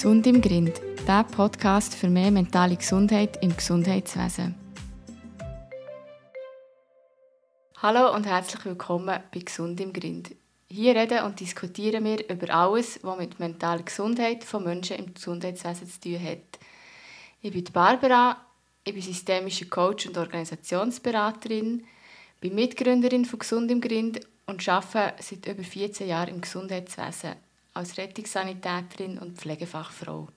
Gesund 0.00 0.26
im 0.26 0.40
Grind, 0.40 0.80
der 1.06 1.24
Podcast 1.24 1.94
für 1.94 2.08
mehr 2.08 2.30
mentale 2.30 2.74
Gesundheit 2.74 3.36
im 3.42 3.54
Gesundheitswesen. 3.54 4.54
Hallo 7.76 8.14
und 8.14 8.24
herzlich 8.24 8.64
willkommen 8.64 9.20
bei 9.30 9.40
Gesund 9.40 9.78
im 9.78 9.92
Grind. 9.92 10.34
Hier 10.70 10.96
reden 10.96 11.22
und 11.24 11.38
diskutieren 11.38 12.02
wir 12.06 12.26
über 12.30 12.48
alles, 12.48 12.98
was 13.02 13.18
mit 13.18 13.38
mentaler 13.40 13.82
Gesundheit 13.82 14.42
von 14.42 14.64
Menschen 14.64 14.96
im 14.96 15.12
Gesundheitswesen 15.12 15.86
zu 15.86 16.00
tun 16.00 16.24
hat. 16.24 16.58
Ich 17.42 17.52
bin 17.52 17.64
Barbara, 17.70 18.38
ich 18.84 18.94
bin 18.94 19.02
systemische 19.02 19.66
Coach 19.66 20.06
und 20.06 20.16
Organisationsberaterin, 20.16 21.84
bin 22.40 22.54
Mitgründerin 22.54 23.26
von 23.26 23.40
Gesund 23.40 23.70
im 23.70 23.82
Grind 23.82 24.20
und 24.46 24.66
arbeite 24.66 25.22
seit 25.22 25.46
über 25.46 25.62
14 25.62 26.08
Jahren 26.08 26.36
im 26.36 26.40
Gesundheitswesen 26.40 27.49
als 27.74 27.96
Rettungssanitäterin 27.98 29.18
und 29.18 29.38
Pflegefachfrau. 29.38 30.28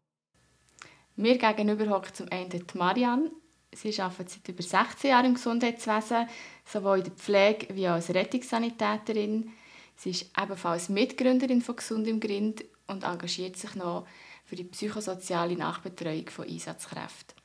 Mir 1.16 1.38
gegenüber 1.38 1.90
hockt 1.90 2.16
zum 2.16 2.28
einen 2.32 2.50
die 2.50 2.78
Marianne. 2.78 3.32
Sie 3.74 4.00
arbeitet 4.02 4.30
seit 4.30 4.48
über 4.50 4.64
16 4.64 5.10
Jahren 5.10 5.26
im 5.26 5.34
Gesundheitswesen, 5.36 6.28
sowohl 6.66 7.00
in 7.00 7.04
der 7.06 7.14
Pflege 7.14 7.76
wie 7.76 7.88
auch 7.88 7.94
als 7.94 8.14
Rettungssanitäterin. 8.14 9.52
Sie 9.96 10.12
ist 10.12 10.32
ebenfalls 10.40 10.90
Mitgründerin 10.90 11.62
von 11.62 11.76
Gesund 11.76 12.08
im 12.08 12.20
Grind 12.20 12.64
und 12.88 13.04
engagiert 13.04 13.58
sich 13.58 13.76
noch 13.76 14.08
für 14.46 14.56
die 14.56 14.64
psychosoziale 14.64 15.56
Nachbetreuung 15.56 16.30
von 16.30 16.48
Einsatzkräften. 16.48 17.36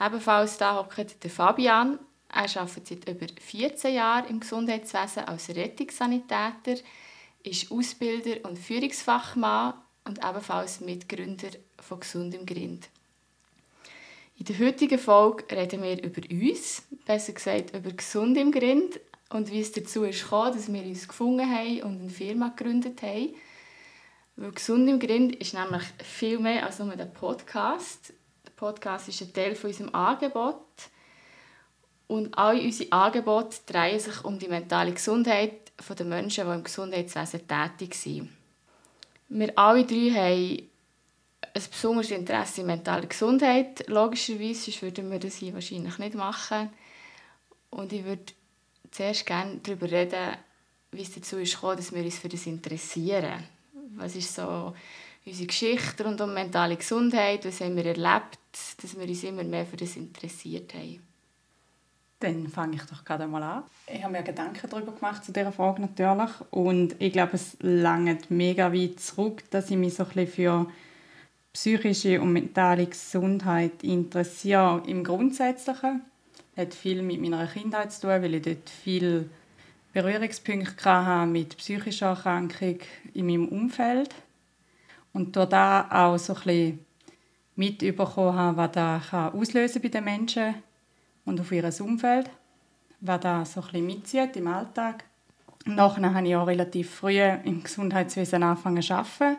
Ebenfalls 0.00 0.58
da 0.58 0.76
hockt 0.76 1.22
der 1.22 1.30
Fabian. 1.30 1.98
Er 2.28 2.42
arbeitet 2.60 2.86
seit 2.88 3.08
über 3.08 3.26
14 3.40 3.94
Jahren 3.94 4.28
im 4.28 4.40
Gesundheitswesen 4.40 5.24
als 5.24 5.48
Rettungssanitäter 5.48 6.76
ist 7.46 7.70
Ausbilder 7.70 8.48
und 8.48 8.58
Führungsfachmann 8.58 9.74
und 10.04 10.18
ebenfalls 10.18 10.80
Mitgründer 10.80 11.48
von 11.78 12.00
Gesund 12.00 12.34
im 12.34 12.46
Grind. 12.46 12.88
In 14.38 14.44
der 14.44 14.58
heutigen 14.58 14.98
Folge 14.98 15.44
reden 15.56 15.82
wir 15.82 16.02
über 16.02 16.22
uns, 16.30 16.82
besser 17.06 17.32
gesagt 17.32 17.74
über 17.74 17.90
Gesund 17.90 18.36
im 18.36 18.52
Grind 18.52 19.00
und 19.30 19.50
wie 19.50 19.60
es 19.60 19.72
dazu 19.72 20.04
ist 20.04 20.22
gekommen, 20.24 20.52
dass 20.54 20.72
wir 20.72 20.82
uns 20.82 21.08
gefunden 21.08 21.50
haben 21.50 21.82
und 21.82 22.00
eine 22.00 22.10
Firma 22.10 22.48
gegründet 22.48 23.00
haben. 23.02 23.34
Weil 24.36 24.52
Gesund 24.52 24.88
im 24.88 24.98
Grind 24.98 25.34
ist 25.36 25.54
nämlich 25.54 25.84
viel 26.04 26.38
mehr 26.38 26.66
als 26.66 26.78
nur 26.78 26.94
der 26.94 27.06
Podcast. 27.06 28.12
Der 28.44 28.50
Podcast 28.50 29.08
ist 29.08 29.22
ein 29.22 29.32
Teil 29.32 29.54
von 29.54 29.70
unserem 29.70 29.94
Angebot. 29.94 30.60
Und 32.06 32.36
alle 32.36 32.60
unsere 32.60 32.92
Angebote 32.92 33.56
drehen 33.66 33.98
sich 33.98 34.22
um 34.22 34.38
die 34.38 34.48
mentale 34.48 34.92
Gesundheit 34.92 35.65
der 35.76 36.06
Menschen, 36.06 36.46
die 36.46 36.54
im 36.54 36.64
Gesundheitswesen 36.64 37.46
tätig 37.46 37.94
sind. 37.94 38.30
Wir 39.28 39.58
alle 39.58 39.84
drei 39.84 40.10
haben 40.10 40.70
ein 41.54 41.62
besonderes 41.70 42.10
Interesse 42.10 42.60
in 42.60 42.66
mentaler 42.66 43.06
Gesundheit. 43.06 43.88
Logischerweise, 43.88 44.82
würden 44.82 45.10
wir 45.10 45.18
das 45.18 45.36
hier 45.36 45.54
wahrscheinlich 45.54 45.98
nicht 45.98 46.14
machen. 46.14 46.70
Und 47.70 47.92
ich 47.92 48.04
würde 48.04 48.32
zuerst 48.90 49.26
gerne 49.26 49.58
darüber 49.62 49.90
reden, 49.90 50.36
wie 50.92 51.02
es 51.02 51.14
dazu 51.14 51.38
ist 51.38 51.54
gekommen, 51.54 51.76
dass 51.76 51.92
wir 51.92 52.04
uns 52.04 52.18
für 52.18 52.28
das 52.28 52.46
interessieren. 52.46 53.44
Was 53.96 54.16
ist 54.16 54.34
so 54.34 54.74
unsere 55.24 55.46
Geschichte 55.46 56.04
rund 56.04 56.20
um 56.20 56.32
mentale 56.32 56.76
Gesundheit? 56.76 57.44
Was 57.44 57.60
haben 57.60 57.76
wir 57.76 57.86
erlebt, 57.86 58.38
dass 58.80 58.96
wir 58.96 59.06
uns 59.06 59.24
immer 59.24 59.44
mehr 59.44 59.66
für 59.66 59.76
das 59.76 59.96
interessiert 59.96 60.74
haben? 60.74 61.02
Dann 62.20 62.48
fange 62.48 62.76
ich 62.76 62.82
doch 62.82 63.04
gerade 63.04 63.26
mal 63.26 63.42
an. 63.42 63.64
Ich 63.86 64.02
habe 64.02 64.12
mir 64.12 64.22
Gedanken 64.22 64.68
darüber 64.70 64.92
gemacht 64.92 65.24
zu 65.24 65.32
dieser 65.32 65.52
Frage 65.52 65.82
natürlich 65.82 66.30
und 66.50 66.96
ich 66.98 67.12
glaube, 67.12 67.32
es 67.34 67.56
langt 67.60 68.30
mega 68.30 68.72
weit 68.72 69.00
zurück, 69.00 69.42
dass 69.50 69.70
ich 69.70 69.76
mich 69.76 69.94
so 69.94 70.04
ein 70.04 70.08
bisschen 70.08 70.28
für 70.28 70.66
psychische 71.52 72.20
und 72.20 72.32
mentale 72.32 72.86
Gesundheit 72.86 73.82
interessiere. 73.82 74.82
Im 74.86 75.04
Grundsätzlichen 75.04 76.02
hat 76.56 76.74
viel 76.74 77.02
mit 77.02 77.20
meiner 77.20 77.46
Kindheit 77.46 77.92
zu 77.92 78.02
tun, 78.02 78.10
weil 78.22 78.34
ich 78.34 78.42
dort 78.42 78.70
viel 78.70 79.28
Berührungspunkte 79.92 80.84
hatte 80.84 81.30
mit 81.30 81.56
psychischer 81.56 82.08
Erkrankung 82.08 82.78
in 83.14 83.26
meinem 83.26 83.48
Umfeld 83.48 84.14
und 85.12 85.34
durch 85.36 85.48
da 85.48 85.88
auch 85.90 86.18
so 86.18 86.34
ein 86.34 86.40
bisschen 86.40 86.86
mitbekommen 87.56 88.34
habe, 88.34 88.56
was 88.58 88.72
das 88.72 89.12
auslösen 89.34 89.80
bei 89.80 89.88
den 89.88 90.04
Menschen 90.04 90.54
und 91.26 91.40
auf 91.40 91.52
ihr 91.52 91.70
Umfeld, 91.80 92.30
was 93.00 93.20
da 93.20 93.44
so 93.44 93.62
ein 93.72 93.84
mitzieht 93.84 94.36
im 94.36 94.46
Alltag. 94.46 95.04
Nachher 95.66 96.14
habe 96.14 96.26
ich 96.26 96.36
auch 96.36 96.46
relativ 96.46 96.94
früh 96.94 97.20
im 97.20 97.62
Gesundheitswesen 97.62 98.42
angefangen 98.42 98.82
zu 98.82 98.94
arbeiten. 98.94 99.36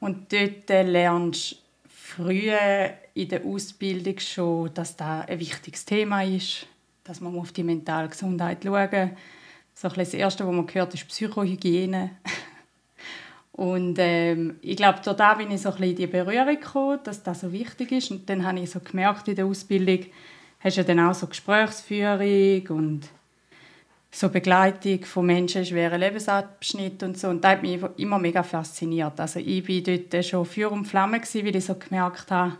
Und 0.00 0.32
dort 0.32 0.68
lernst 0.68 1.52
du 1.52 1.56
früh 1.86 2.52
in 3.14 3.28
der 3.28 3.44
Ausbildung 3.44 4.18
schon, 4.18 4.72
dass 4.74 4.96
das 4.96 5.28
ein 5.28 5.38
wichtiges 5.38 5.84
Thema 5.84 6.22
ist, 6.22 6.66
dass 7.04 7.20
man 7.20 7.38
auf 7.38 7.52
die 7.52 7.62
mentale 7.62 8.08
Gesundheit 8.08 8.64
schauen. 8.64 9.10
So 9.74 9.88
das 9.88 10.14
Erste, 10.14 10.46
was 10.46 10.54
man 10.54 10.66
hört, 10.72 10.94
ist 10.94 11.08
Psychohygiene. 11.08 12.10
Und 13.52 13.98
ähm, 13.98 14.56
ich 14.62 14.76
glaube, 14.76 15.00
da 15.02 15.34
bin 15.34 15.50
ich 15.50 15.62
so 15.62 15.68
ein 15.68 15.74
bisschen 15.76 15.90
in 15.90 15.96
die 15.96 16.06
Berührung 16.06 16.58
gekommen, 16.60 16.98
dass 17.04 17.22
das 17.22 17.42
so 17.42 17.52
wichtig 17.52 17.92
ist. 17.92 18.10
Und 18.10 18.28
dann 18.28 18.44
habe 18.44 18.58
ich 18.58 18.70
so 18.70 18.80
gemerkt 18.80 19.28
in 19.28 19.36
der 19.36 19.46
Ausbildung, 19.46 20.06
hast 20.64 20.76
ja 20.76 20.82
dann 20.82 21.00
auch 21.00 21.14
so 21.14 21.26
Gesprächsführung 21.26 22.66
und 22.68 23.08
so 24.10 24.28
Begleitung 24.30 25.04
von 25.04 25.26
Menschen 25.26 25.58
in 25.58 25.66
schweren 25.66 26.00
Lebensabschnitten 26.00 27.08
und 27.08 27.18
so. 27.18 27.28
Und 27.28 27.44
das 27.44 27.52
hat 27.52 27.62
mich 27.62 27.80
immer 27.96 28.18
mega 28.18 28.42
fasziniert. 28.42 29.20
Also 29.20 29.40
ich 29.40 29.68
war 29.68 29.96
dort 29.96 30.24
schon 30.24 30.46
Feuer 30.46 30.72
und 30.72 30.86
Flamme, 30.86 31.20
weil 31.20 31.56
ich 31.56 31.64
so 31.64 31.74
gemerkt 31.74 32.30
habe, 32.30 32.56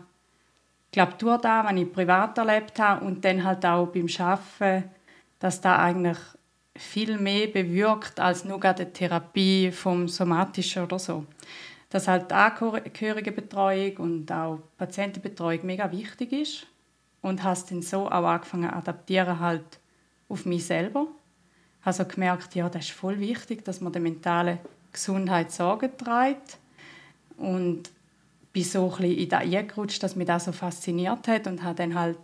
ich 0.87 0.91
glaube, 0.91 1.13
durch 1.17 1.41
das, 1.41 1.65
was 1.65 1.75
ich 1.75 1.91
privat 1.91 2.37
erlebt 2.37 2.79
habe 2.79 3.05
und 3.05 3.25
dann 3.25 3.43
halt 3.43 3.65
auch 3.65 3.87
beim 3.87 4.07
Arbeiten, 4.19 4.89
dass 5.39 5.59
da 5.59 5.77
eigentlich 5.77 6.17
viel 6.77 7.17
mehr 7.17 7.47
bewirkt 7.47 8.19
als 8.19 8.45
nur 8.45 8.63
eine 8.63 8.93
Therapie 8.93 9.71
vom 9.71 10.07
Somatischen 10.07 10.83
oder 10.83 10.99
so. 10.99 11.25
Dass 11.89 12.07
halt 12.07 12.31
Angehörigenbetreuung 12.31 13.97
und 13.97 14.31
auch 14.31 14.59
Patientenbetreuung 14.77 15.65
mega 15.65 15.91
wichtig 15.91 16.31
ist 16.33 16.67
und 17.25 17.41
habe 17.41 17.59
dann 17.69 17.81
so 17.81 18.05
auch 18.05 18.23
angefangen 18.23 18.69
zu 18.69 18.75
adaptieren 18.75 19.39
halt 19.39 19.79
auf 20.29 20.45
mich 20.45 20.63
selber. 20.63 21.07
Also 21.83 22.05
gemerkt, 22.05 22.53
ja, 22.53 22.69
das 22.69 22.85
ist 22.85 22.91
voll 22.91 23.19
wichtig, 23.19 23.65
dass 23.65 23.81
man 23.81 23.91
der 23.91 24.01
mentalen 24.01 24.59
Gesundheit 24.91 25.51
Sorge 25.51 25.89
trägt 25.97 26.59
und 27.37 27.89
bin 28.53 28.63
so 28.63 28.85
ein 28.85 28.89
bisschen 28.89 29.17
in 29.17 29.29
das 29.29 29.41
eingerutscht, 29.41 30.03
dass 30.03 30.15
mich 30.15 30.27
das 30.27 30.45
so 30.45 30.51
fasziniert 30.51 31.27
hat 31.27 31.47
und 31.47 31.63
habe 31.63 31.73
dann 31.73 31.95
halt 31.95 32.19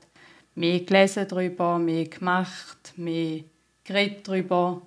mehr 0.54 0.82
gelesen 0.82 1.28
darüber, 1.28 1.80
mehr 1.80 2.06
gemacht, 2.06 2.94
mehr 2.96 3.44
geredet 3.84 4.28
darüber. 4.28 4.84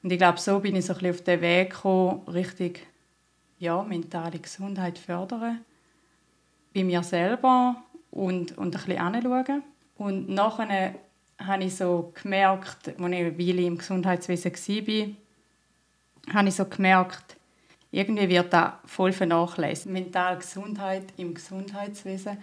Und 0.00 0.12
ich 0.12 0.18
glaube, 0.18 0.38
so 0.38 0.60
bin 0.60 0.76
ich 0.76 0.86
so 0.86 0.92
ein 0.92 1.00
bisschen 1.00 1.14
auf 1.14 1.24
den 1.24 1.40
Weg 1.40 1.70
gekommen, 1.70 2.22
richtig 2.28 2.86
ja, 3.58 3.82
mentale 3.82 4.38
Gesundheit 4.38 4.96
fördern. 4.96 5.64
Bei 6.72 6.84
mir 6.84 7.02
selber 7.02 7.82
und, 8.10 8.56
und 8.58 8.76
ein 8.76 8.82
bisschen 8.82 8.98
anschauen. 8.98 9.62
Und 9.96 10.28
nachher 10.28 10.94
habe 11.38 11.64
ich 11.64 11.76
so 11.76 12.12
gemerkt, 12.20 12.88
als 12.88 12.96
ich 12.96 13.04
eine 13.04 13.38
Weile 13.38 13.62
im 13.62 13.78
Gesundheitswesen 13.78 14.52
war, 14.52 16.34
habe 16.34 16.48
ich 16.48 16.54
so 16.54 16.64
gemerkt, 16.64 17.36
irgendwie 17.90 18.28
wird 18.28 18.52
da 18.52 18.80
voll 18.84 19.12
vernachlässigt. 19.12 19.92
Mentale 19.92 20.38
Gesundheit 20.38 21.04
im 21.16 21.34
Gesundheitswesen 21.34 22.38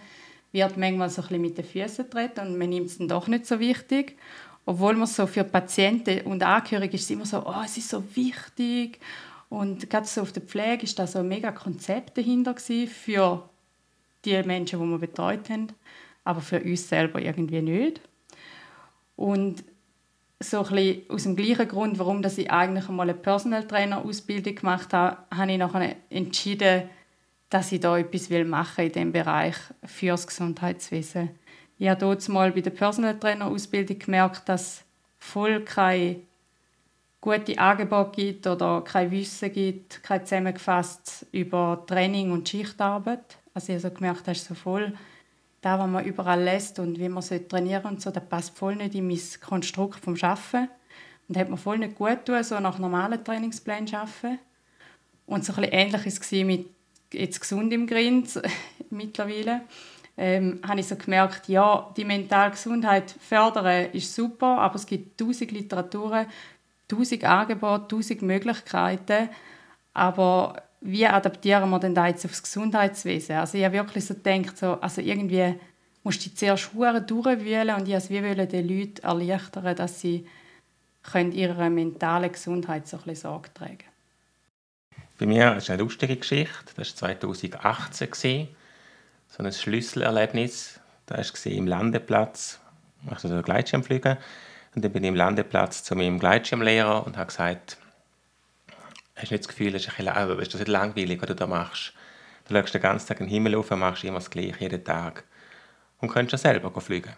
wird 0.52 0.76
manchmal 0.76 1.10
so 1.10 1.22
ein 1.22 1.28
bisschen 1.28 1.42
mit 1.42 1.58
den 1.58 1.64
Füßen 1.64 2.04
getreten 2.04 2.40
und 2.40 2.58
man 2.58 2.68
nimmt 2.68 2.86
es 2.86 2.98
dann 2.98 3.08
doch 3.08 3.28
nicht 3.28 3.46
so 3.46 3.58
wichtig. 3.58 4.18
Obwohl 4.66 4.94
man 4.94 5.06
so 5.06 5.26
für 5.26 5.44
Patienten 5.44 6.26
und 6.26 6.42
Angehörige 6.42 6.96
ist 6.96 7.04
es 7.04 7.10
immer 7.10 7.24
so, 7.24 7.46
oh, 7.46 7.62
es 7.64 7.78
ist 7.78 7.88
so 7.88 8.04
wichtig. 8.14 9.00
Und 9.48 9.88
gerade 9.88 10.06
so 10.06 10.20
auf 10.20 10.32
der 10.32 10.42
Pflege 10.42 10.82
ist 10.82 10.98
da 10.98 11.06
so 11.06 11.20
ein 11.20 11.28
mega 11.28 11.52
Konzept 11.52 12.18
dahinter 12.18 12.54
für 12.56 13.48
die 14.24 14.42
Menschen, 14.42 14.80
die 14.80 14.86
wir 14.86 14.98
betreut 14.98 15.48
haben, 15.50 15.68
aber 16.24 16.40
für 16.40 16.60
uns 16.60 16.88
selber 16.88 17.20
irgendwie 17.20 17.62
nicht. 17.62 18.00
Und 19.16 19.64
so 20.40 20.64
ein 20.64 21.02
aus 21.08 21.24
dem 21.24 21.36
gleichen 21.36 21.68
Grund, 21.68 21.98
warum 21.98 22.22
dass 22.22 22.38
ich 22.38 22.50
eigentlich 22.50 22.88
einmal 22.88 23.08
eine 23.08 23.18
Personal 23.18 23.66
Trainer 23.66 24.04
Ausbildung 24.04 24.54
gemacht 24.54 24.92
habe, 24.92 25.18
habe 25.34 25.52
ich 25.52 25.58
nachher 25.58 25.96
entschieden, 26.10 26.88
dass 27.50 27.72
ich 27.72 27.80
da 27.80 27.98
etwas 27.98 28.30
machen 28.30 28.76
will 28.76 28.86
in 28.86 28.92
diesem 28.92 29.12
Bereich 29.12 29.56
für 29.84 30.08
das 30.08 30.26
Gesundheitswesen. 30.26 31.30
Ich 31.78 31.88
habe 31.88 32.00
dort 32.00 32.28
mal 32.28 32.52
bei 32.52 32.60
der 32.60 32.70
Personal 32.70 33.18
Trainer 33.18 33.46
Ausbildung 33.46 33.98
gemerkt, 33.98 34.48
dass 34.48 34.84
voll 35.18 35.60
keine 35.64 36.20
gute 37.20 37.58
Angebote 37.58 38.12
gibt 38.12 38.46
oder 38.46 38.82
kein 38.82 39.10
Wissen 39.10 39.52
gibt, 39.52 40.02
kein 40.02 40.24
zusammengefasst 40.24 41.26
über 41.32 41.84
Training 41.86 42.30
und 42.30 42.48
Schichtarbeit. 42.48 43.38
Also 43.58 43.72
ich 43.72 43.82
habe 43.82 43.92
so 43.92 43.98
gemerkt, 43.98 44.28
das 44.28 44.38
ist 44.38 44.46
so 44.46 44.54
voll 44.54 44.92
da, 45.60 45.80
was 45.80 45.90
man 45.90 46.04
überall 46.04 46.40
lässt 46.40 46.78
und 46.78 46.96
wie 46.96 47.08
man 47.08 47.24
trainieren 47.48 47.86
und 47.86 48.00
so, 48.00 48.12
das 48.12 48.24
passt 48.24 48.56
voll 48.56 48.76
nicht 48.76 48.94
in 48.94 49.08
mein 49.08 49.18
Konstrukt 49.44 49.98
vom 49.98 50.14
Schaffen. 50.14 50.68
Und 51.26 51.36
hat 51.36 51.50
mir 51.50 51.56
voll 51.56 51.78
nicht 51.78 51.96
gut 51.96 52.24
getan, 52.24 52.44
so 52.44 52.60
nach 52.60 52.78
normalen 52.78 53.24
Trainingsplänen 53.24 53.92
arbeiten. 53.92 54.38
Und 55.26 55.44
so 55.44 55.52
ein 55.54 55.56
bisschen 55.56 55.72
ähnlich 55.72 56.06
war 56.06 56.06
es 56.06 56.30
mit 56.30 56.66
jetzt 57.12 57.40
gesund 57.40 57.72
im 57.72 57.88
Grind 57.88 58.40
mittlerweile, 58.90 59.62
ähm, 60.16 60.60
habe 60.64 60.78
ich 60.78 60.86
so 60.86 60.94
gemerkt, 60.94 61.48
ja, 61.48 61.92
die 61.96 62.04
mentale 62.04 62.52
Gesundheit 62.52 63.10
fördern 63.10 63.90
ist 63.92 64.14
super, 64.14 64.58
aber 64.58 64.76
es 64.76 64.86
gibt 64.86 65.18
tausend 65.18 65.50
Literaturen, 65.50 66.26
tausend 66.86 67.24
Angebote, 67.24 67.88
tausend 67.88 68.22
Möglichkeiten, 68.22 69.30
aber 69.94 70.62
wie 70.80 71.06
adaptieren 71.06 71.70
wir 71.70 71.78
denn 71.78 71.94
da 71.94 72.06
jetzt 72.06 72.24
aufs 72.24 72.42
Gesundheitswesen? 72.42 73.36
Also 73.36 73.58
ich 73.58 73.64
habe 73.64 73.74
wirklich 73.74 74.04
so 74.04 74.14
gedacht, 74.14 74.56
so, 74.56 74.80
also 74.80 75.00
irgendwie 75.00 75.54
musst 76.02 76.24
du 76.24 76.28
dich 76.28 76.36
zuerst 76.36 76.70
durchwühlen 76.74 77.74
und 77.74 77.88
ich 77.88 78.10
wollte 78.10 78.46
den 78.46 78.68
Leuten 78.68 79.02
erleichtern, 79.02 79.76
dass 79.76 80.00
sie 80.00 80.26
können 81.02 81.32
ihrer 81.32 81.70
mentalen 81.70 82.30
Gesundheit 82.30 82.86
so 82.86 82.96
ein 82.96 83.02
bisschen 83.04 83.22
Sorge 83.22 83.52
tragen 83.54 83.84
Bei 85.18 85.26
mir 85.26 85.56
ist 85.56 85.70
eine 85.70 85.82
lustige 85.82 86.16
Geschichte. 86.16 86.72
Das 86.76 87.00
war 87.02 87.12
2018. 87.12 88.48
So 89.28 89.42
ein 89.42 89.52
Schlüsselerlebnis. 89.52 90.80
Das 91.06 91.32
war 91.44 91.52
im 91.52 91.66
Landeplatz. 91.66 92.60
Ich 93.06 93.12
also 93.12 93.42
Gleitschirmfliegen. 93.42 94.16
Und 94.74 94.84
dann 94.84 94.92
bin 94.92 95.04
ich 95.04 95.08
im 95.08 95.14
Landeplatz 95.14 95.82
zu 95.82 95.94
meinem 95.96 96.18
Gleitschirmlehrer 96.18 97.06
und 97.06 97.16
habe 97.16 97.26
gesagt, 97.26 97.78
hast 99.18 99.30
du 99.30 99.34
nicht 99.34 99.44
das 99.44 99.48
Gefühl, 99.48 99.72
das 99.72 99.82
ist, 99.82 99.88
ein 99.88 99.96
bisschen, 99.96 100.12
also 100.12 100.34
ist 100.34 100.54
das 100.54 100.60
nicht 100.60 100.68
langweilig, 100.68 101.20
was 101.20 101.28
du 101.28 101.34
da 101.34 101.46
machst? 101.46 101.92
Du 102.46 102.54
schaust 102.54 102.74
den 102.74 102.80
ganzen 102.80 103.08
Tag 103.08 103.20
in 103.20 103.26
den 103.26 103.32
Himmel 103.32 103.56
auf 103.56 103.70
und 103.70 103.80
machst 103.80 104.04
immer 104.04 104.18
das 104.18 104.30
Gleiche, 104.30 104.60
jeden 104.60 104.84
Tag. 104.84 105.24
Und 106.00 106.08
könntest 106.08 106.32
ja 106.44 106.52
selber 106.52 106.80
fliegen. 106.80 107.14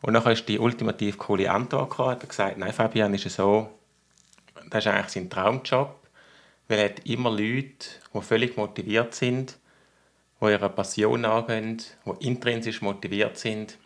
Und 0.00 0.14
dann 0.14 0.32
ist 0.32 0.48
die 0.48 0.58
ultimativ 0.58 1.18
coole 1.18 1.50
Antwort 1.50 1.90
gekommen. 1.90 2.10
Er 2.10 2.12
hat 2.14 2.28
gesagt, 2.28 2.58
nein, 2.58 2.72
Fabian, 2.72 3.14
ist 3.14 3.26
es 3.26 3.36
so, 3.36 3.68
das 4.70 4.84
ist 4.84 4.92
eigentlich 4.92 5.08
sein 5.08 5.30
Traumjob, 5.30 5.94
weil 6.68 6.78
er 6.78 6.84
hat 6.86 7.06
immer 7.06 7.30
Leute, 7.30 7.86
die 8.14 8.20
völlig 8.20 8.56
motiviert 8.56 9.14
sind, 9.14 9.58
die 10.40 10.46
ihrer 10.46 10.68
Passion 10.68 11.20
nachgehen, 11.20 11.82
die 12.04 12.26
intrinsisch 12.26 12.82
motiviert 12.82 13.38
sind. 13.38 13.78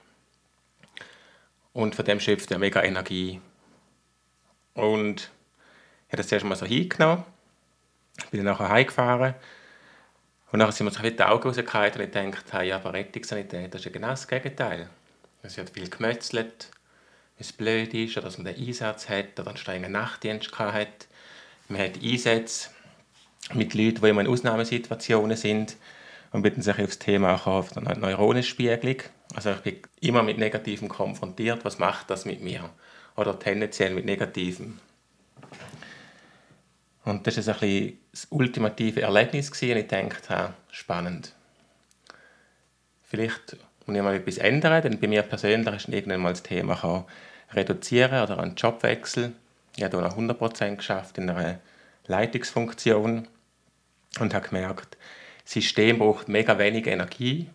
Und 1.73 1.94
von 1.94 2.05
dem 2.05 2.20
schöpft 2.20 2.50
er 2.50 2.58
mega 2.58 2.82
Energie. 2.82 3.40
Und 4.73 5.31
ich 6.17 6.19
habe 6.19 6.23
das 6.23 6.29
zuerst 6.29 6.47
mal 6.47 6.57
so 6.57 6.65
hingenommen, 6.65 7.25
bin 8.31 8.43
dann 8.43 8.55
nachher 8.55 8.71
heimgefahren 8.71 9.35
und 10.51 10.59
dann 10.61 10.73
sind 10.73 10.87
wir 10.87 10.91
so 10.91 11.03
die 11.03 11.23
Augen 11.23 11.43
rausgehalten 11.43 12.01
und 12.01 12.07
ich 12.07 12.33
dachte, 12.33 12.65
ja, 12.65 12.77
aber 12.77 12.95
Rettungssanität, 12.95 13.75
das 13.75 13.83
ist 13.83 13.85
ja 13.85 13.91
genau 13.91 14.09
das 14.09 14.27
Gegenteil. 14.27 14.89
Es 15.43 15.59
wird 15.59 15.71
viel 15.71 15.91
gemetzelt, 15.91 16.71
wenn 17.37 17.45
es 17.45 17.53
blöd 17.53 17.93
ist, 17.93 18.17
oder 18.17 18.27
dass 18.27 18.39
man 18.39 18.47
den 18.47 18.67
Einsatz 18.67 19.11
hat 19.11 19.39
oder 19.39 19.49
einen 19.49 19.59
strengen 19.59 19.93
Nachtdienst 19.93 20.59
hat. 20.59 21.07
Man 21.69 21.83
hat 21.83 22.03
Einsätze 22.03 22.71
mit 23.53 23.75
Leuten, 23.75 24.01
die 24.01 24.09
immer 24.09 24.23
in 24.23 24.29
Ausnahmesituationen 24.29 25.37
sind 25.37 25.77
und 26.33 26.41
bitten 26.41 26.62
sich 26.62 26.79
auf 26.79 26.87
das 26.87 26.99
Thema 26.99 27.35
auf 27.47 27.73
der 27.73 27.83
Neuronenspiegelung. 27.83 29.03
Also 29.35 29.51
ich 29.51 29.59
bin 29.59 29.77
immer 30.01 30.23
mit 30.23 30.39
Negativem 30.39 30.89
konfrontiert. 30.89 31.65
Was 31.67 31.79
macht 31.79 32.09
das 32.09 32.25
mit 32.25 32.41
mir? 32.41 32.71
Oder 33.17 33.39
tendenziell 33.39 33.93
mit 33.95 34.07
Negativem. 34.07 34.79
Und 37.06 37.25
das 37.25 37.37
war 37.47 37.55
ein 37.55 37.61
bisschen 37.61 37.99
das 38.11 38.26
ultimative 38.31 39.03
Erlebnis 39.03 39.50
und 39.50 39.62
ich 39.62 39.87
dachte, 39.87 40.55
spannend. 40.73 41.32
Vielleicht 43.05 43.56
muss 43.87 43.97
ich 43.97 44.03
mal 44.03 44.17
etwas 44.17 44.38
ändern, 44.38 44.82
denn 44.82 44.99
bei 44.99 45.06
mir 45.06 45.23
persönlich 45.23 45.73
ist 45.73 45.88
irgendwann 45.88 46.20
mal 46.20 46.32
das 46.32 46.43
Thema 46.43 47.06
reduzieren 47.53 48.25
oder 48.25 48.41
einen 48.41 48.56
Jobwechsel. 48.56 49.32
Ich 49.76 49.85
habe 49.85 49.97
hier 49.97 50.08
noch 50.08 50.19
100% 50.19 50.76
geschafft 50.76 51.17
in 51.19 51.31
einer 51.31 51.61
Leitungsfunktion 52.08 53.29
und 54.19 54.35
habe 54.35 54.49
gemerkt, 54.49 54.99
das 55.44 55.52
System 55.52 56.00
braucht 56.00 56.26
mega 56.26 56.59
wenig 56.59 56.88
Energie 56.88 57.49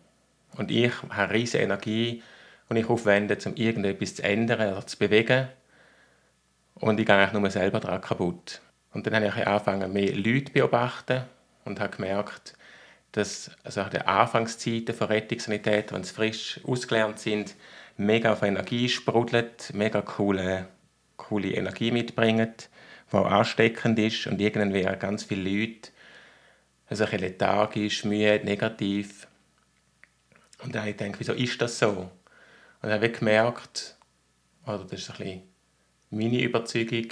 und 0.55 0.71
ich 0.71 0.93
habe 1.09 1.33
riesige 1.33 1.61
Energie, 1.61 2.23
die 2.69 2.79
ich 2.79 2.89
aufwende, 2.89 3.37
um 3.45 3.55
irgendetwas 3.55 4.15
zu 4.15 4.23
ändern 4.23 4.71
oder 4.71 4.87
zu 4.87 4.97
bewegen. 4.97 5.49
Und 6.75 7.01
ich 7.01 7.05
gehe 7.05 7.17
eigentlich 7.17 7.33
nur 7.33 7.51
selber 7.51 7.81
daran 7.81 7.99
kaputt. 7.99 8.61
Und 8.93 9.07
dann 9.07 9.15
habe 9.15 9.27
ich 9.27 9.47
angefangen, 9.47 9.93
mehr 9.93 10.15
Leute 10.15 10.45
zu 10.45 10.53
beobachten 10.53 11.23
und 11.65 11.79
habe 11.79 11.95
gemerkt, 11.95 12.53
dass 13.13 13.51
also 13.63 13.83
der 13.83 14.07
Anfangszeiten 14.07 14.95
von 14.95 15.07
Rettungssanität, 15.07 15.91
wenn 15.91 16.03
sie 16.03 16.13
frisch 16.13 16.59
ausgelernt 16.65 17.19
sind, 17.19 17.55
mega 17.97 18.33
auf 18.33 18.41
Energie 18.41 18.89
sprudelt, 18.89 19.71
mega 19.73 20.01
coole, 20.01 20.67
coole 21.17 21.49
Energie 21.49 21.91
mitbringen, 21.91 22.53
die 23.11 23.15
auch 23.15 23.25
ansteckend 23.25 23.99
ist 23.99 24.27
und 24.27 24.39
irgendwann 24.39 24.73
wären 24.73 24.97
ganz 24.99 25.23
viele 25.23 25.49
Leute 25.49 25.91
also 26.91 27.05
ein 27.05 27.19
lethargisch, 27.19 28.03
müde, 28.03 28.41
negativ. 28.43 29.25
Und 30.61 30.75
dann 30.75 30.81
habe 30.81 30.91
ich 30.91 30.97
gedacht, 30.97 31.19
wieso 31.19 31.31
ist 31.31 31.61
das 31.61 31.79
so? 31.79 31.89
Und 31.89 32.09
dann 32.81 32.91
habe 32.91 33.07
ich 33.07 33.17
gemerkt, 33.17 33.95
oder 34.65 34.83
das 34.83 34.99
ist 34.99 35.09
ein 35.11 35.17
bisschen 35.17 35.41
meine 36.09 36.41
Überzeugung, 36.41 37.07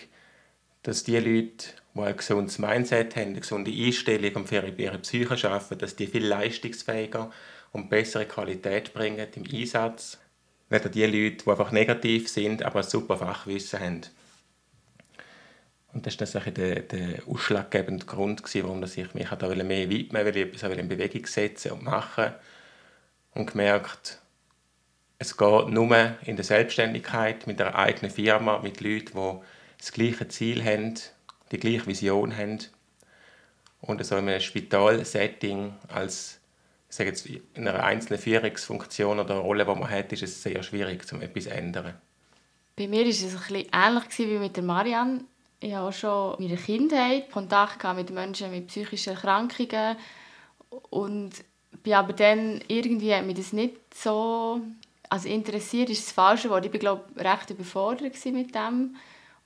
dass 0.84 1.04
die 1.04 1.18
Leute, 1.18 1.68
die 1.94 2.02
ein 2.02 2.18
gesundes 2.18 2.60
Mindset 2.60 3.16
haben, 3.16 3.30
eine 3.30 3.40
gesunde 3.42 3.72
Einstellung 3.72 4.36
und 4.36 4.48
für 4.48 4.66
ihre 4.66 4.98
Psyche 5.00 5.50
arbeiten, 5.50 5.78
dass 5.78 5.96
die 5.96 6.08
viel 6.08 6.26
leistungsfähiger 6.26 7.32
und 7.72 7.90
bessere 7.90 8.26
Qualität 8.26 8.94
bringen 8.94 9.28
im 9.36 9.44
Einsatz. 9.52 10.18
Nicht 10.70 10.94
die 10.94 11.06
Leute, 11.06 11.44
die 11.44 11.50
einfach 11.50 11.72
negativ 11.72 12.30
sind, 12.30 12.64
aber 12.64 12.80
ein 12.80 12.88
super 12.88 13.18
Fachwissen 13.18 13.80
haben. 13.80 14.02
Und 15.92 16.06
das 16.06 16.36
war 16.36 16.42
der, 16.42 16.82
der 16.82 17.28
ausschlaggebende 17.28 18.06
Grund, 18.06 18.44
warum 18.44 18.84
ich 18.84 19.14
mich 19.16 19.28
da 19.28 19.48
mehr 19.48 19.90
widmen 19.90 20.24
wollte, 20.24 20.40
etwas 20.42 20.78
in 20.78 20.88
Bewegung 20.88 21.26
setzen 21.26 21.72
und 21.72 21.84
machen 21.84 22.32
und 23.34 23.52
gemerkt, 23.52 24.20
es 25.18 25.36
geht 25.36 25.68
nur 25.70 26.16
in 26.26 26.36
der 26.36 26.46
Selbstständigkeit 26.46 27.48
mit 27.48 27.60
einer 27.60 27.76
eigenen 27.76 28.12
Firma, 28.12 28.60
mit 28.60 28.80
Leuten, 28.82 29.18
die 29.18 29.42
das 29.80 29.92
gleiche 29.92 30.28
Ziel 30.28 30.64
haben, 30.64 30.96
die 31.52 31.58
gleiche 31.58 31.88
Vision 31.88 32.36
haben. 32.38 32.60
Und 33.82 34.06
so 34.06 34.18
in 34.18 34.28
einem 34.28 34.42
Spitalsetting 34.42 35.74
als 35.88 36.40
ich 36.90 36.96
sage 36.96 37.10
jetzt, 37.12 37.28
in 37.28 37.68
einer 37.68 37.84
einzelnen 37.84 38.20
Führungsfunktion 38.20 39.20
oder 39.20 39.36
Rolle, 39.36 39.64
die 39.64 39.80
man 39.80 39.90
hat, 39.90 40.12
ist 40.12 40.24
es 40.24 40.42
sehr 40.42 40.64
schwierig, 40.64 41.06
um 41.14 41.22
etwas 41.22 41.44
zu 41.44 41.52
ändern. 41.52 41.94
Bei 42.76 42.88
mir 42.88 43.02
war 43.02 43.10
es 43.10 43.24
ein 43.24 43.30
bisschen 43.30 43.68
ähnlich 43.72 44.18
wie 44.18 44.40
mit 44.40 44.56
der 44.56 44.64
Marianne. 44.64 45.24
Ich 45.60 45.74
habe 45.74 45.90
auch 45.90 45.94
schon 45.94 46.40
in 46.40 46.48
meiner 46.48 46.60
Kindheit 46.60 47.32
Kontakt 47.32 47.84
mit 47.96 48.10
Menschen 48.10 48.50
mit 48.50 48.68
psychischen 48.68 49.14
Erkrankungen 49.14 49.98
und 50.90 51.32
bin 51.84 51.94
aber 51.94 52.14
dann 52.14 52.62
irgendwie 52.68 53.14
hat 53.14 53.26
mich 53.26 53.38
das 53.38 53.54
nicht 53.54 53.76
so 53.94 54.62
also 55.10 55.28
interessiert 55.28 55.90
ist 55.90 56.08
das 56.08 56.14
falsche 56.14 56.50
Wort. 56.50 56.66
Ich 56.66 56.74
war 56.74 56.80
glaube 56.80 57.04
recht 57.18 57.50
überfordert 57.50 58.14
mit 58.26 58.56
dem 58.56 58.96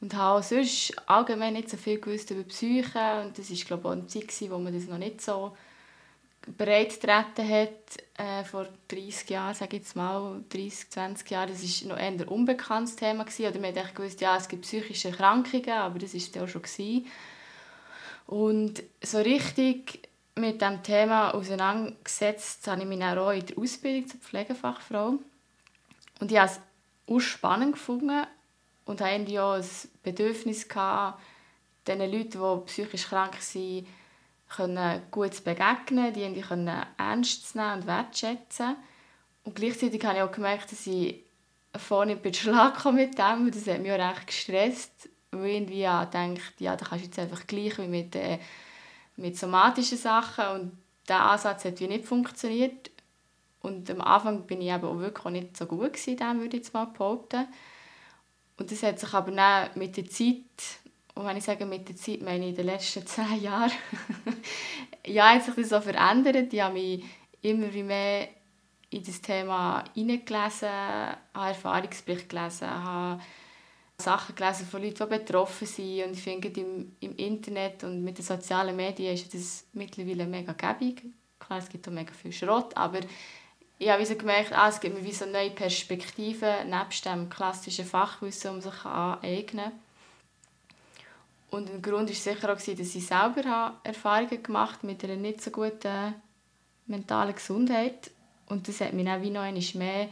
und 0.04 0.16
habe 0.16 0.44
sonst 0.44 0.94
allgemein 1.08 1.54
nicht 1.54 1.70
so 1.70 1.78
viel 1.78 1.98
gewusst 1.98 2.30
über 2.30 2.44
Psyche 2.44 3.22
und 3.24 3.38
das 3.38 3.50
ist 3.50 3.66
glaube 3.66 3.84
ich 3.84 3.88
auch 3.88 3.92
eine 3.94 4.08
Zeit, 4.08 4.52
wo 4.52 4.58
man 4.58 4.74
das 4.74 4.90
noch 4.90 4.98
nicht 4.98 5.22
so 5.22 5.56
bereit 6.58 6.90
getreten 6.90 7.50
hat, 7.50 7.70
äh, 8.18 8.44
vor 8.44 8.68
30 8.90 9.30
Jahren, 9.30 9.56
sage 9.56 9.78
ich 9.78 9.84
jetzt 9.84 9.96
mal, 9.96 10.44
30, 10.50 10.90
20 10.90 11.32
Jahren, 11.32 11.50
das 11.50 11.64
war 11.64 11.88
noch 11.88 11.98
eher 11.98 12.08
ein 12.08 12.22
unbekanntes 12.24 12.98
Thema. 12.98 13.24
Gewesen. 13.24 13.48
Oder 13.48 13.60
man 13.62 13.74
hat 13.74 13.96
gewusst, 13.96 14.20
ja, 14.20 14.36
es 14.36 14.50
gibt 14.50 14.64
psychische 14.64 15.08
Erkrankungen, 15.08 15.70
aber 15.70 16.00
das 16.00 16.14
war 16.14 16.44
auch 16.44 16.48
schon. 16.50 16.64
Gewesen. 16.64 17.08
Und 18.28 18.84
so 19.02 19.20
richtig 19.20 20.10
mit 20.36 20.60
diesem 20.60 20.84
Thema 20.84 21.34
auseinandergesetzt 21.34 22.68
habe 22.68 22.82
ich 22.82 22.88
mich 22.88 23.02
auch 23.02 23.32
in 23.32 23.46
der 23.46 23.58
Ausbildung 23.58 24.10
zur 24.10 24.20
Pflegefachfrau. 24.20 25.20
Und 26.20 26.30
ich 26.30 26.38
habe 26.38 26.52
es 26.52 26.60
auch 27.08 27.20
spannend 27.22 27.76
gefunden 27.76 28.28
und 28.86 29.02
hatte 29.02 29.44
auch 29.44 29.54
ein 29.54 29.66
Bedürfnis 30.04 30.68
gehabt, 30.68 31.22
den 31.88 32.00
Leuten, 32.00 32.40
die 32.40 32.66
psychisch 32.66 33.08
krank 33.08 33.36
sind, 33.40 33.88
gut 35.12 35.34
zu 35.34 35.44
begegnen, 35.44 36.14
die 36.14 36.42
können 36.42 36.86
ernst 36.98 37.50
zu 37.50 37.58
nehmen 37.58 37.82
und 37.82 37.88
wertschätzen. 37.88 38.76
Und 39.44 39.56
gleichzeitig 39.56 40.04
habe 40.06 40.18
ich 40.18 40.24
auch 40.24 40.32
gemerkt, 40.32 40.72
dass 40.72 40.88
ich 40.88 41.24
vorne 41.76 42.16
nicht 42.16 42.38
Schlag 42.38 42.86
mit 42.92 43.18
dem. 43.18 43.52
Das 43.52 43.68
hat 43.68 43.82
mich 43.82 43.92
auch 43.92 43.98
recht 43.98 44.28
gestresst, 44.28 45.10
weil 45.32 45.46
ich 45.46 45.56
irgendwie 45.56 45.82
ja, 45.82 46.06
denke, 46.06 46.42
ja, 46.60 46.76
da 46.76 46.86
kannst 46.86 47.04
du 47.04 47.08
jetzt 47.08 47.20
einfach 47.20 47.48
gleich 47.48 47.78
wie 47.80 47.88
mit, 47.88 48.16
äh, 48.16 48.40
mit 49.18 49.38
somatischen 49.38 49.98
Sachen. 49.98 50.46
Und 50.48 50.78
dieser 51.08 51.22
Ansatz 51.22 51.66
hat 51.66 51.80
wie 51.80 51.88
nicht 51.88 52.06
funktioniert. 52.06 52.92
Und 53.62 53.90
am 53.90 54.02
Anfang 54.02 54.46
bin 54.46 54.62
ich 54.62 54.70
eben 54.70 54.86
auch 54.86 55.00
wirklich 55.00 55.26
auch 55.26 55.30
nicht 55.30 55.58
so 55.58 55.66
gut 55.66 55.94
gewesen, 55.94 56.20
würde 56.20 56.58
ich 56.58 56.64
jetzt 56.64 56.74
mal 56.74 56.86
behaupten. 56.86 57.48
Und 58.58 58.72
das 58.72 58.84
hat 58.84 59.00
sich 59.00 59.14
aber 59.14 59.32
dann 59.32 59.70
mit 59.76 59.98
der 59.98 60.06
Zeit 60.06 60.44
und 61.16 61.26
wenn 61.26 61.38
ich 61.38 61.44
sage 61.44 61.66
mit 61.66 61.88
der 61.88 61.96
Zeit, 61.96 62.22
meine 62.22 62.44
ich 62.44 62.50
in 62.52 62.56
den 62.56 62.66
letzten 62.66 63.06
zehn 63.06 63.42
Jahren, 63.42 63.72
ja, 65.06 65.34
hat 65.34 65.44
sich 65.44 65.54
das 65.54 65.70
so 65.70 65.82
verändert. 65.82 66.52
Ich 66.52 66.62
habe 66.62 66.74
mich 66.74 67.04
immer 67.42 67.68
mehr 67.68 68.30
in 68.90 69.04
das 69.04 69.22
Thema 69.22 69.84
hineingelesen, 69.94 70.70
habe 70.70 71.18
Erfahrungsberichte 71.50 72.28
gelesen, 72.28 72.70
habe 72.70 73.22
Sachen 73.98 74.36
gelesen 74.36 74.66
von 74.66 74.82
Leuten, 74.82 75.08
die 75.08 75.18
betroffen 75.18 75.68
sind. 75.68 76.06
Und 76.06 76.14
ich 76.14 76.24
finde, 76.24 76.48
im, 76.60 76.96
im 77.00 77.16
Internet 77.16 77.84
und 77.84 78.04
mit 78.04 78.18
den 78.18 78.26
sozialen 78.26 78.76
Medien 78.76 79.14
ist 79.14 79.34
das 79.34 79.66
mittlerweile 79.74 80.26
mega 80.26 80.54
gäbig. 80.54 81.04
Klar, 81.40 81.60
es 81.60 81.70
gibt 81.70 81.88
auch 81.88 81.92
mega 81.92 82.14
viel 82.14 82.32
Schrott, 82.32 82.76
aber 82.76 83.02
ich 83.84 83.90
habe 83.90 84.06
so 84.06 84.16
gemerkt, 84.16 84.54
ah, 84.54 84.70
es 84.70 84.80
gibt 84.80 84.98
mir 84.98 85.04
wie 85.04 85.12
so 85.12 85.26
neue 85.26 85.52
Perspektiven, 85.52 86.70
nebst 86.70 87.06
dem 87.06 87.30
klassischen 87.30 87.86
Fachwissen, 87.86 88.52
um 88.52 88.62
sich 88.62 88.86
aneignen 88.86 89.72
Und 91.52 91.70
ein 91.70 91.82
Grund 91.82 92.10
war 92.10 92.16
sicher 92.16 92.54
auch, 92.54 92.56
dass 92.56 92.68
ich 92.68 93.06
selber 93.06 93.74
Erfahrungen 93.84 94.42
gemacht 94.42 94.78
habe 94.78 94.88
mit 94.88 95.04
einer 95.04 95.18
nicht 95.18 95.42
so 95.42 95.52
guten 95.52 96.16
mentalen 96.88 97.36
Gesundheit. 97.36 98.12
Und 98.48 98.68
das 98.68 98.80
hat 98.80 98.94
mich 98.94 99.06
dann 99.06 99.22
wie 99.22 99.30
noch 99.30 99.76
mehr 99.76 100.08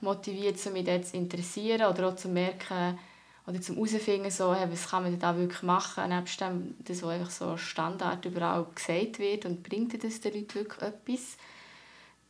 motiviert, 0.00 0.64
mich 0.72 1.04
zu 1.04 1.16
interessieren 1.16 1.86
oder 1.86 2.08
auch 2.08 2.16
zu 2.16 2.28
merken, 2.28 2.98
oder 3.46 3.60
zum 3.60 3.76
herausfinden, 3.76 4.30
so, 4.30 4.54
hey, 4.54 4.70
was 4.70 4.88
kann 4.88 5.02
man 5.02 5.18
da 5.18 5.36
wirklich 5.36 5.62
machen, 5.62 6.08
nebst 6.08 6.40
dem, 6.40 6.76
das, 6.78 7.02
was 7.02 7.10
einfach 7.10 7.30
so 7.30 7.56
Standard 7.56 8.24
überall 8.24 8.66
gesagt 8.74 9.18
wird 9.18 9.44
und 9.46 9.62
bringt 9.64 10.02
das 10.02 10.20
den 10.20 10.34
Leuten 10.34 10.54
wirklich 10.54 10.82
etwas. 10.82 11.36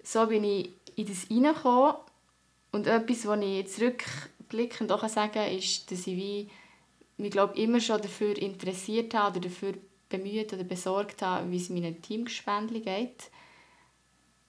So 0.02 0.26
bin 0.26 0.44
ich 0.44 0.70
in 0.96 1.06
das 1.06 1.30
reingekommen 1.30 1.94
und 2.72 2.86
etwas, 2.86 3.26
was 3.26 3.40
ich 3.40 3.56
jetzt 3.56 3.80
rückblickend 3.80 4.92
auch 4.92 5.06
sagen 5.08 5.32
kann, 5.32 5.52
ist, 5.52 5.90
dass 5.90 6.06
ich 6.06 6.16
wie, 6.16 6.50
mich 7.16 7.30
glaube 7.30 7.58
immer 7.58 7.80
schon 7.80 8.00
dafür 8.00 8.36
interessiert 8.36 9.14
habe 9.14 9.38
oder 9.38 9.48
dafür 9.48 9.74
bemüht 10.08 10.52
oder 10.52 10.64
besorgt 10.64 11.22
habe, 11.22 11.50
wie 11.50 11.56
es 11.56 11.70
meinem 11.70 12.00
Teamgespendli 12.00 12.80
geht. 12.80 13.30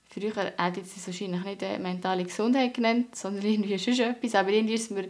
Früher 0.10 0.36
hätte 0.36 0.80
ich 0.80 0.96
es 0.96 1.08
wahrscheinlich 1.08 1.44
nicht 1.44 1.62
mentale 1.80 2.24
Gesundheit 2.24 2.74
genannt, 2.74 3.16
sondern 3.16 3.46
irgendwie 3.46 3.80
schon 3.80 4.00
etwas, 4.00 4.36
aber 4.36 4.50
irgendwie 4.50 4.76
ist 4.76 4.92
mir 4.92 5.08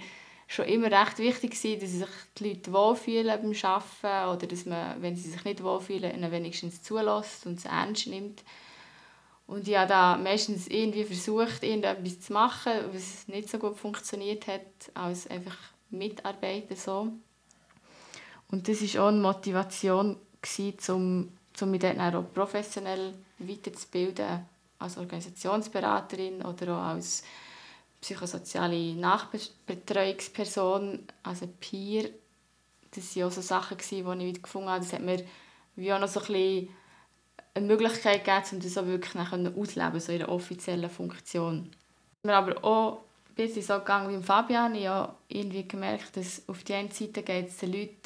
schon 0.48 0.66
immer 0.66 0.92
recht 0.92 1.18
wichtig 1.20 1.52
gewesen, 1.52 1.80
dass 1.82 1.92
sich 1.92 2.16
die 2.38 2.50
Leute 2.50 2.72
wohlfühlen 2.72 3.42
beim 3.42 3.54
Arbeiten 3.63 4.38
oder 4.38 4.48
dass 4.48 4.66
man, 4.66 5.02
wenn 5.02 5.16
sie 5.16 5.30
sich 5.30 5.44
nicht 5.44 5.63
wohlfühlen, 5.63 6.13
ihnen 6.13 6.32
wenigstens 6.32 6.84
zulässt 6.84 7.46
und 7.46 7.60
es 7.60 7.66
ernst 7.66 8.08
nimmt. 8.08 8.44
Und 9.46 9.68
ich 9.68 9.76
habe 9.76 9.90
da 9.90 10.18
meistens 10.18 10.68
irgendwie 10.68 11.04
versucht, 11.04 11.64
irgendetwas 11.64 12.22
zu 12.22 12.34
machen, 12.34 12.72
was 12.92 13.28
nicht 13.28 13.50
so 13.50 13.60
gut 13.60 13.78
funktioniert 13.78 14.48
hat, 14.48 14.62
als 14.94 15.28
einfach 15.28 15.58
Mitarbeiter 15.90 16.76
so. 16.76 17.12
Und 18.50 18.68
das 18.68 18.82
war 18.82 19.04
auch 19.04 19.10
eine 19.10 19.20
Motivation, 19.20 20.18
um, 20.90 21.32
um 21.62 21.72
mich 21.72 21.82
dann 21.82 22.00
auch 22.00 22.24
professionell 22.34 23.14
weiterzubilden, 23.40 24.46
als 24.80 24.98
Organisationsberaterin 24.98 26.42
oder 26.44 26.78
auch 26.78 26.84
als 26.84 27.24
psychosoziale 28.02 28.96
Nachbetreuungsperson, 28.96 31.08
also 31.24 31.48
Peer, 31.60 32.10
das 32.92 33.16
waren 33.16 33.24
auch 33.24 33.32
so 33.32 33.42
Sachen, 33.42 33.78
die 34.20 34.30
ich 34.30 34.44
gefunden 34.44 34.70
habe. 34.70 34.84
Das 34.84 34.94
hat 34.94 35.02
mir 35.02 35.26
wie 35.76 35.92
auch 35.92 36.00
noch 36.00 36.08
so 36.08 36.20
ein 36.20 36.28
bisschen 36.28 36.70
eine 37.53 37.67
Möglichkeit 37.67 38.25
gegeben, 38.25 38.45
um 38.53 38.60
das 38.60 38.77
auch 38.77 38.86
wirklich 38.86 39.15
auszuleben, 39.15 40.00
so 40.00 40.12
in 40.12 40.22
einer 40.22 40.31
offiziellen 40.31 40.89
Funktion. 40.89 41.72
Mir 42.24 42.36
aber 42.36 42.63
auch 42.63 43.03
ein 43.29 43.36
bisschen 43.36 43.62
so 43.62 43.79
gegangen 43.79 44.17
wie 44.17 44.24
Fabian. 44.24 44.75
Ich 44.75 44.88
habe 44.88 45.13
irgendwie 45.27 45.67
gemerkt, 45.67 46.17
dass 46.17 46.48
auf 46.48 46.63
der 46.63 46.77
einen 46.77 46.91
Seite 46.91 47.22
geht 47.22 47.50
es 47.50 47.57
den 47.57 47.74
Leuten 47.74 47.98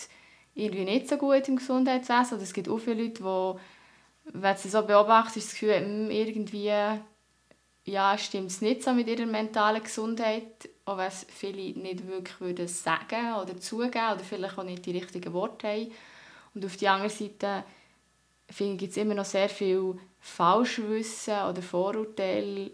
irgendwie 0.55 0.85
nicht 0.85 1.07
so 1.07 1.17
gut 1.17 1.47
im 1.47 1.57
Gesundheitswesen. 1.57 2.35
Oder 2.35 2.43
es 2.43 2.53
gibt 2.53 2.67
auch 2.67 2.79
viele 2.79 3.03
Leute, 3.03 3.23
die, 3.23 4.39
wenn 4.39 4.57
sie 4.57 4.69
so 4.69 4.81
beobachten, 4.81 5.39
das 5.39 5.51
Gefühl 5.51 5.75
haben, 5.75 5.85
hm, 5.85 6.11
irgendwie 6.11 6.71
ja, 7.87 8.17
stimmt 8.17 8.51
es 8.51 8.61
nicht 8.61 8.83
so 8.83 8.91
mit 8.91 9.07
ihrer 9.07 9.25
mentalen 9.25 9.81
Gesundheit, 9.81 10.67
auch 10.83 10.97
wenn 10.97 11.07
es 11.07 11.25
viele 11.29 11.79
nicht 11.79 12.05
wirklich 12.05 12.41
würden 12.41 12.67
sagen 12.67 13.35
oder 13.41 13.57
zugeben 13.57 14.11
oder 14.13 14.19
vielleicht 14.19 14.57
auch 14.57 14.63
nicht 14.63 14.85
die 14.85 14.91
richtigen 14.91 15.31
Worte 15.31 15.67
haben. 15.67 15.91
Und 16.53 16.65
auf 16.65 16.75
der 16.75 16.91
anderen 16.91 17.11
Seite 17.11 17.63
finde 18.49 18.77
gibt 18.77 18.91
es 18.91 18.97
immer 18.97 19.13
noch 19.13 19.25
sehr 19.25 19.49
viel 19.49 19.95
Falschwissen 20.19 21.41
oder 21.43 21.61
Vorurteile 21.61 22.71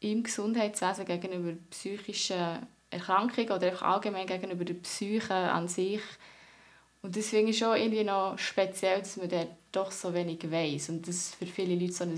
im 0.00 0.22
Gesundheitswesen 0.22 1.04
gegenüber 1.04 1.56
psychischen 1.70 2.66
Erkrankungen 2.90 3.50
oder 3.50 3.74
auch 3.74 3.82
allgemein 3.82 4.26
gegenüber 4.26 4.64
der 4.64 4.74
Psyche 4.74 5.34
an 5.34 5.68
sich. 5.68 6.02
Und 7.02 7.16
das 7.16 7.28
finde 7.28 7.50
ich 7.50 7.58
schon 7.58 7.76
irgendwie 7.76 8.04
noch 8.04 8.38
speziell, 8.38 9.00
dass 9.00 9.16
man 9.16 9.28
da 9.28 9.46
doch 9.72 9.90
so 9.90 10.14
wenig 10.14 10.50
weiß 10.50 10.90
und 10.90 11.08
das 11.08 11.34
für 11.34 11.46
viele 11.46 11.74
Leute 11.74 11.92
so 11.92 12.04
ein 12.04 12.16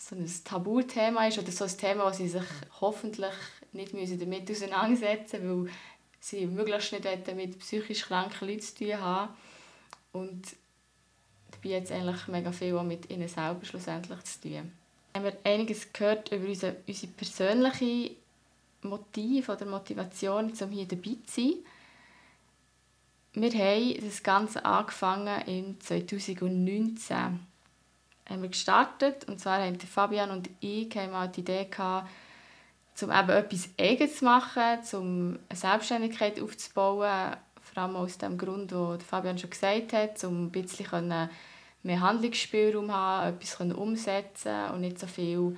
so 0.00 0.16
ein 0.16 0.26
Tabuthema 0.44 1.26
ist 1.26 1.38
oder 1.38 1.52
so 1.52 1.64
ein 1.64 1.76
Thema, 1.76 2.06
wo 2.06 2.10
sie 2.10 2.28
sich 2.28 2.42
hoffentlich 2.80 3.34
nicht 3.72 3.92
müssen 3.92 4.18
damit 4.18 4.50
auseinandersetzen 4.50 5.42
müssen, 5.46 5.66
weil 5.66 5.72
sie 6.20 6.46
möglichst 6.46 6.92
nicht 6.92 7.36
mit 7.36 7.58
psychisch 7.58 8.06
kranken 8.06 8.48
Leuten 8.48 8.62
zu 8.62 8.74
tun 8.76 9.00
haben. 9.00 9.34
Und 10.12 10.42
dabei 11.50 11.70
jetzt 11.70 11.92
eigentlich 11.92 12.26
mega 12.28 12.52
viel 12.52 12.76
auch 12.76 12.82
mit 12.82 13.10
ihnen 13.10 13.28
selber 13.28 13.64
schlussendlich 13.64 14.22
zu 14.24 14.40
tun. 14.42 14.72
Wir 15.12 15.22
haben 15.22 15.36
einiges 15.44 15.92
gehört 15.92 16.30
über 16.32 16.46
unsere, 16.46 16.76
unsere 16.86 17.12
persönliche 17.12 18.12
Motiv 18.82 19.48
oder 19.48 19.66
Motivation, 19.66 20.52
um 20.60 20.70
hier 20.70 20.86
dabei 20.86 21.16
zu 21.26 21.40
sein. 21.40 21.54
Wir 23.32 23.52
haben 23.52 24.00
das 24.00 24.22
Ganze 24.22 24.64
angefangen 24.64 25.42
in 25.46 25.80
2019 25.80 27.40
haben 28.30 28.42
wir 28.42 28.48
gestartet. 28.48 29.24
Und 29.28 29.40
zwar 29.40 29.60
haben 29.60 29.78
Fabian 29.78 30.30
und 30.30 30.48
ich 30.60 30.94
mal 30.94 31.28
die 31.28 31.40
Idee 31.40 31.66
gehabt, 31.66 32.08
um 33.02 33.10
eben 33.10 33.30
etwas 33.30 33.68
Eigenes 33.78 34.18
zu 34.18 34.24
machen, 34.24 34.78
um 34.92 35.38
eine 35.48 35.58
Selbstständigkeit 35.58 36.40
aufzubauen. 36.40 37.36
Vor 37.72 37.82
allem 37.82 37.96
aus 37.96 38.18
dem 38.18 38.36
Grund, 38.36 38.70
den 38.70 39.00
Fabian 39.00 39.38
schon 39.38 39.50
gesagt 39.50 39.92
hat, 39.92 40.22
um 40.24 40.46
ein 40.46 40.50
bisschen 40.50 41.28
mehr 41.82 42.00
Handlungsspielraum 42.00 42.86
zu 42.86 42.92
haben, 42.92 43.36
etwas 43.36 43.60
umsetzen 43.60 44.70
und 44.72 44.80
nicht 44.80 44.98
so 44.98 45.06
viel 45.06 45.56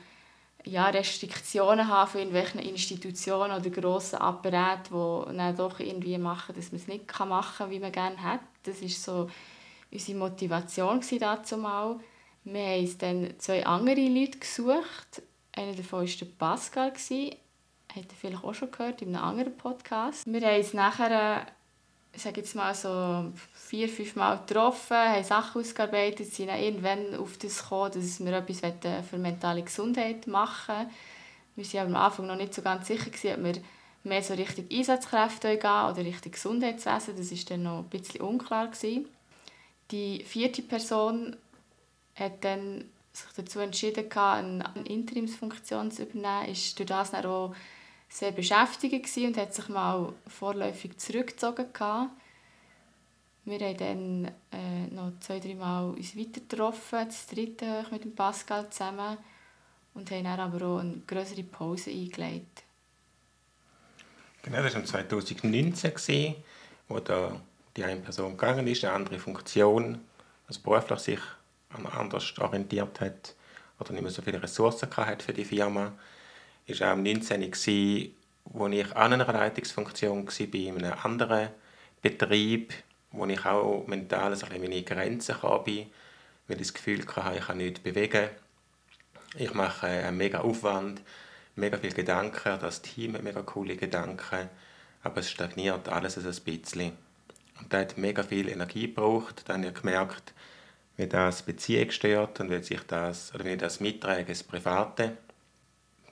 ja, 0.65 0.87
Restriktionen 0.87 1.89
haben 1.89 2.11
von 2.11 2.21
irgendwelchen 2.21 2.61
Institutionen 2.61 3.59
oder 3.59 3.71
grossen 3.71 4.17
Apparaten, 4.17 4.95
die 4.95 5.37
dann 5.37 5.57
doch 5.57 5.81
irgendwie 5.81 6.19
machen, 6.19 6.55
dass 6.55 6.71
man 6.71 6.81
es 6.81 6.87
nicht 6.87 7.19
machen 7.19 7.55
kann, 7.59 7.71
wie 7.71 7.81
man 7.81 7.93
gerne 7.93 8.23
hat. 8.23 8.41
Das 8.63 8.81
war 8.81 8.89
so 8.89 9.31
unsere 9.91 10.19
Motivation 10.19 11.01
dazu 11.19 11.57
mal. 11.57 11.99
Wir 12.45 12.61
haben 12.61 12.99
dann 12.99 13.35
zwei 13.39 13.67
andere 13.67 14.09
Leute 14.09 14.39
gesucht. 14.39 15.23
Einer 15.53 15.75
davon 15.75 16.01
war 16.01 16.07
der 16.07 16.27
Pascal. 16.39 16.93
Hat 16.93 18.07
er 18.09 18.17
vielleicht 18.19 18.43
auch 18.43 18.55
schon 18.55 18.71
gehört 18.71 19.03
in 19.03 19.15
einem 19.15 19.25
anderen 19.25 19.57
Podcast. 19.57 20.25
Wir 20.27 20.41
haben 20.41 20.59
uns 20.59 20.73
nachher, 20.73 21.47
ich 22.15 22.23
sage 22.23 22.41
jetzt 22.41 22.55
mal 22.55 22.75
so 22.75 23.33
vier, 23.55 23.89
fünf 23.89 24.17
Mal 24.17 24.39
getroffen, 24.39 24.97
haben 24.97 25.25
Sachen 25.25 25.61
ausgearbeitet, 25.63 26.33
sind 26.33 26.49
dann 26.49 26.61
irgendwann 26.61 27.15
auf 27.17 27.39
das 27.39 27.63
gekommen, 27.63 27.93
dass 27.95 28.21
wir 28.21 28.33
etwas 28.33 28.61
für 29.09 29.19
mentale 29.19 29.63
Gesundheit 29.63 30.27
machen 30.27 30.75
wollen. 30.77 30.91
Wir 31.57 31.81
waren 31.81 31.95
am 31.95 32.03
Anfang 32.03 32.27
noch 32.27 32.37
nicht 32.37 32.55
so 32.55 32.63
ganz 32.63 32.87
sicher, 32.87 33.09
ob 33.09 33.45
wir 33.45 33.63
mehr 34.05 34.23
so 34.23 34.35
Richtung 34.35 34.67
Einsatzkräfte 34.71 35.57
gehen 35.57 35.91
oder 35.91 35.99
Richtung 35.99 36.33
Gesundheitswesen. 36.33 37.17
Das 37.17 37.31
war 37.31 37.39
dann 37.49 37.63
noch 37.63 37.79
ein 37.79 37.89
bisschen 37.89 38.21
unklar. 38.21 38.71
Die 39.91 40.25
vierte 40.25 40.63
Person 40.63 41.37
hat 42.15 42.45
dann 42.45 42.85
sich 43.13 43.33
dazu 43.37 43.61
entschieden, 43.61 44.11
eine 44.11 44.65
Interimsfunktion 44.87 45.91
zu 45.91 46.05
übernehmen, 46.05 46.49
ist 46.51 46.79
durch 46.79 46.89
das 46.89 47.11
dann 47.11 47.27
auch 47.27 47.55
sehr 48.13 48.33
beschäftigt 48.33 49.17
und 49.17 49.37
hat 49.37 49.55
sich 49.55 49.69
mal 49.69 50.13
vorläufig 50.27 50.99
zurückgezogen. 50.99 51.67
Wir 53.45 53.59
haben 53.59 53.77
dann 53.77 54.33
äh, 54.53 54.87
noch 54.95 55.19
zwei, 55.21 55.41
drei 55.41 55.55
Mal 55.55 55.91
uns 55.91 56.17
weiter 56.17 56.41
getroffen, 56.41 57.07
das 57.07 57.27
dritte 57.27 57.87
mit 57.91 58.05
dem 58.05 58.15
Pascal 58.15 58.71
zusammen 58.71 59.17
und 59.95 60.11
haben 60.11 60.25
dann 60.25 60.41
aber 60.41 60.65
auch 60.67 60.79
eine 60.79 60.99
größere 61.07 61.43
Pause 61.43 61.91
eingelegt. 61.91 62.63
Genau, 64.43 64.63
das 64.63 64.75
war 64.75 64.85
2019, 64.85 66.37
wo 66.89 67.01
da 67.01 67.41
die 67.77 67.85
eine 67.85 68.01
Person 68.01 68.37
gegangen 68.37 68.67
ist, 68.67 68.85
eine 68.85 68.95
andere 68.95 69.19
Funktion, 69.19 70.01
also 70.47 70.61
beruflich 70.61 70.99
sich 71.01 71.21
anders 71.71 72.39
orientiert 72.39 73.01
hat 73.01 73.35
oder 73.81 73.93
nicht 73.93 74.03
mehr 74.03 74.11
so 74.11 74.23
viele 74.23 74.43
Ressourcen 74.43 74.95
hatte 74.97 75.25
für 75.25 75.33
die 75.33 75.45
Firma. 75.45 75.87
Es 75.87 75.93
war 76.69 76.89
auch 76.89 76.97
im 76.97 77.03
19. 77.03 77.43
als 77.45 77.67
ich 77.67 78.97
an 78.97 79.13
einer 79.13 79.33
Leitungsfunktion 79.33 80.27
war, 80.27 80.55
in 80.55 80.85
einem 80.85 80.99
anderen 81.03 81.49
Betrieb, 82.01 82.73
wo 83.11 83.27
ich 83.27 83.45
auch 83.45 83.87
mental 83.87 84.35
so 84.37 84.47
meine 84.47 84.83
Grenzen 84.83 85.43
hatte, 85.43 85.87
weil 86.47 86.57
ich 86.57 86.59
das 86.59 86.75
Gefühl 86.75 87.05
hatte, 87.07 87.39
ich 87.39 87.47
kann 87.47 87.59
nichts 87.59 87.81
bewegen. 87.81 88.29
Ich 89.37 89.55
mache 89.55 89.87
einen 89.87 90.17
mega 90.17 90.41
Aufwand, 90.41 91.03
mega 91.57 91.79
viele 91.79 91.95
Gedanken, 91.95 92.59
das 92.61 92.83
Team 92.83 93.15
hat 93.15 93.23
mega 93.23 93.43
coole 93.43 93.77
Gedanken, 93.77 94.49
aber 95.03 95.21
es 95.21 95.31
stagniert 95.31 95.89
alles 95.89 96.19
ein 96.19 96.45
bisschen. 96.45 96.93
Und 97.61 97.73
das 97.73 97.81
hat 97.81 97.99
mega 97.99 98.23
viel 98.23 98.49
Energie 98.49 98.89
gebraucht. 98.89 99.45
Dann 99.47 99.63
habe 99.63 99.73
ich 99.73 99.81
gemerkt, 99.81 100.35
wie 100.97 101.07
das 101.07 101.43
Beziehung 101.43 101.91
stört 101.91 102.41
und 102.41 102.51
wie 102.51 102.63
sich 102.63 102.83
das, 102.87 103.35
oder 103.35 103.45
wie 103.45 103.57
das 103.57 103.81
mittragen, 103.81 104.27
das 104.27 104.43
Private. 104.43 105.17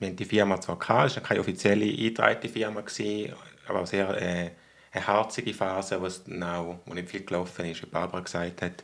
Wir 0.01 0.09
die 0.09 0.25
Firma 0.25 0.59
zwar 0.59 0.79
gehabt, 0.79 1.11
es 1.11 1.15
war 1.17 1.23
keine 1.23 1.41
offizielle 1.41 1.85
eingetragene 1.85 2.51
Firma, 2.51 2.81
gewesen, 2.81 3.33
aber 3.67 3.85
sehr 3.85 4.09
äh, 4.19 4.49
eine 4.91 5.07
harzige 5.07 5.53
Phase, 5.53 6.01
wo 6.01 6.07
es 6.07 6.23
auch, 6.41 6.79
nicht 6.87 7.09
viel 7.11 7.23
gelaufen 7.23 7.65
ist, 7.65 7.83
wie 7.83 7.85
Barbara 7.85 8.21
gesagt 8.21 8.63
hat, 8.63 8.83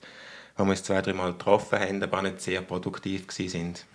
wo 0.55 0.63
wir 0.63 0.69
uns 0.69 0.83
zwei, 0.83 1.01
drei 1.01 1.13
Mal 1.13 1.31
getroffen 1.31 1.79
haben, 1.79 2.03
aber 2.03 2.21
nicht 2.21 2.41
sehr 2.41 2.61
produktiv 2.61 3.25
sind. 3.31 3.87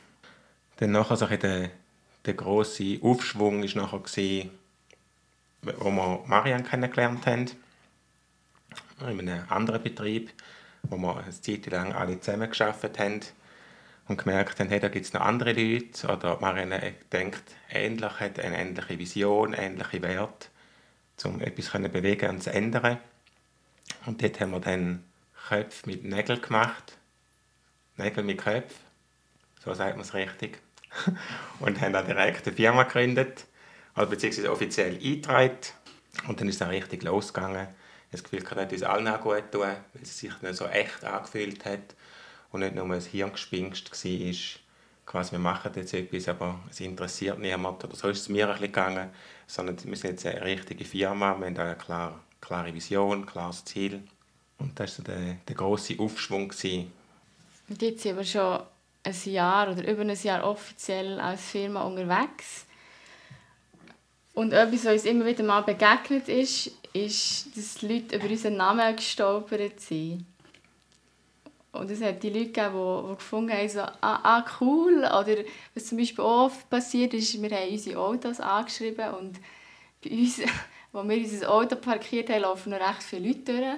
Dann 0.79 0.91
nachher 0.91 1.17
so 1.17 1.27
der, 1.27 1.71
der 2.27 2.35
grosse 2.35 2.99
Aufschwung 3.01 3.63
war 3.63 3.83
nachher, 3.83 4.01
gewesen, 4.01 4.51
wo 5.63 5.91
wir 5.93 6.25
Marianne 6.27 6.65
kennengelernt 6.65 7.25
haben, 7.27 7.47
in 9.01 9.29
einem 9.29 9.45
anderen 9.49 9.81
Betrieb, 9.81 10.33
wo 10.83 10.97
wir 10.97 11.19
eine 11.19 11.31
Zeit 11.31 11.67
lang 11.67 11.93
alle 11.93 12.19
zusammen 12.19 12.51
gearbeitet 12.51 12.99
haben 12.99 13.21
und 14.09 14.19
gemerkt 14.19 14.59
haben, 14.59 14.69
hey, 14.69 14.81
da 14.81 14.89
gibt 14.89 15.07
es 15.07 15.13
noch 15.13 15.21
andere 15.21 15.53
Leute 15.53 16.09
oder 16.09 16.39
Marianne 16.41 16.95
denkt 17.13 17.43
ähnlich, 17.71 18.21
hat 18.21 18.41
eine 18.41 18.59
ähnliche 18.59 18.99
Vision, 18.99 19.53
ähnliche 19.55 20.03
Werte, 20.03 20.49
um 21.25 21.41
etwas 21.41 21.67
zu 21.67 21.79
bewegen 21.89 22.31
und 22.31 22.43
zu 22.43 22.53
ändern. 22.53 22.99
Und 24.07 24.23
dort 24.23 24.41
haben 24.41 24.51
wir 24.51 24.61
dann 24.61 25.05
Köpfe 25.49 25.89
mit 25.89 26.05
Nägeln 26.05 26.41
gemacht. 26.41 26.99
Nägel 27.97 28.25
mit 28.25 28.39
Köpfen, 28.39 28.77
so 29.63 29.73
sagt 29.75 29.97
man 29.97 30.05
es 30.05 30.15
richtig. 30.15 30.61
und 31.61 31.81
haben 31.81 31.93
dann 31.93 32.07
direkt 32.07 32.47
eine 32.47 32.57
Firma 32.57 32.83
gegründet, 32.83 33.47
also 33.95 34.11
beziehungsweise 34.11 34.51
offiziell 34.51 34.95
eingetragen. 34.95 35.59
Und 36.27 36.41
dann 36.41 36.49
ist 36.49 36.61
es 36.61 36.69
richtig 36.69 37.03
losgegangen. 37.03 37.69
Das 38.11 38.23
Gefühl, 38.23 38.41
dass 38.43 38.73
es 38.73 38.83
allen 38.83 39.09
auch 39.09 39.21
gut 39.21 39.51
tun, 39.53 39.63
weil 39.63 40.03
es 40.03 40.19
sich 40.19 40.43
nicht 40.43 40.55
so 40.55 40.67
echt 40.67 41.05
angefühlt 41.05 41.65
hat 41.65 41.95
und 42.53 42.61
nicht 42.61 42.75
nur 42.75 42.85
ein 42.85 43.01
Hirngespinst 43.01 43.91
war, 43.91 44.35
quasi 45.07 45.33
wir 45.33 45.39
machen 45.39 45.73
jetzt 45.75 45.95
etwas, 45.95 46.29
aber 46.29 46.61
es 46.71 46.81
interessiert 46.81 47.39
niemand 47.39 47.83
oder 47.85 47.97
so 47.97 48.09
ist 48.09 48.21
es 48.21 48.29
mir 48.29 48.47
ein 48.47 48.53
bisschen 48.53 48.69
gegangen, 48.69 49.11
sondern 49.47 49.77
wir 49.85 49.97
sind 49.97 50.11
jetzt 50.11 50.27
eine 50.27 50.45
richtige 50.45 50.85
Firma, 50.85 51.37
wir 51.39 51.47
haben 51.47 51.59
eine 51.59 51.77
klare, 51.77 52.21
klare 52.41 52.75
Vision, 52.75 53.23
ein 53.23 53.27
klares 53.27 53.65
Ziel 53.65 54.03
und 54.59 54.79
das 54.79 54.99
war 54.99 55.15
der, 55.15 55.37
der 55.49 55.57
grosse 55.57 55.99
Aufschwung. 55.99 56.49
Gewesen. 56.49 56.93
Und 57.69 57.83
jetzt 57.83 58.03
sind 58.03 58.17
wir 58.17 58.25
schon 58.25 58.61
ein 59.03 59.17
Jahr 59.25 59.71
oder 59.71 59.87
über 59.89 60.03
ein 60.03 60.17
Jahr 60.23 60.45
offiziell 60.45 61.19
als 61.19 61.41
Firma 61.43 61.83
unterwegs. 61.83 62.67
Und 64.35 64.53
etwas, 64.53 64.85
was 64.85 64.93
uns 64.93 65.05
immer 65.05 65.27
wieder 65.27 65.43
mal 65.43 65.63
begegnet 65.63 66.29
ist, 66.29 66.71
ist, 66.93 67.57
dass 67.57 67.83
Leute 67.83 68.17
über 68.17 68.29
unseren 68.29 68.57
Namen 68.57 68.97
gestolpert 68.97 69.81
sind. 69.81 70.27
Und 71.73 71.91
es 71.91 72.03
hat 72.03 72.23
die 72.23 72.29
Leute 72.29 72.47
gegeben, 72.47 72.75
die, 72.75 73.09
die 73.09 73.17
gefunden 73.17 73.53
haben, 73.53 73.69
so, 73.69 73.81
ah, 73.81 73.97
ah, 74.01 74.45
cool. 74.61 74.99
Oder 74.99 75.37
was 75.75 75.87
zum 75.87 75.99
Beispiel 75.99 76.23
oft 76.23 76.69
passiert 76.69 77.15
ist, 77.15 77.41
wir 77.41 77.51
haben 77.51 77.71
unsere 77.71 77.99
Autos 77.99 78.41
angeschrieben 78.41 79.15
und 79.15 79.41
bei 80.05 80.11
uns, 80.11 80.41
wo 80.93 81.03
wir 81.09 81.17
unser 81.17 81.51
Auto 81.51 81.77
parkiert 81.77 82.29
haben, 82.29 82.43
laufen 82.43 82.71
noch 82.71 82.81
recht 82.81 83.03
viele 83.03 83.29
Leute 83.29 83.41
durch. 83.41 83.77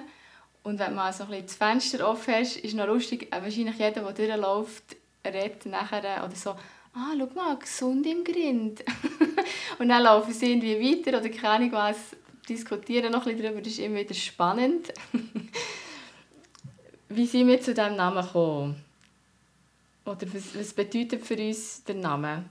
Und 0.63 0.79
wenn 0.79 0.95
man 0.95 1.13
so 1.13 1.23
ein 1.23 1.29
bisschen 1.29 1.45
das 1.45 1.55
Fenster 1.55 2.09
offen 2.09 2.33
hast, 2.33 2.57
ist 2.57 2.75
noch 2.75 2.87
lustig, 2.87 3.33
äh, 3.33 3.41
wahrscheinlich 3.41 3.77
jeder, 3.77 4.01
der 4.01 4.11
durchläuft, 4.11 4.95
redet 5.23 5.65
nachher 5.67 6.23
oder 6.25 6.35
so, 6.35 6.49
ah, 6.49 7.13
schau 7.17 7.29
mal, 7.33 7.57
gesund 7.57 8.05
im 8.07 8.23
Grind. 8.23 8.83
und 9.79 9.89
dann 9.89 10.03
laufen 10.03 10.33
sie 10.33 10.51
irgendwie 10.51 10.81
weiter 10.81 11.19
oder 11.19 11.29
keine 11.29 11.49
Ahnung 11.49 11.71
was, 11.71 11.97
diskutieren 12.49 13.11
noch 13.11 13.25
ein 13.25 13.33
bisschen 13.33 13.43
darüber, 13.43 13.61
das 13.61 13.73
ist 13.73 13.79
immer 13.79 13.99
wieder 13.99 14.13
spannend. 14.13 14.91
Wie 17.15 17.25
sind 17.25 17.47
wir 17.47 17.61
zu 17.61 17.73
diesem 17.73 17.95
Namen 17.95 18.25
gekommen? 18.25 18.75
Oder 20.03 20.27
was, 20.33 20.53
was 20.53 20.73
bedeutet 20.73 21.25
für 21.25 21.37
uns 21.37 21.81
der 21.85 21.95
Name? 21.95 22.43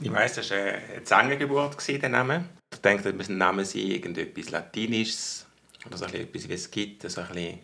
Ich 0.00 0.10
weiss, 0.10 0.34
das 0.34 0.50
war 0.50 0.58
eine 0.58 1.04
Zangengeburt, 1.04 1.76
der 1.86 2.08
Name. 2.08 2.46
Ich 2.72 2.80
denke, 2.80 3.12
dass 3.12 3.28
ein 3.28 3.38
Name 3.38 3.64
sein 3.64 3.82
irgendetwas 3.82 4.50
Latinisches 4.50 5.46
oder 5.86 5.96
so 5.96 6.06
etwas, 6.06 6.48
wie 6.48 6.54
es 6.54 6.68
gibt, 6.68 7.08
so 7.08 7.20
ein 7.20 7.28
bisschen, 7.28 7.58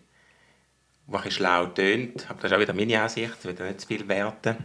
ein 1.11 1.31
schlau 1.33 1.67
tönt. 1.67 2.31
Aber 2.31 2.41
das 2.41 2.53
ist 2.53 2.57
auch 2.57 2.61
wieder 2.61 2.75
meine 2.75 3.03
Ansicht, 3.03 3.35
ich 3.37 3.45
will 3.45 3.67
nicht 3.67 3.81
zu 3.81 3.89
viel 3.89 4.07
werten. 4.07 4.57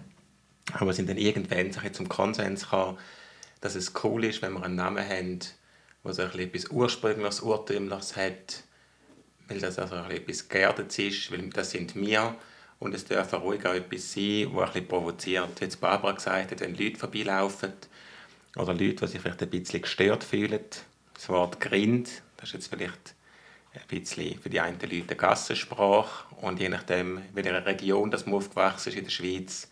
Aber 0.73 0.85
wir 0.85 0.93
sind 0.93 1.09
dann 1.09 1.17
irgendwann 1.17 1.73
zum 1.93 2.07
Konsens 2.07 2.65
gekommen, 2.65 2.99
dass 3.59 3.73
es 3.73 3.91
cool 4.03 4.23
ist, 4.23 4.43
wenn 4.43 4.53
wir 4.53 4.61
einen 4.61 4.75
Namen 4.75 5.03
haben, 5.03 5.39
der 6.05 6.13
so 6.13 6.21
etwas 6.21 6.69
Ursprüngliches, 6.69 7.39
Urtümliches 7.39 8.15
hat, 8.15 8.63
weil 9.49 9.59
das 9.59 9.79
also 9.79 9.95
etwas 9.95 10.47
geerdet 10.47 10.97
ist, 10.97 11.31
weil 11.31 11.49
das 11.49 11.71
sind 11.71 11.95
wir 11.95 12.35
und 12.79 12.93
es 12.93 13.05
darf 13.05 13.33
ruhig 13.33 13.65
auch 13.65 13.73
etwas 13.73 14.13
sein, 14.13 14.51
das 14.55 14.75
ein 14.75 14.87
provoziert. 14.87 15.59
Wie 15.59 15.65
jetzt 15.65 15.81
Barbara 15.81 16.13
gesagt 16.13 16.51
hat, 16.51 16.61
wenn 16.61 16.75
Leute 16.75 16.97
vorbeilaufen 16.97 17.73
oder 18.55 18.73
Leute, 18.73 18.95
die 18.95 19.07
sich 19.07 19.21
vielleicht 19.21 19.41
ein 19.41 19.49
bisschen 19.49 19.81
gestört 19.81 20.23
fühlen, 20.23 20.61
das 21.13 21.29
Wort 21.29 21.59
Grind, 21.59 22.21
das 22.37 22.49
ist 22.49 22.53
jetzt 22.53 22.67
vielleicht 22.67 23.15
ein 23.73 23.81
bisschen 23.87 24.39
für 24.39 24.49
die 24.49 24.59
einen 24.59 24.79
Leute 24.79 24.95
eine 24.95 25.15
Gassensprache 25.15 26.35
und 26.41 26.59
je 26.59 26.69
nachdem, 26.69 27.17
in 27.17 27.23
welcher 27.33 27.65
Region 27.65 28.09
das 28.09 28.25
man 28.25 28.35
aufgewachsen 28.35 28.89
ist 28.89 28.97
in 28.97 29.03
der 29.03 29.11
Schweiz, 29.11 29.69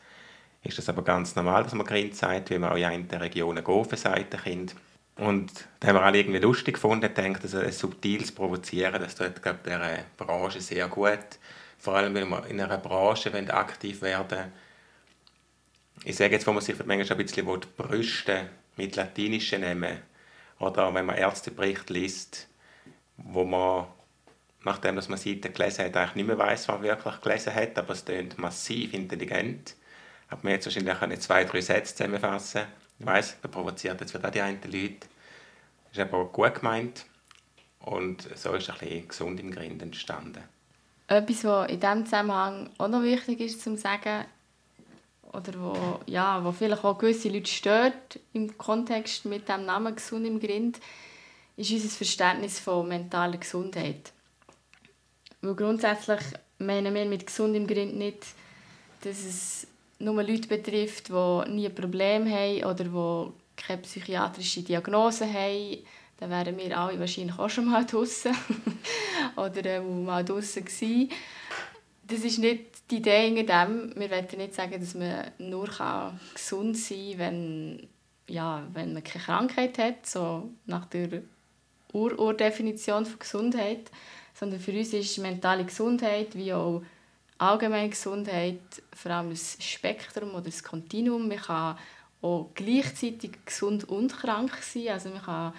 ist 0.64 0.78
das 0.78 0.90
aber 0.90 1.04
ganz 1.04 1.36
normal, 1.36 1.64
dass 1.64 1.74
man 1.74 1.86
Grind 1.86 2.16
sagt, 2.16 2.52
weil 2.52 2.60
man 2.60 2.72
auch 2.72 2.76
in 2.76 2.84
einen 2.84 3.10
Regionen 3.10 3.64
Gofen 3.64 3.98
sagt, 3.98 4.44
Kind. 4.44 4.76
Und 5.18 5.68
da 5.80 5.88
haben 5.88 5.96
wir 5.96 6.04
alle 6.04 6.20
irgendwie 6.20 6.40
lustig 6.40 6.76
gefunden, 6.76 7.14
gedacht, 7.14 7.44
dass 7.44 7.56
ein 7.56 7.72
subtiles 7.72 8.32
Provozieren, 8.32 9.02
das 9.02 9.16
tut, 9.16 9.42
glaube 9.42 9.60
der 9.66 10.06
Branche 10.16 10.62
sehr 10.62 10.88
gut. 10.88 11.40
Vor 11.80 11.96
allem, 11.96 12.14
wenn 12.14 12.30
wir 12.30 12.46
in 12.46 12.62
einer 12.62 12.78
Branche 12.78 13.32
aktiv 13.54 14.02
werden 14.02 14.52
Ich 16.04 16.16
sage 16.16 16.34
jetzt, 16.34 16.46
wo 16.46 16.52
man 16.52 16.62
sich 16.62 16.78
manchmal 16.86 17.18
ein 17.18 17.26
bisschen 17.26 17.46
brüsten 17.78 18.48
mit 18.76 18.96
latinischen 18.96 19.62
Namen. 19.62 19.98
Oder 20.60 20.94
wenn 20.94 21.06
man 21.06 21.18
Ärztebericht 21.18 21.90
liest, 21.90 22.48
wo 23.18 23.44
man, 23.44 23.88
nachdem 24.64 24.96
dass 24.96 25.10
man 25.10 25.18
Seiten 25.18 25.54
gelesen 25.54 25.86
hat, 25.86 25.98
eigentlich 25.98 26.16
nicht 26.16 26.28
mehr 26.28 26.38
weiß, 26.38 26.68
was 26.68 26.76
man 26.76 26.84
wirklich 26.84 27.22
gelesen 27.22 27.56
hat, 27.56 27.78
aber 27.78 27.94
es 27.94 28.06
klingt 28.06 28.38
massiv 28.38 28.94
intelligent. 28.94 29.76
Aber 30.30 30.42
man 30.44 30.54
jetzt 30.54 30.66
wahrscheinlich 30.66 31.20
zwei, 31.22 31.44
drei 31.44 31.62
Sätze 31.62 31.96
zusammenfassen 31.96 32.68
ich 33.00 33.06
weiß, 33.06 33.38
das 33.42 33.52
provoziert 33.52 34.02
jetzt 34.02 34.14
wieder 34.14 34.32
die 34.32 34.42
einen 34.42 34.62
Leute. 34.64 35.08
Ist 35.92 36.00
aber 36.00 36.26
gut 36.26 36.56
gemeint. 36.56 37.06
Und 37.80 38.28
so 38.36 38.54
ist 38.54 38.70
ein 38.70 38.78
bisschen 38.78 39.08
gesund 39.08 39.40
im 39.40 39.52
Grind 39.52 39.82
entstanden. 39.82 40.44
Etwas, 41.08 41.44
was 41.46 41.70
in 41.70 41.80
diesem 41.80 42.06
Zusammenhang 42.06 42.70
auch 42.78 42.90
noch 42.90 43.02
wichtig 43.02 43.40
ist 43.40 43.62
zu 43.62 43.78
sagen, 43.78 44.26
oder 45.32 45.54
wo, 45.60 46.00
ja, 46.06 46.44
wo 46.44 46.52
vielleicht 46.52 46.84
auch 46.84 46.98
gewisse 46.98 47.30
Leute 47.30 47.50
stört 47.50 48.20
im 48.34 48.58
Kontext 48.58 49.26
mit 49.26 49.48
dem 49.48 49.66
Namen 49.66 49.96
«Gesund 49.96 50.26
im 50.26 50.40
Grind», 50.40 50.80
ist 51.56 51.72
unser 51.72 51.90
Verständnis 51.90 52.60
von 52.60 52.88
mentaler 52.88 53.38
Gesundheit. 53.38 54.12
Weil 55.42 55.56
grundsätzlich 55.56 56.20
meinen 56.60 56.94
wir 56.94 57.06
mit 57.06 57.28
«Gesund 57.28 57.56
im 57.56 57.68
Grind» 57.68 57.96
nicht, 57.96 58.26
dass 59.02 59.24
es 59.24 59.68
nur 60.00 60.24
Leute 60.24 60.48
betrifft, 60.48 61.10
die 61.10 61.52
nie 61.52 61.68
ein 61.68 61.76
Problem 61.76 62.30
haben 62.30 62.64
oder 62.64 62.84
die 62.84 63.32
keine 63.58 63.82
psychiatrische 63.82 64.62
Diagnose 64.62 65.26
haben, 65.32 65.80
dann 66.20 66.30
wären 66.30 66.58
wir 66.58 66.78
alle 66.78 67.00
wahrscheinlich 67.00 67.38
auch 67.38 67.50
schon 67.50 67.66
mal 67.66 67.86
draußen 67.92 68.36
oder 69.36 69.66
äh, 69.66 69.82
mal 69.82 70.24
draußen 70.24 70.64
gewesen. 70.64 71.10
Das 72.08 72.20
ist 72.20 72.40
nicht 72.40 72.90
die 72.90 72.98
Idee 72.98 73.30
hinter 73.30 73.66
dem. 73.66 73.94
Wir 73.96 74.10
wollen 74.10 74.28
nicht 74.38 74.56
sagen, 74.56 74.80
dass 74.80 74.96
man 74.96 75.32
nur 75.40 75.68
gesund 76.34 76.78
sein 76.78 77.12
kann, 77.12 77.20
wenn, 77.20 77.88
ja, 78.30 78.66
wenn 78.74 78.94
man 78.94 79.04
keine 79.04 79.24
Krankheit 79.24 79.78
hat, 79.78 80.06
so 80.06 80.50
nach 80.66 80.86
der 80.86 81.24
Ur-Ur-Definition 81.92 83.06
von 83.06 83.20
Gesundheit. 83.20 83.92
Sondern 84.34 84.60
für 84.60 84.72
uns 84.72 84.94
ist 84.94 85.18
mentale 85.18 85.66
Gesundheit 85.66 86.36
wie 86.36 86.54
auch 86.54 86.82
allgemeine 87.38 87.90
Gesundheit 87.90 88.60
vor 88.94 89.12
allem 89.12 89.30
ein 89.30 89.36
Spektrum 89.36 90.34
oder 90.36 90.46
ein 90.46 90.64
Kontinuum. 90.64 91.28
Man 91.28 91.38
kann 91.38 91.78
auch 92.22 92.50
gleichzeitig 92.56 93.46
gesund 93.46 93.88
und 93.90 94.16
krank 94.16 94.58
sein. 94.62 94.90
Also 94.90 95.10
man 95.10 95.22
kann 95.22 95.54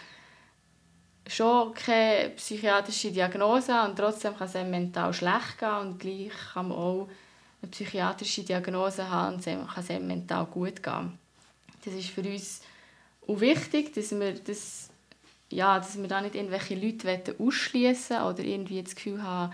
schon 1.28 1.74
keine 1.74 2.30
psychiatrische 2.30 3.12
Diagnose 3.12 3.72
haben 3.72 3.90
und 3.90 3.96
trotzdem 3.96 4.36
kann 4.36 4.48
es 4.48 4.56
einem 4.56 4.70
mental 4.70 5.12
schlecht 5.12 5.58
gehen 5.58 5.76
und 5.80 5.98
gleich 5.98 6.32
kann 6.52 6.68
man 6.68 6.78
auch 6.78 7.08
eine 7.60 7.70
psychiatrische 7.70 8.42
Diagnose 8.42 9.08
haben 9.08 9.36
und 9.36 9.44
kann 9.44 9.84
es 9.84 9.90
einem 9.90 10.06
mental 10.06 10.46
gut 10.46 10.82
gehen. 10.82 11.18
Das 11.84 11.94
ist 11.94 12.08
für 12.10 12.22
uns 12.22 12.62
auch 13.26 13.40
wichtig, 13.40 13.92
dass 13.94 14.10
wir, 14.12 14.32
das, 14.32 14.90
ja, 15.50 15.78
dass 15.78 16.00
wir 16.00 16.08
da 16.08 16.20
nicht 16.20 16.34
irgendwelche 16.34 16.74
Leute 16.74 17.36
ausschließen 17.38 18.22
oder 18.22 18.42
irgendwie 18.42 18.82
das 18.82 18.94
Gefühl 18.94 19.22
haben, 19.22 19.52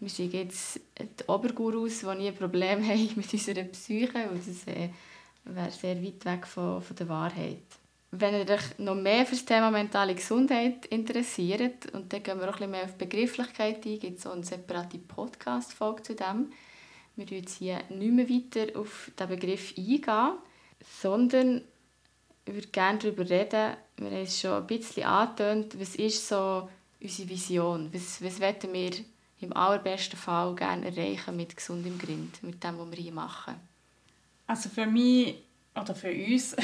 wir 0.00 0.08
sind 0.08 0.34
jetzt 0.34 0.80
die 0.98 1.24
Obergurus, 1.26 2.00
die 2.00 2.14
nie 2.14 2.32
Probleme 2.32 2.84
haben 2.88 3.10
mit 3.16 3.32
unserer 3.32 3.64
Psyche, 3.64 4.28
und 4.30 4.46
das 4.46 4.66
äh, 4.66 4.90
wäre 5.44 5.70
sehr 5.70 6.02
weit 6.02 6.24
weg 6.24 6.46
von, 6.46 6.82
von 6.82 6.96
der 6.96 7.08
Wahrheit. 7.08 7.62
Wenn 8.12 8.34
ihr 8.34 8.48
euch 8.48 8.78
noch 8.78 8.94
mehr 8.94 9.26
für 9.26 9.34
das 9.34 9.44
Thema 9.44 9.70
mentale 9.70 10.14
Gesundheit 10.14 10.86
interessiert, 10.86 11.92
und 11.92 12.12
dann 12.12 12.22
gehen 12.22 12.38
wir 12.38 12.48
auch 12.48 12.52
ein 12.52 12.52
bisschen 12.52 12.70
mehr 12.70 12.84
auf 12.84 12.94
Begrifflichkeit 12.94 13.84
ein, 13.84 13.98
gibt 13.98 14.18
es 14.18 14.26
auch 14.26 14.32
eine 14.32 14.44
separate 14.44 14.98
Podcast-Folge 14.98 16.02
zu 16.02 16.14
dem. 16.14 16.52
Wir 17.16 17.28
werden 17.28 17.38
jetzt 17.38 17.58
hier 17.58 17.80
nicht 17.88 18.12
mehr 18.12 18.28
weiter 18.28 18.78
auf 18.78 19.10
diesen 19.18 19.28
Begriff 19.28 19.74
eingehen, 19.76 20.32
sondern 21.00 21.62
ich 22.44 22.54
würde 22.54 22.68
gerne 22.68 22.98
darüber 22.98 23.28
reden, 23.28 23.76
wir 23.96 24.10
haben 24.10 24.22
es 24.22 24.40
schon 24.40 24.52
ein 24.52 24.66
bisschen 24.66 25.04
angetönt, 25.04 25.80
was 25.80 25.96
ist 25.96 26.28
so 26.28 26.68
unsere 27.00 27.28
Vision? 27.28 27.88
Was, 27.92 28.22
was 28.22 28.40
wollen 28.40 28.72
wir 28.72 28.92
im 29.40 29.52
allerbesten 29.54 30.18
Fall 30.18 30.54
gerne 30.54 30.86
erreichen 30.86 31.36
mit 31.36 31.56
gesundem 31.56 31.98
Grind, 31.98 32.42
mit 32.42 32.62
dem, 32.62 32.78
was 32.78 32.90
wir 32.90 32.98
hier 32.98 33.12
machen? 33.12 33.54
Also 34.46 34.68
für 34.68 34.86
mich 34.86 35.42
oder 35.74 35.94
für 35.94 36.10
uns, 36.10 36.56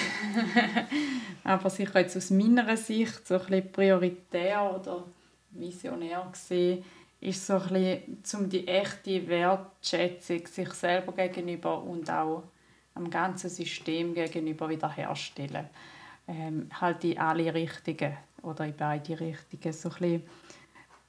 aber 1.45 1.69
sicher 1.69 2.01
jetzt 2.01 2.17
aus 2.17 2.31
meiner 2.31 2.77
Sicht 2.77 3.27
so 3.27 3.35
ein 3.35 3.41
bisschen 3.41 3.73
prioritär 3.73 4.75
oder 4.75 5.05
visionär 5.51 6.27
gesehen, 6.33 6.85
ist 7.21 7.47
so 7.47 7.55
ein 7.55 7.69
bisschen, 7.69 8.41
um 8.43 8.49
die 8.49 8.67
echte 8.67 9.29
Wertschätzung 9.29 10.47
sich 10.47 10.73
selber 10.73 11.13
gegenüber 11.13 11.83
und 11.83 12.11
auch 12.11 12.45
am 12.95 13.11
ganzen 13.11 13.51
System 13.51 14.15
gegenüber 14.15 14.69
wiederherstellen. 14.69 15.69
Ähm, 16.27 16.69
halt 16.81 17.05
in 17.05 17.19
alle 17.19 17.53
Richtungen 17.53 18.17
oder 18.43 18.65
in 18.65 18.77
beide 18.77 19.19
Richtungen. 19.19 19.73
So 19.73 19.89
ein 19.91 19.95
bisschen, 19.95 20.23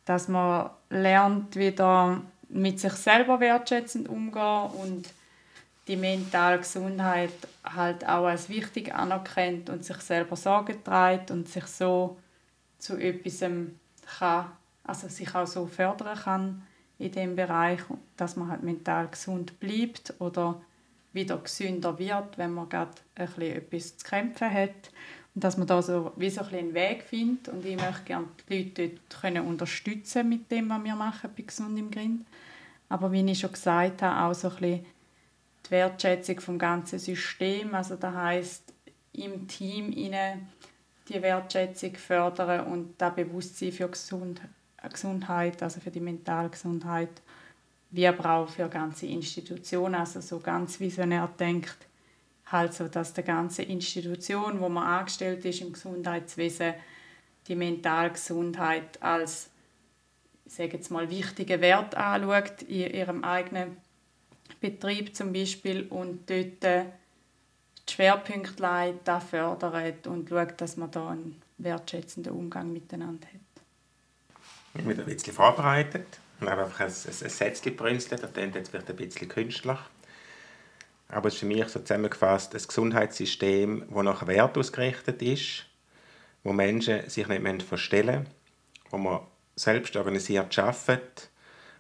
dass 0.06 0.28
man 0.28 0.70
lernt, 0.90 1.56
wieder 1.56 2.22
mit 2.50 2.80
sich 2.80 2.94
selber 2.94 3.40
wertschätzend 3.40 4.08
umgehen 4.08 4.70
und 4.82 5.10
die 5.88 5.96
mentale 5.96 6.60
Gesundheit 6.60 7.34
halt 7.64 8.08
auch 8.08 8.26
als 8.26 8.48
wichtig 8.50 8.94
anerkennt 8.94 9.70
und 9.70 9.84
sich 9.84 9.98
selber 9.98 10.36
Sorge 10.36 10.82
trägt 10.82 11.32
und 11.32 11.50
sich 11.50 11.66
so 11.66 12.18
zu 12.78 12.98
etwas 12.98 13.40
kann, 14.20 14.52
also 14.84 15.08
sich 15.08 15.34
auch 15.36 15.48
so 15.48 15.66
fördern 15.66 16.18
kann 16.18 16.68
in 17.00 17.12
dem 17.12 17.36
Bereich, 17.36 17.82
dass 18.18 18.36
man 18.36 18.50
halt 18.50 18.64
mental 18.64 19.08
gesund 19.08 19.60
bleibt 19.60 20.14
oder 20.20 20.62
wieder 21.12 21.38
gesünder 21.38 21.98
wird, 22.00 22.38
wenn 22.38 22.54
man 22.54 22.70
gerade 22.70 22.92
ein 23.16 23.28
bisschen 23.28 23.56
etwas 23.56 23.98
zu 23.98 24.08
kämpfen 24.08 24.52
hat 24.52 24.92
dass 25.36 25.58
man 25.58 25.68
da 25.68 25.82
so 25.82 26.12
wie 26.16 26.30
so 26.30 26.42
ein 26.42 26.54
einen 26.54 26.74
Weg 26.74 27.04
findet. 27.04 27.50
Und 27.50 27.66
ich 27.66 27.76
möchte 27.76 28.04
gerne 28.06 28.28
die 28.50 28.58
Leute 28.58 28.90
dort 28.90 29.22
können 29.22 29.48
unterstützen 29.48 30.30
mit 30.30 30.52
dem, 30.52 30.70
was 30.70 30.84
wir 30.84 30.96
machen 30.96 31.30
bei 31.36 31.44
«Gesund 31.44 31.78
im 31.78 31.90
Grind». 31.90 32.26
Aber 32.90 33.12
wie 33.12 33.30
ich 33.30 33.40
schon 33.40 33.52
gesagt 33.52 34.02
habe, 34.02 34.26
auch 34.26 34.36
so 34.36 34.50
ein 34.50 34.56
bisschen 34.56 34.86
die 35.66 35.72
Wertschätzung 35.72 36.40
vom 36.40 36.60
ganzen 36.60 37.00
System, 37.00 37.74
also 37.74 37.96
das 37.96 38.14
heißt 38.14 38.74
im 39.14 39.48
Team 39.48 39.92
die 41.10 41.22
Wertschätzung 41.22 41.96
fördern 41.96 42.68
und 42.68 42.96
das 42.98 43.16
Bewusstsein 43.16 43.72
für 43.72 43.88
Gesund 43.90 44.42
Gesundheit, 44.92 45.64
also 45.64 45.80
für 45.80 45.92
die 45.92 46.02
mentale 46.02 46.50
Gesundheit, 46.50 47.22
wie 47.92 48.06
aber 48.06 48.30
auch 48.30 48.50
für 48.50 48.68
ganze 48.68 49.06
Institutionen, 49.06 49.96
also 49.96 50.20
so 50.20 50.40
ganz 50.40 50.80
visionär 50.80 51.30
denkt, 51.40 51.78
halt 52.54 52.74
so, 52.74 52.88
dass 52.88 53.14
die 53.14 53.24
ganze 53.24 53.64
Institution, 53.64 54.62
wo 54.62 54.70
man 54.70 54.88
angestellt 54.88 55.44
ist 55.44 55.62
im 55.62 55.74
Gesundheitswesen, 55.74 56.74
die 57.48 57.56
mentale 57.56 58.12
Gesundheit 58.12 59.02
als 59.02 59.50
sage 60.46 60.78
jetzt 60.78 60.92
mal 60.92 61.10
wichtigen 61.10 61.62
Wert 61.62 61.96
anschaut 61.96 62.62
in 62.64 62.94
ihrem 62.94 63.24
eigenen 63.24 63.78
Betrieb 64.62 65.16
zum 65.16 65.34
Beispiel 65.34 65.88
und 65.90 66.30
dort 66.30 66.64
die 66.64 67.92
Schwerpunkte 67.92 68.62
leitet, 68.62 69.24
fördert 69.24 70.08
und 70.08 70.30
schaut, 70.30 70.62
dass 70.62 70.78
man 70.78 70.92
da 70.92 71.10
einen 71.10 71.42
wertschätzenden 71.58 72.34
Umgang 72.34 72.72
miteinander 72.72 73.28
hat. 73.28 73.64
Ich 74.76 74.86
bin 74.86 75.00
ein 75.00 75.06
bisschen 75.06 75.34
vorbereitet. 75.34 76.08
Ich 76.40 76.48
habe 76.48 76.64
einfach 76.64 76.80
ein, 76.80 76.88
ein, 76.88 76.92
Sätzchen 76.92 77.72
gebrünstelt, 77.76 78.24
das 78.24 78.34
klingt 78.34 78.56
jetzt 78.56 78.70
vielleicht 78.70 78.90
ein 78.90 78.96
bisschen 78.96 79.28
künstlich. 79.30 79.78
Aber 81.14 81.28
es 81.28 81.36
ist 81.36 81.42
für 81.42 81.46
mich 81.46 81.68
so 81.68 81.80
zusammengefasst 81.80 82.56
ein 82.56 82.62
Gesundheitssystem, 82.66 83.86
das 83.90 84.04
nach 84.04 84.26
Wert 84.26 84.58
ausgerichtet 84.58 85.22
ist, 85.22 85.66
wo 86.44 86.54
Menschen 86.54 87.08
sich 87.08 87.28
nicht 87.28 87.64
verstellen 87.64 88.22
müssen, 88.22 88.34
wo 88.90 88.98
man 88.98 89.20
selbst 89.56 89.96
organisiert 89.96 90.58
arbeitet, 90.58 91.30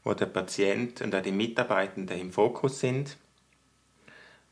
wo 0.03 0.13
der 0.13 0.27
Patient 0.27 1.01
und 1.01 1.15
auch 1.15 1.21
die 1.21 1.31
Mitarbeitenden 1.31 2.19
im 2.19 2.31
Fokus 2.31 2.79
sind, 2.79 3.17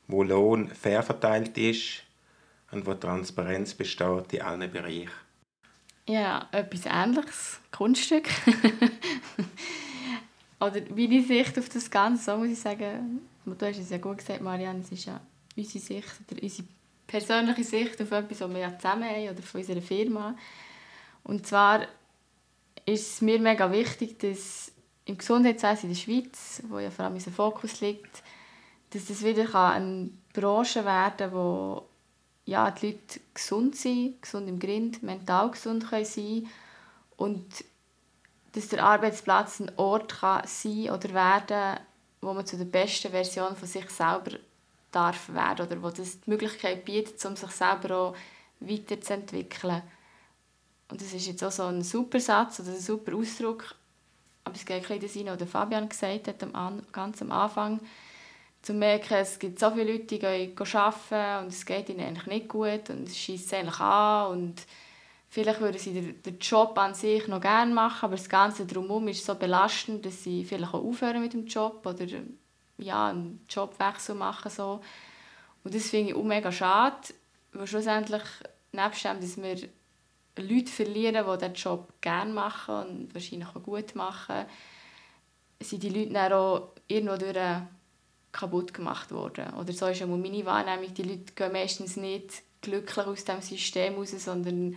wo 0.08 0.24
Lohn 0.24 0.70
fair 0.70 1.04
verteilt 1.04 1.56
ist 1.58 2.04
und 2.72 2.88
wo 2.88 2.96
Transparenz 2.96 3.76
besteht 3.76 4.34
in 4.34 4.42
allen 4.42 4.72
Bereichen. 4.72 5.12
Ja, 6.08 6.50
etwas 6.52 6.88
Ähnliches, 6.88 7.60
Kunststück. 7.72 8.28
Oder 10.60 10.82
meine 10.96 11.24
Sicht 11.24 11.60
auf 11.60 11.70
das 11.70 11.90
Ganze, 11.90 12.24
so 12.24 12.38
muss 12.38 12.50
ich 12.50 12.60
sagen, 12.60 13.22
du 13.46 13.66
hast 13.66 13.80
es 13.80 13.90
ja 13.90 13.98
gut 13.98 14.20
gesagt, 14.20 14.42
Marianne, 14.42 14.82
es 14.82 14.92
ist 14.92 15.06
ja 15.06 15.20
unsere 15.56 15.84
Sicht 15.84 16.20
oder 16.30 16.42
unsere 16.42 16.68
persönliche 17.08 17.64
Sicht 17.64 18.02
auf 18.02 18.12
etwas, 18.12 18.42
was 18.42 18.50
wir 18.50 18.60
ja 18.60 18.78
zusammen 18.78 19.10
haben 19.10 19.30
oder 19.30 19.42
von 19.42 19.62
unserer 19.62 19.82
Firma. 19.82 20.36
Und 21.24 21.46
zwar 21.46 21.82
ist 22.86 23.14
es 23.14 23.22
mir 23.22 23.40
mega 23.40 23.72
wichtig, 23.72 24.20
dass 24.20 24.72
im 25.06 25.18
Gesundheitswesen 25.18 25.90
in 25.90 25.96
der 25.96 26.02
Schweiz, 26.02 26.64
wo 26.68 26.80
ja 26.80 26.90
vor 26.90 27.06
allem 27.06 27.16
unser 27.16 27.32
Fokus 27.32 27.82
liegt, 27.82 28.24
dass 28.92 29.06
das 29.06 29.24
wieder 29.24 29.54
eine 29.56 30.10
Branche 30.34 30.86
werden 30.86 31.18
kann, 31.18 31.34
wo 31.34 31.88
ja, 32.46 32.72
die 32.72 32.88
Leute 32.88 33.20
gesund 33.34 33.76
sind, 33.76 34.22
gesund 34.22 34.48
im 34.50 34.60
Grind, 34.60 35.04
mental 35.04 35.52
gesund 35.52 35.90
können 35.90 36.06
sein 36.06 36.48
und 37.18 37.64
dass 38.54 38.68
der 38.68 38.84
Arbeitsplatz 38.84 39.60
ein 39.60 39.72
Ort 39.78 40.20
kann 40.20 40.46
sein 40.46 40.90
oder 40.90 41.14
werden, 41.14 41.80
wo 42.22 42.34
man 42.34 42.46
zu 42.46 42.58
der 42.58 42.66
besten 42.66 43.12
Version 43.12 43.56
von 43.56 43.68
sich 43.68 43.90
selber 43.90 44.38
darf 44.92 45.30
werden 45.30 45.66
oder 45.66 45.82
wo 45.82 45.90
das 45.90 46.22
die 46.22 46.30
Möglichkeit 46.30 46.86
bietet, 46.86 47.24
um 47.26 47.36
sich 47.36 47.52
selber 47.52 47.96
auch 47.96 48.16
weiterzuentwickeln. 48.60 49.82
Und 50.90 51.02
das 51.02 51.14
ist 51.14 51.28
jetzt 51.28 51.44
auch 51.44 51.52
so 51.52 51.64
ein 51.64 51.84
super 51.84 52.20
Satz 52.20 52.60
oder 52.60 52.72
ein 52.72 52.80
super 52.80 53.16
Ausdruck, 53.16 53.76
aber 54.44 54.56
es 54.56 54.66
geht 54.66 54.90
ein 54.90 55.00
bisschen 55.00 55.26
das 55.26 55.40
was 55.40 55.50
Fabian 55.50 55.88
gesagt 55.88 56.28
hat, 56.28 56.92
ganz 56.92 57.22
am 57.22 57.32
Anfang, 57.32 57.80
zu 58.62 58.74
merken, 58.74 59.16
es 59.16 59.40
gibt 59.40 59.60
so 59.60 59.72
viele 59.72 59.94
Leute, 59.94 60.20
die 60.20 60.26
arbeiten 60.26 61.46
und 61.46 61.54
es 61.54 61.66
geht 61.66 61.90
ihnen 61.90 62.06
eigentlich 62.06 62.28
nicht 62.28 62.48
gut 62.48 62.90
und 62.90 63.08
es 63.08 63.18
schießt 63.18 63.54
eigentlich 63.56 63.80
an 63.80 64.32
und 64.32 64.62
vielleicht 65.32 65.62
würden 65.62 65.80
sie 65.80 66.14
den, 66.14 66.40
Job 66.40 66.78
an 66.78 66.94
sich 66.94 67.28
noch 67.28 67.40
gerne 67.40 67.74
machen, 67.74 68.06
aber 68.06 68.18
das 68.18 68.28
Ganze 68.28 68.66
drumherum 68.66 69.08
ist 69.08 69.26
so 69.26 69.34
belastend, 69.34 70.06
dass 70.06 70.24
sie 70.24 70.44
vielleicht 70.44 70.74
auch 70.74 70.84
aufhören 70.84 71.22
mit 71.22 71.34
dem 71.34 71.46
Job 71.46 71.86
oder 71.86 72.06
ja, 72.78 73.08
einen 73.08 73.46
Jobwechsel 73.50 74.14
machen 74.14 74.52
so. 74.52 74.82
Und 75.64 75.74
das 75.74 75.90
finde 75.90 76.12
ich 76.12 76.18
auch 76.18 76.24
mega 76.24 76.52
schade, 76.52 77.14
weil 77.54 77.66
schlussendlich, 77.66 78.24
nebst 78.74 79.06
dem, 79.06 79.22
dass 79.22 79.38
wir 79.38 79.56
Leute 80.38 80.72
verlieren, 80.72 81.26
die 81.26 81.38
diesen 81.38 81.54
Job 81.54 81.94
gerne 82.02 82.34
machen 82.34 82.76
und 82.76 83.14
wahrscheinlich 83.14 83.48
auch 83.48 83.64
gut 83.64 83.96
machen, 83.96 84.46
sind 85.62 85.84
die 85.84 85.90
Leute 85.90 86.12
dann 86.12 86.34
auch 86.34 86.70
irgendwo 86.88 87.16
durch 87.16 87.38
kaputt 88.34 88.74
gemacht 88.74 89.12
worden. 89.12 89.54
Oder 89.54 89.72
so 89.72 89.88
ist 89.88 90.02
auch 90.02 90.08
meine 90.08 90.46
Wahrnehmung, 90.46 90.94
die 90.94 91.04
Leute 91.04 91.34
gehen 91.34 91.54
meistens 91.54 91.96
nicht 91.96 92.44
glücklich 92.62 93.06
aus 93.06 93.24
dem 93.24 93.42
System 93.42 93.96
raus, 93.96 94.12
sondern 94.18 94.76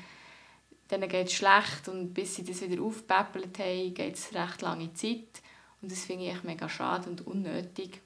denen 1.01 1.09
geht 1.09 1.29
es 1.29 1.35
schlecht 1.35 1.89
und 1.89 2.15
bis 2.15 2.37
sie 2.37 2.45
das 2.45 2.61
wieder 2.61 2.83
aufpäppelt 2.83 3.59
haben, 3.59 3.95
geht 3.95 4.15
es 4.15 4.35
recht 4.35 4.63
lange 4.63 4.93
Zeit. 4.95 5.43
Und 5.81 5.93
das 5.93 6.05
finde 6.05 6.31
ich 6.31 6.43
mega 6.43 6.69
schade 6.69 7.11
und 7.11 7.27
unnötig. 7.27 8.01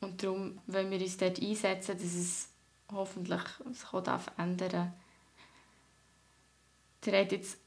Und 0.00 0.22
darum 0.22 0.58
wollen 0.66 0.90
wir 0.90 1.00
uns 1.00 1.16
dort 1.16 1.40
einsetzen, 1.40 1.96
dass 1.96 2.14
es 2.14 2.48
hoffentlich 2.92 3.42
sich 3.72 3.92
auch 3.92 4.20
ändern 4.38 4.70
darf. 4.70 4.88
Ihr 7.06 7.18
habt 7.20 7.32
jetzt 7.32 7.58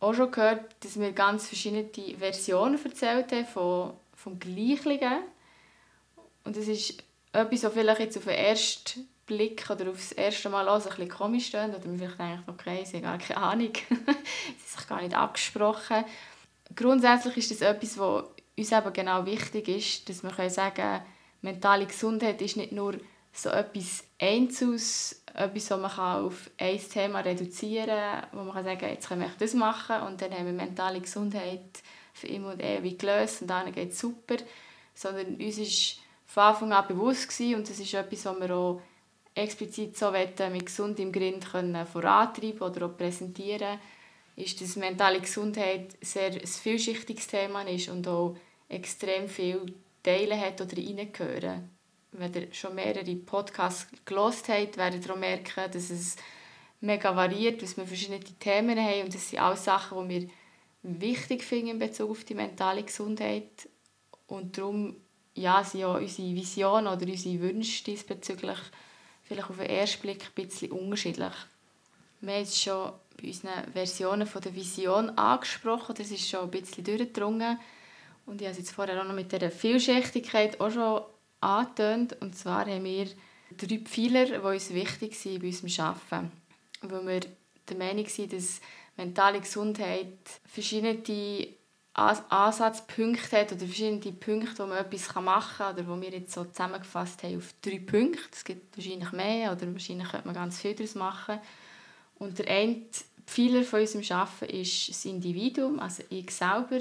auch 0.00 0.14
schon 0.14 0.30
gehört, 0.30 0.76
dass 0.80 0.98
wir 0.98 1.12
ganz 1.12 1.48
verschiedene 1.48 1.88
Versionen 2.18 2.82
erzählt 2.82 3.32
haben 3.32 3.46
von, 3.46 3.94
vom 4.14 4.38
Gleichlichen. 4.38 5.22
Und 6.44 6.56
das 6.56 6.68
ist 6.68 7.02
etwas, 7.32 7.64
was 7.64 7.72
vielleicht 7.72 8.00
jetzt 8.00 8.18
auf 8.18 8.24
den 8.24 8.34
ersten 8.34 9.08
Blick 9.28 9.70
oder 9.70 9.90
aufs 9.90 10.10
erste 10.12 10.48
Mal 10.48 10.68
auch 10.68 10.80
so 10.80 10.88
ein 10.88 10.96
bisschen 10.96 11.10
komisch 11.10 11.46
steht. 11.46 11.68
Oder 11.68 11.86
man 11.86 11.98
vielleicht 11.98 12.18
denkt, 12.18 12.48
okay, 12.48 12.84
sie 12.84 12.96
haben 12.96 13.04
gar 13.04 13.18
keine 13.18 13.40
Ahnung. 13.40 13.72
sie 13.88 13.94
haben 13.94 14.16
sich 14.76 14.88
gar 14.88 15.02
nicht 15.02 15.14
abgesprochen. 15.14 16.04
Grundsätzlich 16.74 17.36
ist 17.36 17.50
das 17.52 17.60
etwas, 17.60 17.96
was 17.98 18.24
uns 18.56 18.72
eben 18.72 18.92
genau 18.92 19.24
wichtig 19.24 19.68
ist, 19.68 20.08
dass 20.08 20.22
wir 20.24 20.50
sagen 20.50 20.74
können, 20.74 21.02
mentale 21.42 21.86
Gesundheit 21.86 22.42
ist 22.42 22.56
nicht 22.56 22.72
nur 22.72 22.98
so 23.32 23.50
etwas 23.50 24.04
Einzelnes, 24.18 25.22
etwas, 25.34 25.70
was 25.70 25.80
man 25.96 26.24
auf 26.24 26.50
ein 26.58 26.78
Thema 26.78 27.20
reduzieren 27.20 27.86
kann, 27.86 28.26
wo 28.32 28.38
man 28.42 28.54
kann 28.54 28.64
sagen 28.64 28.88
jetzt 28.88 29.08
können 29.08 29.20
wir 29.20 29.30
das 29.38 29.54
machen 29.54 30.02
und 30.02 30.20
dann 30.20 30.32
haben 30.32 30.46
wir 30.46 30.52
mentale 30.52 31.00
Gesundheit 31.00 31.82
für 32.12 32.26
immer 32.26 32.52
und 32.52 32.62
ewig 32.62 32.98
gelöst 32.98 33.42
und 33.42 33.48
dann 33.48 33.70
geht 33.70 33.92
es 33.92 34.00
super. 34.00 34.36
Sondern 34.94 35.36
uns 35.36 35.58
ist 35.58 35.98
von 36.26 36.42
Anfang 36.42 36.72
an 36.72 36.88
bewusst 36.88 37.28
gewesen, 37.28 37.54
und 37.54 37.70
das 37.70 37.78
ist 37.78 37.94
etwas, 37.94 38.24
was 38.24 38.40
wir 38.40 38.54
auch 38.54 38.82
explizit 39.38 39.96
so 39.96 40.10
mit 40.10 40.66
gesund 40.66 40.98
im 40.98 41.12
Grind 41.12 41.50
können 41.50 41.86
vorantreiben 41.86 42.60
oder 42.60 42.86
auch 42.86 42.96
präsentieren, 42.96 43.78
ist, 44.36 44.60
dass 44.60 44.76
mentale 44.76 45.20
Gesundheit 45.20 45.96
sehr 46.00 46.32
ein 46.32 46.46
vielschichtiges 46.46 47.26
Thema 47.26 47.62
ist 47.62 47.88
und 47.88 48.06
auch 48.06 48.36
extrem 48.68 49.28
viele 49.28 49.66
Teile 50.02 50.38
hat 50.38 50.60
oder 50.60 50.76
reingehören. 50.76 51.70
Wenn 52.12 52.34
ihr 52.34 52.52
schon 52.52 52.74
mehrere 52.74 53.16
Podcasts 53.16 53.88
gelost 54.04 54.48
habt, 54.48 54.76
werdet 54.76 55.04
ihr 55.06 55.12
auch 55.12 55.18
merken, 55.18 55.70
dass 55.70 55.90
es 55.90 56.16
mega 56.80 57.14
variiert, 57.14 57.62
dass 57.62 57.76
wir 57.76 57.86
verschiedene 57.86 58.20
Themen 58.20 58.78
haben 58.78 59.04
und 59.04 59.14
das 59.14 59.28
sind 59.28 59.40
alles 59.40 59.64
Sachen, 59.64 60.08
die 60.08 60.20
wir 60.20 60.28
wichtig 60.82 61.42
finde 61.42 61.72
in 61.72 61.78
Bezug 61.78 62.10
auf 62.10 62.24
die 62.24 62.34
mentale 62.34 62.82
Gesundheit. 62.82 63.68
Und 64.26 64.56
darum 64.56 64.96
ja, 65.34 65.62
sind 65.64 65.80
ja 65.80 65.88
unsere 65.88 66.34
Visionen 66.34 66.86
oder 66.86 67.06
unsere 67.06 67.40
Wünsche 67.40 67.84
diesbezüglich 67.84 68.58
vielleicht 69.28 69.50
auf 69.50 69.58
den 69.58 69.66
ersten 69.66 70.02
Blick 70.02 70.24
ein 70.24 70.46
bisschen 70.46 70.72
unterschiedlich. 70.72 71.32
Wir 72.20 72.34
haben 72.34 72.42
es 72.42 72.60
schon 72.60 72.92
bei 73.20 73.28
unseren 73.28 73.72
Versionen 73.72 74.26
von 74.26 74.42
der 74.42 74.54
Vision 74.54 75.10
angesprochen, 75.10 75.94
das 75.96 76.10
ist 76.10 76.28
schon 76.28 76.40
ein 76.40 76.50
bisschen 76.50 76.82
durchgedrungen. 76.82 77.58
Und 78.26 78.40
ich 78.40 78.46
habe 78.46 78.52
es 78.52 78.58
jetzt 78.58 78.72
vorher 78.72 79.00
auch 79.00 79.06
noch 79.06 79.14
mit 79.14 79.30
der 79.32 79.50
Vielschichtigkeit 79.50 80.60
auch 80.60 80.70
schon 80.70 81.02
angetönt. 81.40 82.16
Und 82.20 82.36
zwar 82.36 82.66
haben 82.66 82.84
wir 82.84 83.06
drei 83.56 83.78
Pfeiler, 83.78 84.26
die 84.26 84.36
uns 84.36 84.72
wichtig 84.74 85.14
sind 85.14 85.40
bei 85.40 85.46
unserem 85.46 85.86
Arbeiten. 85.86 86.32
Weil 86.82 87.06
wir 87.06 87.20
der 87.68 87.76
Meinung 87.76 88.06
sind, 88.06 88.32
dass 88.32 88.60
mentale 88.96 89.40
Gesundheit 89.40 90.18
verschiedene 90.46 91.02
Ansatzpunkte 91.98 93.36
hat 93.36 93.52
oder 93.52 93.66
verschiedene 93.66 94.12
Punkte, 94.12 94.62
wo 94.62 94.66
man 94.66 94.78
etwas 94.78 95.14
machen 95.16 95.56
kann 95.58 95.74
oder 95.74 95.86
wo 95.88 96.00
wir 96.00 96.10
jetzt 96.10 96.32
so 96.32 96.44
zusammengefasst 96.44 97.22
haben 97.22 97.38
auf 97.38 97.54
drei 97.60 97.78
Punkte. 97.78 98.20
Es 98.32 98.44
gibt 98.44 98.76
wahrscheinlich 98.76 99.12
mehr 99.12 99.52
oder 99.52 99.72
wahrscheinlich 99.72 100.08
könnte 100.08 100.26
man 100.26 100.34
ganz 100.34 100.60
viel 100.60 100.74
daraus 100.74 100.94
machen. 100.94 101.40
Und 102.18 102.38
der 102.38 102.48
eine 102.48 102.82
Pfeiler 103.26 103.62
von 103.62 103.80
unserem 103.80 104.04
Arbeiten 104.18 104.56
ist 104.56 104.88
das 104.88 105.04
Individuum, 105.04 105.80
also 105.80 106.02
ich 106.08 106.30
selber. 106.30 106.80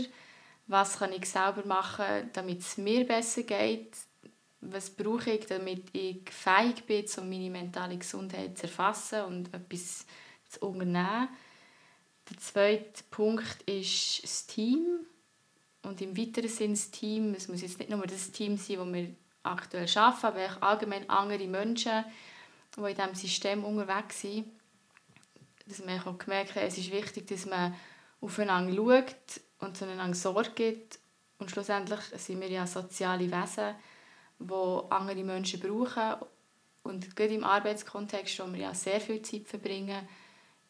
Was 0.67 0.99
kann 0.99 1.13
ich 1.13 1.25
selber 1.25 1.65
machen, 1.65 2.29
damit 2.33 2.59
es 2.59 2.77
mir 2.77 3.05
besser 3.05 3.43
geht? 3.43 3.93
Was 4.61 4.89
brauche 4.89 5.31
ich, 5.31 5.45
damit 5.45 5.85
ich 5.93 6.29
fähig 6.29 6.85
bin, 6.85 7.05
um 7.17 7.29
meine 7.29 7.49
mentale 7.49 7.97
Gesundheit 7.97 8.57
zu 8.57 8.63
erfassen 8.63 9.21
und 9.23 9.53
etwas 9.53 10.05
zu 10.49 10.65
unternehmen? 10.65 11.29
Der 12.29 12.37
zweite 12.37 13.03
Punkt 13.09 13.61
ist 13.63 14.23
das 14.23 14.47
Team. 14.47 15.05
Und 15.83 16.01
im 16.01 16.17
weiteren 16.17 16.49
Sinne 16.49 16.73
das 16.73 16.91
Team. 16.91 17.33
Es 17.33 17.47
muss 17.47 17.61
jetzt 17.61 17.79
nicht 17.79 17.89
nur 17.89 18.05
das 18.05 18.31
Team 18.31 18.57
sein, 18.57 18.77
das 18.77 18.93
wir 18.93 19.15
aktuell 19.43 19.87
arbeiten, 19.95 20.25
aber 20.25 20.45
auch 20.45 20.61
allgemein 20.61 21.09
andere 21.09 21.47
Menschen, 21.47 22.03
die 22.75 22.81
in 22.81 22.95
diesem 22.95 23.15
System 23.15 23.63
unterwegs 23.63 24.21
sind. 24.21 24.47
Dass 25.65 25.83
man 25.83 25.99
auch 26.01 26.17
gemerkt 26.17 26.55
hat, 26.55 26.63
es 26.63 26.77
ist 26.77 26.91
wichtig, 26.91 27.27
dass 27.27 27.45
man 27.45 27.73
aufeinander 28.21 28.73
schaut 28.73 29.41
und 29.59 29.77
zueinander 29.77 30.15
Sorge 30.15 30.51
gibt. 30.51 30.99
Und 31.39 31.51
schlussendlich 31.51 31.99
sind 32.15 32.41
wir 32.41 32.49
ja 32.49 32.65
soziale 32.65 33.31
Wesen, 33.31 33.75
die 34.39 34.81
andere 34.89 35.23
Menschen 35.23 35.59
brauchen. 35.59 36.27
Und 36.83 37.15
gerade 37.15 37.33
im 37.33 37.43
Arbeitskontext, 37.43 38.39
wo 38.39 38.51
wir 38.51 38.59
ja 38.59 38.73
sehr 38.73 38.99
viel 38.99 39.21
Zeit 39.21 39.47
verbringen, 39.47 40.07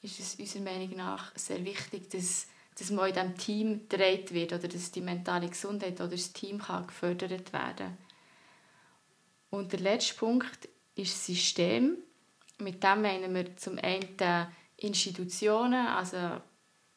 ist 0.02 0.20
es 0.20 0.36
unserer 0.36 0.64
Meinung 0.64 0.96
nach 0.96 1.36
sehr 1.36 1.64
wichtig, 1.66 2.10
dass, 2.10 2.48
dass 2.78 2.92
man 2.92 3.10
in 3.10 3.14
diesem 3.14 3.38
Team 3.38 3.90
gedreht 3.90 4.34
wird 4.34 4.54
oder 4.54 4.68
dass 4.68 4.92
die 4.92 5.02
mentale 5.02 5.50
Gesundheit 5.50 6.00
oder 6.00 6.10
das 6.10 6.34
Team 6.34 6.60
kann 6.60 6.88
gefördert 6.88 7.52
werden 7.54 7.98
Und 9.50 9.74
der 9.74 9.80
letzte 9.80 10.16
Punkt 10.16 10.70
ist 10.96 11.14
das 11.14 11.26
System. 11.26 11.98
Mit 12.60 12.84
dem 12.84 13.02
meinen 13.02 13.34
wir 13.36 13.56
zum 13.58 13.78
einen 13.80 14.48
Institutionen, 14.78 15.88
also 15.88 16.42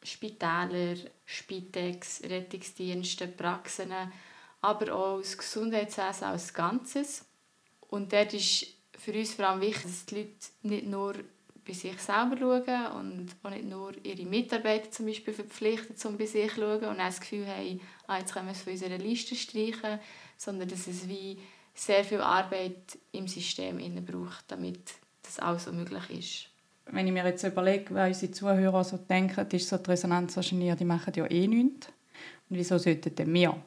Spitäler, 0.03 0.97
Spitex, 1.27 2.23
Rettungsdienste, 2.23 3.29
Praxen, 3.29 3.93
aber 4.63 4.95
auch 4.95 5.19
das 5.19 5.37
Gesundheitswesen 5.37 6.25
als 6.25 6.55
Ganzes. 6.55 7.25
Und 7.81 8.13
dort 8.13 8.33
ist 8.35 8.67
für 8.99 9.13
uns 9.13 9.35
vor 9.35 9.49
allem 9.49 9.61
wichtig, 9.61 9.83
dass 9.83 10.07
die 10.07 10.15
Leute 10.17 10.33
nicht 10.63 10.87
nur 10.87 11.15
bei 11.67 11.73
sich 11.73 11.99
selber 12.01 12.37
schauen 12.39 12.87
und 12.99 13.29
auch 13.43 13.51
nicht 13.51 13.65
nur 13.65 13.93
ihre 14.05 14.25
Mitarbeiter 14.25 14.91
zum 14.91 15.07
Beispiel 15.07 15.35
verpflichten, 15.35 15.97
um 16.05 16.17
bei 16.17 16.27
sich 16.27 16.51
zu 16.51 16.61
schauen 16.61 16.85
und 16.85 16.99
das 16.99 17.21
Gefühl 17.21 17.47
haben, 17.47 17.81
ah, 18.07 18.19
jetzt 18.19 18.33
können 18.33 18.47
wir 18.47 18.53
es 18.53 18.63
von 18.63 18.73
unserer 18.73 18.99
Liste 18.99 19.35
streichen, 19.35 19.99
sondern 20.37 20.69
dass 20.69 20.87
es 20.87 21.09
wie 21.09 21.39
sehr 21.75 22.05
viel 22.05 22.21
Arbeit 22.21 22.99
im 23.13 23.29
System 23.29 23.79
braucht, 24.05 24.45
damit 24.49 24.81
das 25.23 25.39
alles 25.39 25.65
so 25.65 25.73
möglich 25.73 26.11
ist. 26.11 26.51
Wenn 26.93 27.07
ich 27.07 27.13
mir 27.13 27.25
jetzt 27.25 27.45
überlege, 27.45 27.95
was 27.95 28.09
unsere 28.09 28.33
Zuhörer 28.33 28.85
so 28.85 28.97
denken, 28.97 29.47
ist 29.51 29.69
so 29.69 29.77
die 29.77 29.91
Resonanz 29.91 30.37
wahrscheinlich, 30.37 30.75
die 30.75 30.85
machen 30.85 31.13
ja 31.15 31.31
eh 31.31 31.47
nichts. 31.47 31.89
Und 32.49 32.57
wieso 32.57 32.79
sollten 32.79 33.15
denn 33.15 33.33
wir? 33.33 33.63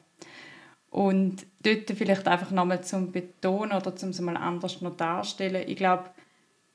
Und 0.90 1.46
dort 1.60 1.90
vielleicht 1.90 2.28
einfach 2.28 2.50
nochmal 2.52 2.84
zum 2.84 3.10
Betonen 3.10 3.72
oder 3.72 3.96
zum 3.96 4.10
es 4.10 4.20
mal 4.20 4.36
anders 4.36 4.80
noch 4.80 4.96
darstellen. 4.96 5.64
Ich 5.66 5.76
glaube, 5.76 6.10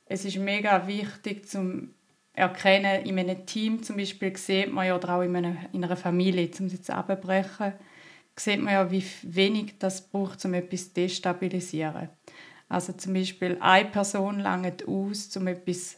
es 0.10 0.26
ist 0.26 0.38
mega 0.38 0.86
wichtig 0.88 1.48
zum 1.48 1.94
erkennen, 2.34 3.06
in 3.06 3.20
einem 3.20 3.46
Team 3.46 3.84
zum 3.84 3.98
Beispiel 3.98 4.36
sieht 4.36 4.72
man 4.72 4.88
ja, 4.88 4.96
oder 4.96 5.16
auch 5.16 5.22
in 5.22 5.36
einer, 5.36 5.56
in 5.74 5.84
einer 5.84 5.98
Familie, 5.98 6.50
um 6.60 6.66
es 6.66 6.74
jetzt 6.74 6.90
abzubrechen, 6.90 7.74
sieht 8.36 8.62
man 8.62 8.74
ja, 8.74 8.92
wie 8.92 9.04
wenig 9.24 9.78
das 9.78 10.10
braucht, 10.10 10.44
um 10.46 10.54
etwas 10.54 10.88
zu 10.88 10.94
destabilisieren. 10.96 12.10
Also 12.70 12.94
zum 12.94 13.14
Beispiel 13.14 13.58
eine 13.60 13.90
Person 13.90 14.40
langt 14.40 14.88
aus, 14.88 15.36
um 15.36 15.48
etwas 15.48 15.98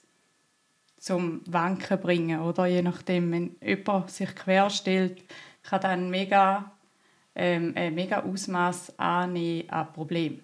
zum 0.97 1.41
Wanken 1.45 1.97
zu 1.97 1.97
bringen, 1.97 2.41
oder 2.41 2.65
je 2.65 2.81
nachdem, 2.81 3.31
wenn 3.31 3.55
jemand 3.61 4.09
sich 4.09 4.35
querstellt, 4.35 5.23
kann 5.63 5.81
dann 5.81 6.09
mega, 6.09 6.71
ähm, 7.35 7.73
ein 7.75 7.93
mega 7.93 8.23
Ausmaß 8.23 8.97
annehmen 8.97 9.69
an 9.69 9.93
Problemen. 9.93 10.43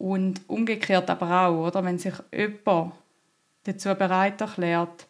Und 0.00 0.40
umgekehrt 0.46 1.10
aber 1.10 1.46
auch, 1.46 1.66
oder? 1.66 1.84
wenn 1.84 1.98
sich 1.98 2.14
jemand 2.32 2.94
dazu 3.64 3.94
bereit 3.94 4.40
erklärt, 4.40 5.06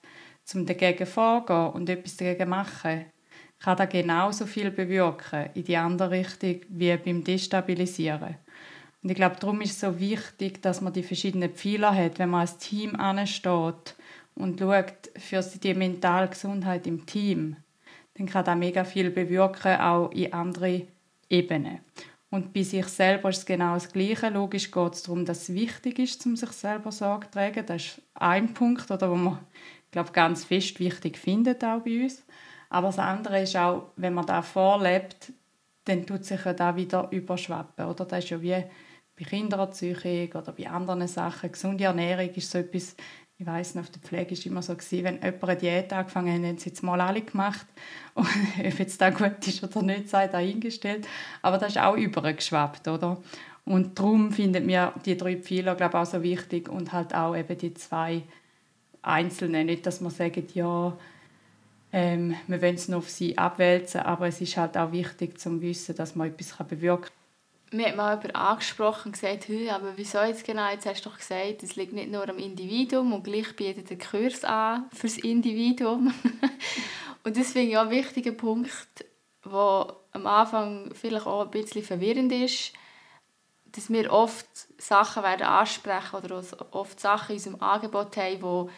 um 0.52 0.66
dagegen 0.66 1.06
vorzugehen 1.06 1.68
und 1.68 1.88
etwas 1.88 2.16
dagegen 2.16 2.48
machen, 2.48 3.04
kann 3.60 3.76
das 3.76 3.88
genauso 3.88 4.46
viel 4.46 4.72
bewirken 4.72 5.50
in 5.54 5.62
die 5.62 5.76
andere 5.76 6.10
Richtung 6.10 6.62
wie 6.70 6.96
beim 6.96 7.22
Destabilisieren. 7.22 8.34
Und 9.00 9.10
ich 9.10 9.14
glaube, 9.14 9.36
darum 9.38 9.60
ist 9.60 9.70
es 9.70 9.80
so 9.80 10.00
wichtig, 10.00 10.60
dass 10.60 10.80
man 10.80 10.92
die 10.92 11.04
verschiedenen 11.04 11.54
Pfeiler 11.54 11.94
hat, 11.94 12.18
wenn 12.18 12.30
man 12.30 12.40
als 12.40 12.58
Team 12.58 12.96
ansteht 12.96 13.94
und 14.34 14.58
schaut 14.58 15.10
für 15.16 15.40
die 15.40 15.74
mentale 15.74 16.26
Gesundheit 16.26 16.88
im 16.88 17.06
Team, 17.06 17.54
dann 18.14 18.26
kann 18.26 18.44
das 18.44 18.56
mega 18.56 18.82
viel 18.82 19.10
bewirken, 19.10 19.80
auch 19.80 20.10
in 20.10 20.32
andere 20.32 20.88
Ebenen. 21.28 21.78
Und 22.30 22.52
bei 22.52 22.62
sich 22.62 22.86
selber 22.86 23.30
ist 23.30 23.38
es 23.38 23.46
genau 23.46 23.74
das 23.74 23.92
Gleiche. 23.92 24.28
Logisch 24.28 24.70
geht 24.70 24.94
es 24.94 25.02
darum, 25.02 25.24
dass 25.24 25.48
es 25.48 25.54
wichtig 25.54 25.98
ist, 25.98 26.24
um 26.26 26.36
sich 26.36 26.50
selber 26.52 26.92
Sorge 26.92 27.26
zu 27.26 27.32
tragen. 27.32 27.66
Das 27.66 27.82
ist 27.82 28.02
ein 28.14 28.54
Punkt, 28.54 28.88
oder, 28.90 29.10
wo 29.10 29.16
man 29.16 29.40
glaube, 29.90 30.12
ganz 30.12 30.44
fest 30.44 30.78
wichtig 30.80 31.18
findet, 31.18 31.64
auch 31.64 31.80
bei 31.80 32.04
uns. 32.04 32.24
Aber 32.68 32.88
das 32.88 32.98
andere 32.98 33.42
ist 33.42 33.56
auch, 33.56 33.90
wenn 33.96 34.14
man 34.14 34.26
da 34.26 34.42
vorlebt, 34.42 35.32
dann 35.84 36.06
tut 36.06 36.24
sich 36.24 36.44
ja 36.44 36.52
da 36.52 36.76
wieder 36.76 37.08
überschwappen. 37.10 37.86
Oder? 37.86 38.04
Das 38.04 38.24
ist 38.24 38.30
ja 38.30 38.40
wie 38.40 38.64
bei 39.18 39.24
Kindererziehung 39.24 40.32
oder 40.32 40.52
bei 40.52 40.68
anderen 40.68 41.06
Sachen. 41.08 41.50
Gesunde 41.50 41.84
Ernährung 41.84 42.30
ist 42.30 42.50
so 42.50 42.58
etwas, 42.58 42.94
ich 43.40 43.46
weiß 43.46 43.74
noch, 43.74 43.84
auf 43.84 43.90
der 43.90 44.02
Pflege 44.02 44.36
war 44.36 44.46
immer 44.46 44.60
so, 44.60 44.76
wenn 44.76 45.14
jemand 45.22 45.44
eine 45.44 45.56
Diät 45.56 45.92
angefangen 45.94 46.42
hat, 46.42 46.46
haben 46.46 46.58
sie 46.58 46.68
jetzt 46.68 46.82
mal 46.82 47.00
alle 47.00 47.22
gemacht. 47.22 47.66
Und 48.14 48.26
ob 48.26 48.78
jetzt 48.78 49.00
das 49.00 49.14
gut 49.14 49.46
ist 49.46 49.64
oder 49.64 49.82
nicht, 49.82 50.10
sei 50.10 50.28
dahingestellt. 50.28 51.08
Aber 51.40 51.56
das 51.56 51.70
ist 51.70 51.78
auch 51.78 51.96
übergeschwappt, 51.96 52.86
oder? 52.88 53.16
Und 53.64 53.98
darum 53.98 54.30
finden 54.30 54.68
wir 54.68 54.92
die 55.06 55.16
drei 55.16 55.36
Pfeiler, 55.36 55.74
glaube 55.74 55.96
ich, 55.96 56.02
auch 56.02 56.06
so 56.06 56.22
wichtig 56.22 56.68
und 56.68 56.92
halt 56.92 57.14
auch 57.14 57.34
eben 57.34 57.56
die 57.56 57.72
zwei 57.72 58.24
einzelnen. 59.00 59.66
Nicht, 59.66 59.86
dass 59.86 60.02
man 60.02 60.10
sagt, 60.10 60.54
ja, 60.54 60.94
ähm, 61.94 62.34
wir 62.46 62.60
wollen 62.60 62.74
es 62.74 62.88
nur 62.88 62.98
auf 62.98 63.08
sie 63.08 63.38
abwälzen, 63.38 64.02
aber 64.02 64.28
es 64.28 64.42
ist 64.42 64.58
halt 64.58 64.76
auch 64.76 64.92
wichtig 64.92 65.40
zu 65.40 65.62
wissen, 65.62 65.96
dass 65.96 66.14
man 66.14 66.28
etwas 66.28 66.54
bewirken 66.68 67.04
kann 67.04 67.19
mir 67.72 67.88
hat 67.88 67.96
mal 67.96 68.16
jemand 68.16 68.34
angesprochen 68.34 69.06
und 69.06 69.12
gesagt, 69.12 69.48
hey, 69.48 69.70
aber 69.70 69.96
wieso 69.96 70.20
jetzt 70.22 70.44
genau? 70.44 70.68
Jetzt 70.70 70.86
hast 70.86 71.04
du 71.04 71.10
doch 71.10 71.18
gesagt, 71.18 71.62
es 71.62 71.76
liegt 71.76 71.92
nicht 71.92 72.10
nur 72.10 72.28
am 72.28 72.38
Individuum 72.38 73.12
und 73.12 73.24
gleich 73.24 73.54
bietet 73.54 73.90
der 73.90 73.98
Kurs 73.98 74.44
an 74.44 74.88
für 74.92 75.06
das 75.06 75.18
Individuum. 75.18 76.12
und 77.24 77.36
das 77.36 77.52
finde 77.52 77.70
ich 77.70 77.78
auch 77.78 77.82
ein 77.82 77.90
wichtiger 77.90 78.32
Punkt, 78.32 79.04
der 79.44 79.96
am 80.12 80.26
Anfang 80.26 80.90
vielleicht 80.94 81.26
auch 81.26 81.44
ein 81.44 81.50
bisschen 81.50 81.82
verwirrend 81.82 82.32
ist, 82.32 82.72
dass 83.66 83.88
wir 83.88 84.12
oft 84.12 84.48
Sachen 84.78 85.22
werden 85.22 85.46
ansprechen 85.46 86.16
oder 86.16 86.42
oft 86.72 86.98
Sachen 86.98 87.30
in 87.30 87.36
unserem 87.36 87.62
Angebot 87.62 88.16
haben, 88.16 88.42
wo, 88.42 88.70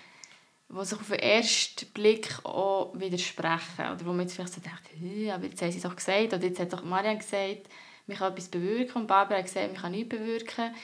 wo 0.69 0.85
sich 0.85 1.01
auf 1.01 1.09
den 1.09 1.19
ersten 1.19 1.87
Blick 1.93 2.45
auch 2.45 2.93
widersprechen. 2.95 3.79
Oder 3.79 4.01
wo 4.05 4.11
man 4.11 4.21
jetzt 4.21 4.35
vielleicht 4.35 4.53
so 4.53 4.61
denkt, 4.61 4.83
hey, 4.99 5.31
aber 5.31 5.47
jetzt 5.47 5.63
haben 5.63 5.73
sie 5.73 5.81
doch 5.81 5.97
gesagt, 5.97 6.35
oder 6.35 6.45
jetzt 6.45 6.61
hat 6.61 6.75
doch 6.75 6.85
Marianne 6.85 7.19
gesagt, 7.19 7.69
man 8.07 8.17
kann 8.17 8.33
etwas 8.33 8.49
bewirken 8.49 9.03
und 9.03 9.07
Barbara 9.07 9.39
hat 9.39 9.47
gesagt, 9.47 9.73
man 9.73 9.81
kann 9.81 9.93
nichts 9.93 10.09
bewirken. 10.09 10.75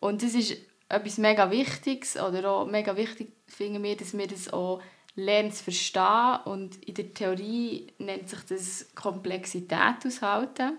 Und 0.00 0.22
das 0.22 0.34
ist 0.34 0.56
etwas 0.88 1.18
mega 1.18 1.50
Wichtiges 1.50 2.16
oder 2.16 2.50
auch 2.50 2.66
mega 2.66 2.96
wichtig 2.96 3.32
finden 3.46 3.82
wir, 3.82 3.96
dass 3.96 4.16
wir 4.16 4.26
das 4.26 4.52
auch 4.52 4.82
lernen 5.14 5.52
zu 5.52 5.64
verstehen 5.64 6.38
und 6.44 6.82
in 6.84 6.94
der 6.94 7.12
Theorie 7.12 7.92
nennt 7.98 8.28
sich 8.28 8.40
das 8.48 8.94
Komplexität 8.94 10.06
aushalten. 10.06 10.78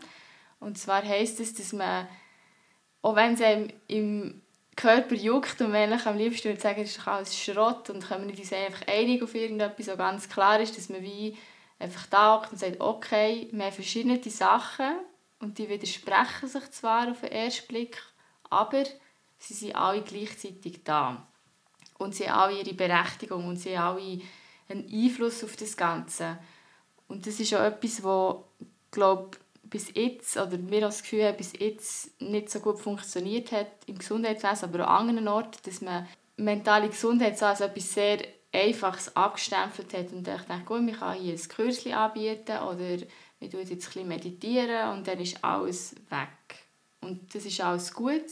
Und 0.60 0.78
zwar 0.78 1.04
heisst 1.04 1.40
es, 1.40 1.54
dass 1.54 1.74
man, 1.74 2.08
auch 3.02 3.16
wenn 3.16 3.34
es 3.34 3.42
einem 3.42 3.70
im 3.88 4.42
Körper 4.76 5.14
juckt 5.14 5.62
und 5.62 5.72
man 5.72 5.94
am 5.94 6.18
liebsten 6.18 6.50
würde 6.50 6.62
sagen, 6.62 6.82
es 6.82 6.98
ist 6.98 7.08
alles 7.08 7.38
Schrott 7.38 7.90
und 7.90 8.08
können 8.08 8.28
wir 8.28 8.36
nicht 8.36 8.54
einfach 8.54 8.88
einig 8.88 9.22
auf 9.22 9.36
irgendetwas, 9.36 9.86
so 9.86 9.96
ganz 9.96 10.30
klar 10.30 10.60
ist, 10.60 10.78
dass 10.78 10.90
man 10.90 11.04
wie 11.04 11.38
einfach 11.80 12.08
da 12.08 12.36
und 12.36 12.60
sagt, 12.60 12.80
okay, 12.80 13.50
wir 13.52 13.66
haben 13.66 13.74
verschiedene 13.74 14.20
Sachen 14.24 14.96
und 15.44 15.58
die 15.58 15.70
widersprechen 15.70 16.48
sich 16.48 16.72
zwar 16.72 17.12
auf 17.12 17.20
den 17.20 17.32
ersten 17.32 17.68
Blick, 17.68 18.02
aber 18.50 18.84
sie 19.38 19.54
sind 19.54 19.76
alle 19.76 20.02
gleichzeitig 20.02 20.84
da. 20.84 21.28
Und 21.98 22.16
sie 22.16 22.30
haben 22.30 22.40
alle 22.40 22.62
ihre 22.62 22.74
Berechtigung 22.74 23.48
und 23.48 23.58
sie 23.58 23.78
haben 23.78 23.98
alle 23.98 24.22
einen 24.70 24.90
Einfluss 24.92 25.44
auf 25.44 25.56
das 25.56 25.76
Ganze. 25.78 26.38
Und 27.08 27.28
das 27.28 27.40
ist 27.40 27.54
auch 27.54 27.64
etwas, 27.64 28.04
wo 28.04 28.46
glaube 28.90 29.38
bis 29.64 29.94
jetzt, 29.94 30.38
oder 30.38 30.58
mir 30.58 30.82
das 30.82 31.02
Gefühl 31.02 31.26
habe, 31.26 31.38
bis 31.38 31.54
jetzt 31.54 32.22
nicht 32.22 32.50
so 32.50 32.60
gut 32.60 32.80
funktioniert 32.80 33.52
hat 33.52 33.68
im 33.88 33.98
Gesundheitswesen, 33.98 34.70
aber 34.70 34.86
auch 34.86 35.00
an 35.00 35.10
anderen 35.10 35.28
Orten, 35.28 35.58
dass 35.66 35.82
man 35.82 36.08
mentale 36.38 36.90
Gesundheit 36.90 37.38
so 37.38 37.46
als 37.46 37.62
etwas 37.62 37.94
sehr 37.94 38.20
Einfaches 38.52 39.16
abgestempelt 39.16 39.94
hat 39.94 40.12
und 40.12 40.28
ich 40.28 40.36
dachte, 40.36 40.64
gut, 40.66 40.84
man 40.84 40.94
kann 40.94 41.18
hier 41.18 41.34
ein 41.34 41.48
Kürzchen 41.50 41.94
anbieten 41.94 42.60
oder 42.60 42.98
wir 43.44 43.50
tun 43.50 43.60
jetzt 43.60 43.72
ein 43.72 43.78
bisschen 43.78 44.08
meditieren 44.08 44.94
und 44.94 45.08
dann 45.08 45.20
ist 45.20 45.44
alles 45.44 45.96
weg. 46.10 46.30
Und 47.02 47.36
das 47.36 47.46
ist 47.46 47.60
alles 47.60 47.94
gut, 47.94 48.24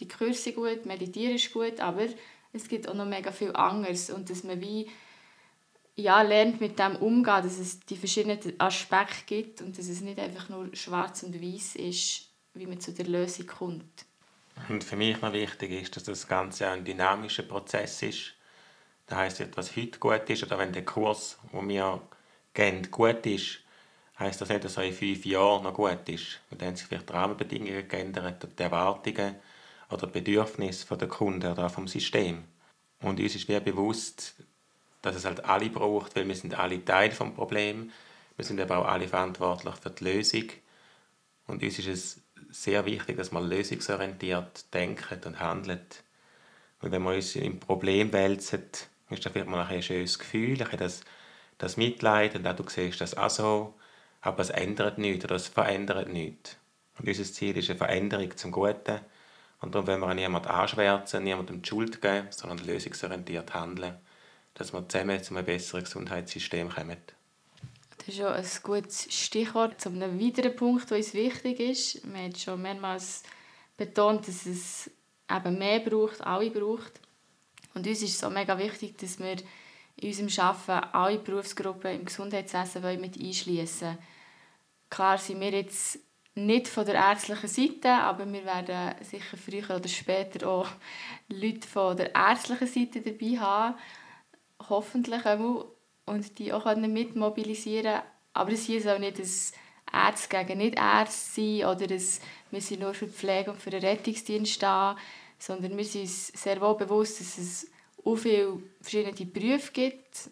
die 0.00 0.08
Kurse 0.08 0.52
gut, 0.52 0.84
meditieren 0.84 1.36
ist 1.36 1.52
gut, 1.52 1.80
aber 1.80 2.06
es 2.52 2.68
gibt 2.68 2.88
auch 2.88 2.94
noch 2.94 3.06
mega 3.06 3.30
viel 3.30 3.54
anderes 3.54 4.10
und 4.10 4.28
dass 4.28 4.42
man 4.42 4.60
wie 4.60 4.90
ja, 5.94 6.22
lernt 6.22 6.60
mit 6.60 6.78
dem 6.78 6.96
umgehen, 6.96 7.42
dass 7.42 7.58
es 7.58 7.80
die 7.80 7.96
verschiedenen 7.96 8.38
Aspekte 8.58 9.24
gibt 9.26 9.60
und 9.60 9.78
dass 9.78 9.86
es 9.86 10.00
nicht 10.00 10.18
einfach 10.18 10.48
nur 10.48 10.74
schwarz 10.74 11.22
und 11.22 11.40
weiß 11.40 11.76
ist, 11.76 12.28
wie 12.54 12.66
man 12.66 12.80
zu 12.80 12.92
der 12.92 13.06
Lösung 13.06 13.46
kommt. 13.46 14.06
Und 14.68 14.82
für 14.82 14.96
mich 14.96 15.20
noch 15.20 15.32
wichtig 15.32 15.70
ist, 15.70 15.96
dass 15.96 16.04
das 16.04 16.26
Ganze 16.26 16.68
ein 16.68 16.84
dynamischer 16.84 17.44
Prozess 17.44 18.02
ist. 18.02 18.34
Das 19.06 19.18
heißt, 19.18 19.40
etwas 19.40 19.76
heute 19.76 19.98
gut 19.98 20.28
ist 20.28 20.42
oder 20.42 20.58
wenn 20.58 20.72
der 20.72 20.84
Kurs, 20.84 21.38
wo 21.52 21.66
wir 21.66 22.00
gehen, 22.54 22.90
gut 22.90 23.26
ist, 23.26 23.60
heißt 24.20 24.40
das 24.40 24.50
nicht, 24.50 24.64
dass 24.64 24.76
er 24.76 24.84
in 24.84 24.92
fünf 24.92 25.24
Jahren 25.24 25.64
noch 25.64 25.74
gut 25.74 26.08
ist. 26.08 26.40
Und 26.50 26.60
dann 26.60 26.68
haben 26.68 26.76
sich 26.76 26.86
vielleicht 26.86 27.08
die 27.08 27.12
Rahmenbedingungen 27.14 27.88
geändert 27.88 28.46
die 28.58 28.62
Erwartungen 28.62 29.36
oder 29.90 30.06
die 30.06 30.12
Bedürfnisse 30.12 30.96
der 30.96 31.08
Kunden 31.08 31.50
oder 31.50 31.70
vom 31.70 31.88
System. 31.88 32.44
Und 33.02 33.18
uns 33.18 33.34
ist 33.34 33.48
wie 33.48 33.58
bewusst, 33.60 34.34
dass 35.02 35.16
es 35.16 35.24
halt 35.24 35.44
alle 35.46 35.70
braucht, 35.70 36.14
weil 36.14 36.28
wir 36.28 36.34
sind 36.36 36.58
alle 36.58 36.84
Teil 36.84 37.10
vom 37.10 37.34
Problem. 37.34 37.90
Wir 38.36 38.44
sind 38.44 38.60
aber 38.60 38.78
auch 38.78 38.84
alle 38.86 39.08
verantwortlich 39.08 39.74
für 39.76 39.90
die 39.90 40.04
Lösung. 40.04 40.44
Und 41.46 41.62
uns 41.62 41.78
ist 41.78 41.88
es 41.88 42.20
sehr 42.50 42.84
wichtig, 42.84 43.16
dass 43.16 43.32
man 43.32 43.48
lösungsorientiert 43.48 44.72
denkt 44.74 45.24
und 45.24 45.40
handelt. 45.40 46.04
Und 46.82 46.92
wenn 46.92 47.02
man 47.02 47.14
uns 47.14 47.36
im 47.36 47.58
Problem 47.58 48.12
wälzen, 48.12 48.64
ist 49.08 49.24
das 49.24 49.32
vielleicht 49.32 49.48
mal 49.48 49.66
ein 49.66 49.82
schönes 49.82 50.18
Gefühl, 50.18 50.62
ein 50.62 50.78
das, 50.78 51.02
das 51.58 51.76
Mitleid 51.76 52.34
und 52.34 52.46
auch 52.46 52.56
du 52.56 52.68
siehst 52.68 53.00
das 53.00 53.16
auch 53.16 53.30
so, 53.30 53.74
aber 54.20 54.40
es 54.40 54.50
ändert 54.50 54.98
nichts 54.98 55.24
oder 55.24 55.36
es 55.36 55.48
verändert 55.48 56.08
nichts. 56.08 56.56
Und 56.98 57.08
unser 57.08 57.24
Ziel 57.24 57.56
ist 57.56 57.70
eine 57.70 57.78
Veränderung 57.78 58.36
zum 58.36 58.52
Guten. 58.52 59.00
Und 59.60 59.74
darum 59.74 59.86
wollen 59.86 60.00
wir 60.00 60.14
niemanden 60.14 60.48
anschwärzen, 60.48 61.24
niemandem 61.24 61.62
die 61.62 61.68
Schuld 61.68 62.00
geben, 62.00 62.28
sondern 62.30 62.66
lösungsorientiert 62.66 63.54
handeln 63.54 63.96
dass 64.54 64.72
wir 64.72 64.86
zusammen 64.88 65.22
zu 65.22 65.34
einem 65.34 65.46
besseren 65.46 65.84
Gesundheitssystem 65.84 66.68
kommen. 66.68 66.98
Das 67.98 68.08
ist 68.08 68.18
ja 68.18 68.32
ein 68.32 68.46
gutes 68.62 69.12
Stichwort 69.12 69.80
zu 69.80 69.90
einem 69.90 70.20
weiteren 70.20 70.56
Punkt, 70.56 70.90
der 70.90 70.98
uns 70.98 71.14
wichtig 71.14 71.60
ist. 71.60 72.12
Wir 72.12 72.22
haben 72.22 72.34
schon 72.34 72.62
mehrmals 72.62 73.22
betont, 73.76 74.26
dass 74.26 74.46
es 74.46 74.90
eben 75.30 75.58
mehr 75.58 75.80
braucht, 75.80 76.20
alle 76.22 76.50
braucht. 76.50 77.00
Und 77.74 77.86
uns 77.86 78.02
ist 78.02 78.16
es 78.16 78.24
auch 78.24 78.30
mega 78.30 78.58
wichtig, 78.58 78.98
dass 78.98 79.18
wir 79.18 79.36
in 79.96 80.08
unserem 80.08 80.44
Arbeiten 80.44 80.88
alle 80.92 81.18
Berufsgruppen 81.18 81.94
im 81.94 82.04
Gesundheitswesen 82.04 83.00
mit 83.00 83.18
einschließen 83.18 83.98
Klar 84.90 85.18
sind 85.18 85.40
wir 85.40 85.50
jetzt 85.50 85.98
nicht 86.34 86.68
von 86.68 86.84
der 86.84 86.94
ärztlichen 86.96 87.48
Seite, 87.48 87.90
aber 87.90 88.30
wir 88.30 88.44
werden 88.44 88.94
sicher 89.02 89.36
früher 89.36 89.76
oder 89.76 89.88
später 89.88 90.48
auch 90.48 90.68
Leute 91.28 91.66
von 91.66 91.96
der 91.96 92.14
ärztlichen 92.14 92.66
Seite 92.66 93.00
dabei 93.00 93.38
haben 93.38 93.74
hoffentlich 94.68 95.24
auch 95.26 95.66
und 96.06 96.38
die 96.38 96.52
auch 96.52 96.74
mitmobilisieren 96.76 97.84
können. 97.84 98.02
Aber 98.32 98.52
es 98.52 98.66
soll 98.66 98.98
nicht 98.98 99.18
ein 99.18 100.06
Ärzte 100.06 100.28
gegen 100.28 100.58
Nicht-Ärzte 100.58 101.40
sein 101.40 101.64
oder 101.64 101.90
ein, 101.90 102.02
wir 102.50 102.60
sind 102.60 102.80
nur 102.80 102.94
für 102.94 103.06
die 103.06 103.12
Pflege 103.12 103.50
und 103.50 103.60
für 103.60 103.70
den 103.70 103.84
Rettungsdienst 103.84 104.62
da, 104.62 104.96
sondern 105.38 105.76
wir 105.76 105.84
sind 105.84 106.02
uns 106.02 106.28
sehr 106.28 106.60
wohl 106.60 106.76
bewusst, 106.76 107.20
dass 107.20 107.38
es 107.38 107.70
so 108.02 108.16
viele 108.16 108.62
verschiedene 108.80 109.26
Berufe 109.26 109.72
gibt 109.72 110.30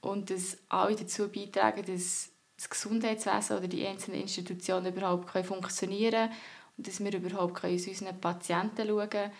und 0.00 0.30
dass 0.30 0.58
alle 0.68 0.96
dazu 0.96 1.28
beitragen, 1.28 1.84
dass 1.84 2.30
das 2.58 2.68
Gesundheitswesen 2.68 3.56
oder 3.56 3.68
die 3.68 3.86
einzelnen 3.86 4.20
Institutionen 4.20 4.92
überhaupt 4.92 5.30
funktionieren 5.46 6.28
können 6.28 6.32
und 6.76 6.86
dass 6.86 7.02
wir 7.02 7.14
überhaupt 7.14 7.64
aus 7.64 7.86
unseren 7.86 8.20
Patienten 8.20 8.86
schauen 8.86 9.10
können. 9.10 9.32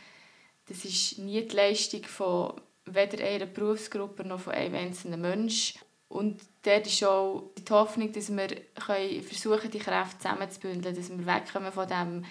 Das 0.67 0.85
ist 0.85 1.19
nie 1.19 1.43
die 1.43 1.57
Leistung 1.57 2.05
von 2.05 2.55
weder 2.85 3.25
einer 3.25 3.47
Berufsgruppe 3.47 4.25
noch 4.25 4.41
von 4.41 4.55
einem 4.55 4.75
einzelnen 4.75 5.21
Menschen. 5.21 5.81
Und 6.09 6.41
dort 6.63 6.87
ist 6.87 7.05
auch 7.05 7.51
die 7.59 7.73
Hoffnung, 7.73 8.13
dass 8.13 8.35
wir 8.35 8.49
können 8.75 9.23
versuchen 9.23 9.71
die 9.71 9.79
Kräfte 9.79 10.19
zusammenzubündeln, 10.19 10.95
dass 10.95 11.11
wir 11.11 11.27
wegkommen 11.27 11.73
von 11.73 11.89
dem 11.89 12.25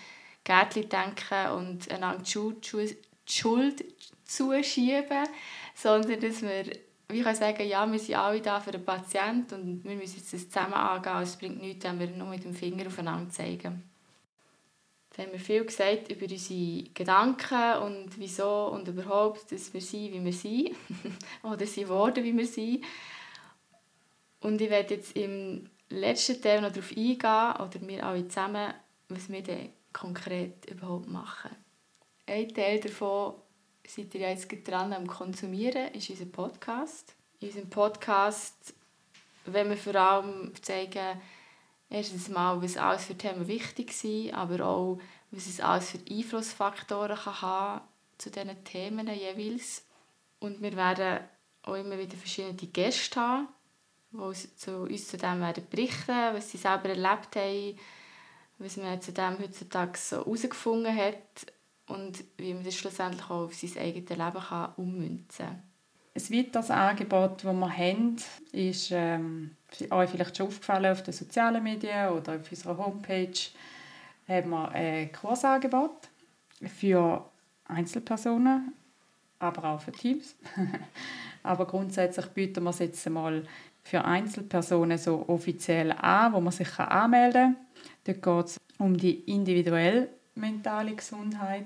Gärtchen-Denken 0.44 1.52
und 1.52 1.92
einander 1.92 2.24
die 2.24 2.32
Schuld, 2.32 2.72
die 2.74 3.32
Schuld 3.32 3.86
zuschieben, 4.26 5.28
sondern 5.76 6.20
dass 6.20 6.42
wir 6.42 6.64
wie 7.10 7.22
kann 7.22 7.36
sagen, 7.36 7.68
ja, 7.68 7.90
wir 7.90 8.00
sind 8.00 8.16
alle 8.16 8.42
da 8.42 8.60
für 8.60 8.72
den 8.72 8.84
Patienten 8.84 9.56
und 9.56 9.84
wir 9.84 9.96
müssen 9.96 10.18
jetzt 10.18 10.34
das 10.34 10.50
zusammen 10.50 10.74
angehen. 10.74 11.22
Es 11.22 11.38
bringt 11.38 11.62
nichts, 11.62 11.86
wenn 11.86 12.00
wir 12.00 12.08
nur 12.08 12.28
mit 12.28 12.44
dem 12.44 12.54
Finger 12.54 12.88
aufeinander 12.88 13.30
zeigen. 13.30 13.90
Jetzt 15.10 15.20
haben 15.20 15.32
wir 15.32 15.40
viel 15.40 15.64
gesagt 15.64 16.12
über 16.12 16.30
unsere 16.30 16.84
Gedanken 16.94 17.78
und 17.84 18.20
wieso 18.20 18.68
und 18.68 18.88
überhaupt, 18.88 19.52
dass 19.52 19.74
wir 19.74 19.82
sind, 19.82 20.14
wie 20.14 20.24
wir 20.24 20.34
sind. 20.34 20.76
Oder 21.44 21.66
sind 21.66 21.88
worden, 21.88 22.24
wie 22.24 22.38
wir 22.38 22.46
sind. 22.46 22.84
Und 24.42 24.62
ich 24.62 24.70
werde 24.70 24.96
jetzt 24.96 25.16
im 25.16 25.70
letzten 25.90 26.42
Teil 26.42 26.62
noch 26.62 26.72
darauf 26.72 26.92
eingehen, 26.92 27.18
oder 27.20 27.88
wir 27.88 28.06
alle 28.06 28.28
zusammen, 28.28 28.74
was 29.10 29.30
wir 29.30 29.42
denn 29.42 29.70
konkret 29.94 30.70
überhaupt 30.70 31.08
machen. 31.08 31.52
Ein 32.28 32.50
Teil 32.50 32.80
davon 32.80 33.36
seid 33.88 34.14
ihr 34.16 34.30
jetzt 34.30 34.48
dran 34.68 34.94
am 34.94 35.08
Konsumieren, 35.08 35.94
ist 35.94 36.10
unser 36.10 36.26
Podcast. 36.26 37.16
In 37.40 37.48
unserem 37.48 37.70
Podcast 37.70 38.74
wenn 39.48 39.70
wir 39.70 39.78
vor 39.78 39.96
allem 39.96 40.52
zeigen, 40.62 41.20
erstens 41.90 42.30
mal, 42.30 42.62
was 42.62 42.78
alles 42.78 43.06
für 43.06 43.18
Themen 43.18 43.48
wichtig 43.48 43.94
sind, 43.94 44.34
aber 44.34 44.66
auch, 44.66 45.00
was 45.32 45.48
es 45.48 45.60
alles 45.60 45.92
für 45.92 46.00
Einflussfaktoren 46.10 47.18
kann 47.18 47.42
haben 47.42 47.82
zu 48.18 48.30
diesen 48.30 48.64
Themen 48.64 49.08
jeweils. 49.08 49.86
Und 50.40 50.62
wir 50.62 50.76
werden 50.76 51.22
auch 51.64 51.76
immer 51.76 51.98
wieder 51.98 52.18
verschiedene 52.18 52.56
Gäste 52.56 53.20
haben, 53.20 53.48
die 54.12 54.56
zu, 54.56 54.82
uns 54.84 55.08
zu 55.08 55.18
dem 55.18 55.40
werden 55.42 55.68
berichten 55.70 56.34
was 56.34 56.52
sie 56.52 56.58
selber 56.58 56.90
erlebt 56.90 57.36
haben, 57.36 57.78
was 58.60 58.78
man 58.78 59.02
zu 59.02 59.12
dem 59.12 59.40
heutzutage 59.40 59.98
so 59.98 60.18
herausgefunden 60.18 60.96
hat 60.96 61.52
und 61.88 62.24
wie 62.38 62.54
man 62.54 62.64
das 62.64 62.76
schlussendlich 62.76 63.26
auch 63.26 63.46
auf 63.46 63.56
sein 63.56 63.78
eigenes 63.82 64.10
Leben 64.10 64.46
kann 64.50 64.74
ummünzen 64.78 65.46
kann. 65.46 65.64
Ein 66.16 66.38
weiteres 66.38 66.72
Angebot, 66.72 67.44
das 67.44 67.54
wir 67.54 67.78
haben, 67.78 68.16
ist 68.52 68.90
ähm, 68.92 69.52
euch 69.92 70.10
vielleicht 70.10 70.38
schon 70.38 70.48
aufgefallen 70.48 70.92
auf 70.92 71.04
den 71.04 71.14
sozialen 71.14 71.64
Medien 71.64 72.10
oder 72.10 72.36
auf 72.36 72.50
unserer 72.50 72.78
Homepage, 72.78 73.40
haben 74.28 74.50
wir 74.50 74.70
ein 74.70 75.12
Kursangebot 75.12 76.10
für 76.66 77.24
Einzelpersonen, 77.66 78.74
aber 79.40 79.70
auch 79.70 79.82
für 79.82 79.92
Teams. 79.92 80.36
aber 81.44 81.68
grundsätzlich 81.68 82.26
bieten 82.28 82.64
wir 82.64 82.72
es 82.72 82.80
jetzt 82.80 83.08
mal 83.10 83.44
für 83.84 84.04
Einzelpersonen 84.04 84.98
so 84.98 85.24
offiziell 85.28 85.92
an, 85.92 86.34
wo 86.34 86.42
man 86.42 86.52
sich 86.52 86.78
anmelden 86.80 87.56
kann. 87.56 87.68
Dort 88.04 88.24
geht 88.24 88.46
es 88.46 88.60
um 88.80 88.98
die 88.98 89.20
individuelle 89.32 90.10
mentale 90.38 90.96
Gesundheit 90.96 91.66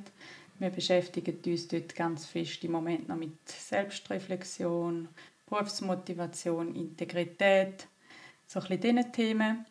wir 0.62 0.70
beschäftigen 0.70 1.40
uns 1.44 1.68
dort 1.68 1.96
ganz 1.96 2.28
fest 2.28 2.64
im 2.64 2.74
Moment 2.74 3.10
noch 3.10 3.16
mit 3.16 3.50
Selbstreflexion, 3.50 5.08
Berufsmotivation, 5.48 6.76
Integrität, 6.76 7.88
so 8.46 8.60
ein 8.60 8.68
bisschen 8.68 8.96
diesen 8.96 9.12
Themen. 9.12 9.66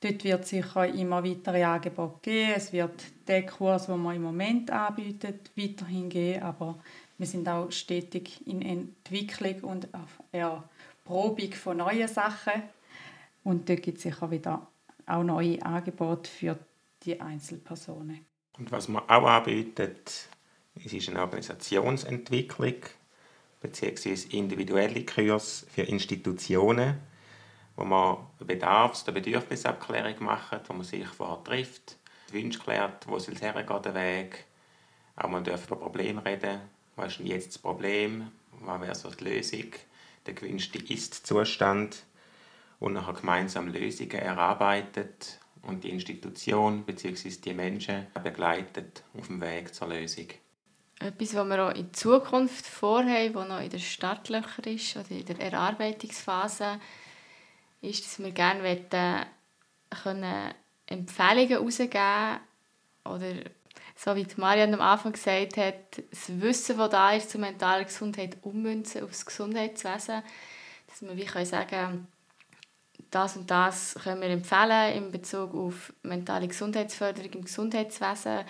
Dort 0.00 0.24
wird 0.24 0.42
es 0.42 0.48
sicher 0.48 0.88
immer 0.88 1.22
weitere 1.22 1.62
Angebote 1.62 2.18
geben. 2.22 2.54
Es 2.56 2.72
wird 2.72 3.04
den 3.28 3.46
Kurs, 3.46 3.86
den 3.86 4.02
wir 4.02 4.14
im 4.14 4.22
Moment 4.22 4.68
anbieten, 4.72 5.38
weiterhin 5.54 6.08
geben, 6.08 6.42
aber 6.42 6.76
wir 7.18 7.26
sind 7.28 7.48
auch 7.48 7.70
stetig 7.70 8.44
in 8.44 8.62
Entwicklung 8.62 9.60
und 9.60 9.94
auf 9.94 10.20
Erprobung 10.32 11.52
von 11.52 11.76
neuen 11.76 12.08
Sachen. 12.08 12.64
Und 13.44 13.68
dort 13.68 13.82
gibt 13.82 13.98
es 13.98 14.02
sicher 14.02 14.28
wieder 14.28 14.66
auch 15.06 15.22
neue 15.22 15.62
Angebote 15.62 16.28
für 16.28 16.58
die 17.04 17.20
Einzelpersonen. 17.20 18.31
Und 18.58 18.70
was 18.70 18.88
man 18.88 19.02
auch 19.08 19.26
anbietet, 19.26 20.28
es 20.74 20.92
ist 20.92 21.08
eine 21.08 21.20
Organisationsentwicklung 21.20 22.74
bzw. 23.60 24.36
individuelle 24.36 25.04
Kurs 25.04 25.66
für 25.70 25.82
Institutionen, 25.82 26.98
wo 27.76 27.84
man 27.84 28.18
Bedarfs- 28.40 29.04
oder 29.04 29.12
Bedürfnisabklärung 29.12 30.24
macht, 30.24 30.68
wo 30.68 30.74
man 30.74 30.84
sich 30.84 31.06
vorher 31.06 31.42
trifft, 31.44 31.96
die 32.28 32.34
Wünsche 32.34 32.58
klärt, 32.58 33.06
wo 33.08 33.18
soll 33.18 33.34
es 33.34 33.42
hergehen, 33.42 33.82
der 33.82 33.94
Weg. 33.94 34.44
Auch 35.16 35.28
man 35.28 35.44
darf 35.44 35.66
über 35.66 35.76
Probleme 35.76 36.24
reden. 36.24 36.60
Was 36.96 37.12
ist 37.12 37.18
denn 37.18 37.26
jetzt 37.26 37.48
das 37.48 37.58
Problem? 37.58 38.32
Was 38.60 38.80
wäre 38.80 38.94
so 38.94 39.10
die 39.10 39.24
Lösung? 39.24 39.72
Der 40.26 40.34
gewünschte 40.34 40.78
Ist-Zustand. 40.78 42.04
Und 42.80 42.94
nachher 42.94 43.14
gemeinsam 43.14 43.68
Lösungen 43.68 44.12
erarbeitet 44.12 45.38
und 45.62 45.84
die 45.84 45.90
Institution 45.90 46.84
bzw. 46.84 47.30
die 47.30 47.54
Menschen 47.54 48.06
begleitet 48.22 49.02
auf 49.18 49.26
dem 49.28 49.40
Weg 49.40 49.74
zur 49.74 49.88
Lösung. 49.88 50.26
Etwas, 50.98 51.34
was 51.34 51.48
wir 51.48 51.66
auch 51.66 51.74
in 51.74 51.92
Zukunft 51.92 52.66
vorhaben, 52.66 53.34
was 53.34 53.48
noch 53.48 53.60
in 53.60 53.70
der 53.70 53.78
Startlöcher 53.78 54.66
ist 54.66 54.96
oder 54.96 55.10
in 55.10 55.24
der 55.24 55.40
Erarbeitungsphase, 55.40 56.80
ist, 57.80 58.04
dass 58.04 58.18
wir 58.20 58.30
gerne 58.30 58.62
wollen, 58.62 59.26
können 60.02 60.54
Empfehlungen 60.86 61.48
herausgeben 61.48 62.40
oder 63.04 63.34
so 63.96 64.16
wie 64.16 64.26
Marianne 64.36 64.74
am 64.74 64.80
Anfang 64.80 65.12
gesagt 65.12 65.56
hat, 65.56 66.02
das 66.10 66.40
Wissen, 66.40 66.78
das 66.78 66.90
da 66.90 67.12
ist 67.12 67.30
zur 67.30 67.40
mentalen 67.40 67.84
Gesundheit, 67.84 68.38
ummünzen 68.42 69.02
auf 69.02 69.10
das 69.10 69.26
Gesundheitswesen. 69.26 70.22
Dass 70.86 71.02
wir 71.02 71.16
wie 71.16 71.24
können 71.24 71.46
sagen 71.46 72.06
das 73.12 73.36
und 73.36 73.50
das 73.50 73.94
können 74.02 74.22
wir 74.22 74.28
empfehlen 74.28 74.96
in 74.96 75.12
Bezug 75.12 75.54
auf 75.54 75.92
mentale 76.02 76.48
Gesundheitsförderung 76.48 77.30
im 77.32 77.44
Gesundheitswesen, 77.44 78.40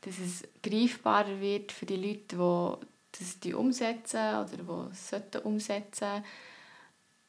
dass 0.00 0.18
es 0.18 0.42
greifbarer 0.62 1.40
wird 1.40 1.72
für 1.72 1.86
die 1.86 1.96
Leute, 1.96 2.36
die 2.36 2.86
das 3.18 3.40
die 3.40 3.54
umsetzen 3.54 4.18
oder 4.18 4.56
die 4.56 4.92
es 4.92 5.12
umsetzen 5.42 6.06
sollten. 6.06 6.24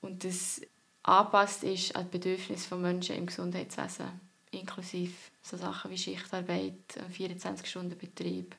Und 0.02 0.24
das 0.24 0.62
angepasst 1.04 1.64
ist 1.64 1.96
an 1.96 2.06
die 2.06 2.18
Bedürfnisse 2.18 2.68
von 2.68 2.82
Menschen 2.82 3.16
im 3.16 3.28
Gesundheitswesen, 3.28 4.08
inklusive 4.52 5.14
so 5.42 5.58
Sachen 5.58 5.92
wie 5.92 5.98
Schichtarbeit, 5.98 6.74
24-Stunden-Betrieb, 7.18 8.56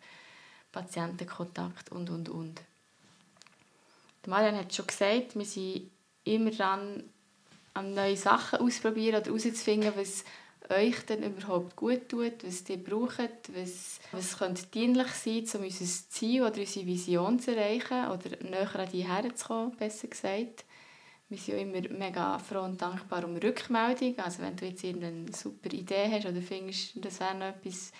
Patientenkontakt 0.73 1.91
und, 1.91 2.11
und, 2.11 2.29
und. 2.29 2.61
Marianne 4.27 4.59
hat 4.59 4.75
schon 4.75 4.87
gesagt, 4.87 5.35
wir 5.35 5.45
sind 5.45 5.91
immer 6.25 6.51
dran, 6.51 7.03
an 7.75 7.95
neue 7.95 8.17
Sachen 8.17 8.61
ausprobieren 8.61 9.21
oder 9.21 9.27
herauszufinden, 9.27 9.93
was 9.97 10.25
euch 10.71 11.05
denn 11.07 11.23
überhaupt 11.23 11.77
gut 11.77 12.09
tut, 12.09 12.45
was 12.45 12.69
ihr 12.69 12.83
braucht, 12.83 13.55
was, 13.55 13.99
was 14.13 14.39
könnte 14.39 14.67
dienlich 14.67 15.09
sein, 15.09 15.45
um 15.55 15.65
unser 15.65 15.85
Ziel 16.09 16.43
oder 16.43 16.61
unsere 16.61 16.87
Vision 16.87 17.41
zu 17.41 17.57
erreichen 17.57 18.09
oder 18.09 18.43
näher 18.49 18.77
an 18.77 18.89
die 18.93 19.07
herzukommen, 19.07 19.77
besser 19.77 20.09
gesagt. 20.09 20.65
Wir 21.29 21.39
sind 21.39 21.55
ja 21.55 21.61
immer 21.63 21.89
mega 21.97 22.39
froh 22.39 22.63
und 22.63 22.81
dankbar 22.83 23.25
um 23.25 23.37
Rückmeldung. 23.37 24.19
Also 24.19 24.43
wenn 24.43 24.57
du 24.57 24.67
jetzt 24.67 24.85
eine 24.85 25.27
super 25.33 25.73
Idee 25.73 26.09
hast 26.11 26.27
oder 26.27 26.43
findest, 26.43 26.93
das 27.05 27.21
wäre 27.21 27.37
noch 27.37 27.47
etwas, 27.47 27.93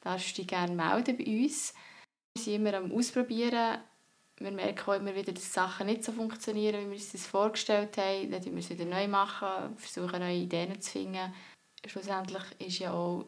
darfst 0.00 0.30
du 0.30 0.42
dich 0.42 0.48
gerne 0.48 0.74
melden 0.74 1.16
bei 1.18 1.42
uns. 1.42 1.74
Wir 2.34 2.42
sind 2.42 2.54
immer 2.54 2.74
am 2.74 2.92
Ausprobieren. 2.92 3.78
Wir 4.40 4.52
merken 4.52 4.90
auch 4.90 4.94
immer 4.94 5.14
wieder, 5.14 5.32
dass 5.32 5.52
Sachen 5.52 5.86
nicht 5.86 6.04
so 6.04 6.12
funktionieren, 6.12 6.80
wie 6.80 6.90
wir 6.90 6.92
uns 6.92 7.12
das 7.12 7.26
vorgestellt 7.26 7.96
haben. 7.96 8.30
Dann 8.30 8.40
machen 8.40 8.54
wir 8.54 8.58
es 8.60 8.70
wieder 8.70 8.84
neu, 8.84 9.08
machen, 9.08 9.76
versuchen 9.76 10.20
neue 10.20 10.36
Ideen 10.36 10.80
zu 10.80 10.92
finden 10.92 11.32
schlussendlich 11.86 12.42
ist 12.58 12.78
ja 12.78 12.92
auch 12.92 13.26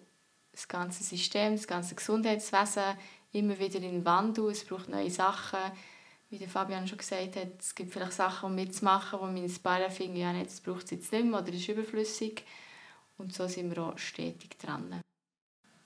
das 0.52 0.66
ganze 0.66 1.04
System, 1.04 1.54
das 1.54 1.66
ganze 1.66 1.94
Gesundheitswesen 1.94 2.96
immer 3.32 3.58
wieder 3.58 3.80
in 3.80 4.04
Wandel. 4.04 4.50
Es 4.50 4.64
braucht 4.64 4.88
neue 4.88 5.10
Sachen. 5.10 5.60
Wie 6.28 6.44
Fabian 6.46 6.86
schon 6.86 6.98
gesagt 6.98 7.36
hat, 7.36 7.60
es 7.60 7.74
gibt 7.74 7.92
vielleicht 7.92 8.12
Sachen, 8.12 8.56
die 8.56 8.62
mitzumachen, 8.62 9.18
wo 9.20 9.62
paar 9.62 9.80
Jahren 9.80 9.90
finden, 9.90 10.16
ja, 10.16 10.32
jetzt 10.32 10.64
braucht 10.64 10.84
es 10.84 10.90
jetzt 10.92 11.12
nicht 11.12 11.24
mehr 11.24 11.40
oder 11.40 11.52
ist 11.52 11.68
überflüssig. 11.68 12.44
Und 13.18 13.34
so 13.34 13.48
sind 13.48 13.74
wir 13.74 13.82
auch 13.82 13.98
stetig 13.98 14.58
dran. 14.58 15.00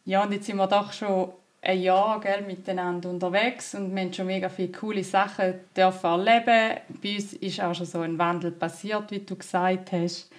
Ja, 0.05 0.22
und 0.22 0.33
jetzt 0.33 0.47
sind 0.47 0.57
wir 0.57 0.66
doch 0.66 0.93
schon 0.93 1.33
ein 1.65 1.81
Jahr 1.81 2.21
gell, 2.21 2.43
miteinander 2.43 3.11
unterwegs 3.11 3.75
und 3.75 3.95
wir 3.95 4.03
haben 4.03 4.12
schon 4.12 4.27
mega 4.27 4.49
viele 4.49 4.73
coole 4.73 5.05
Sachen 5.05 5.55
dürfen 5.77 6.07
erleben. 6.07 6.81
Bei 7.03 7.15
uns 7.15 7.33
ist 7.35 7.61
auch 7.61 7.75
schon 7.75 7.87
so 7.87 8.01
ein 8.01 8.19
Wandel 8.19 8.53
passiert, 8.53 9.11
wie 9.11 9.21
du 9.21 9.37
gesagt 9.37 9.93
hast 9.93 10.31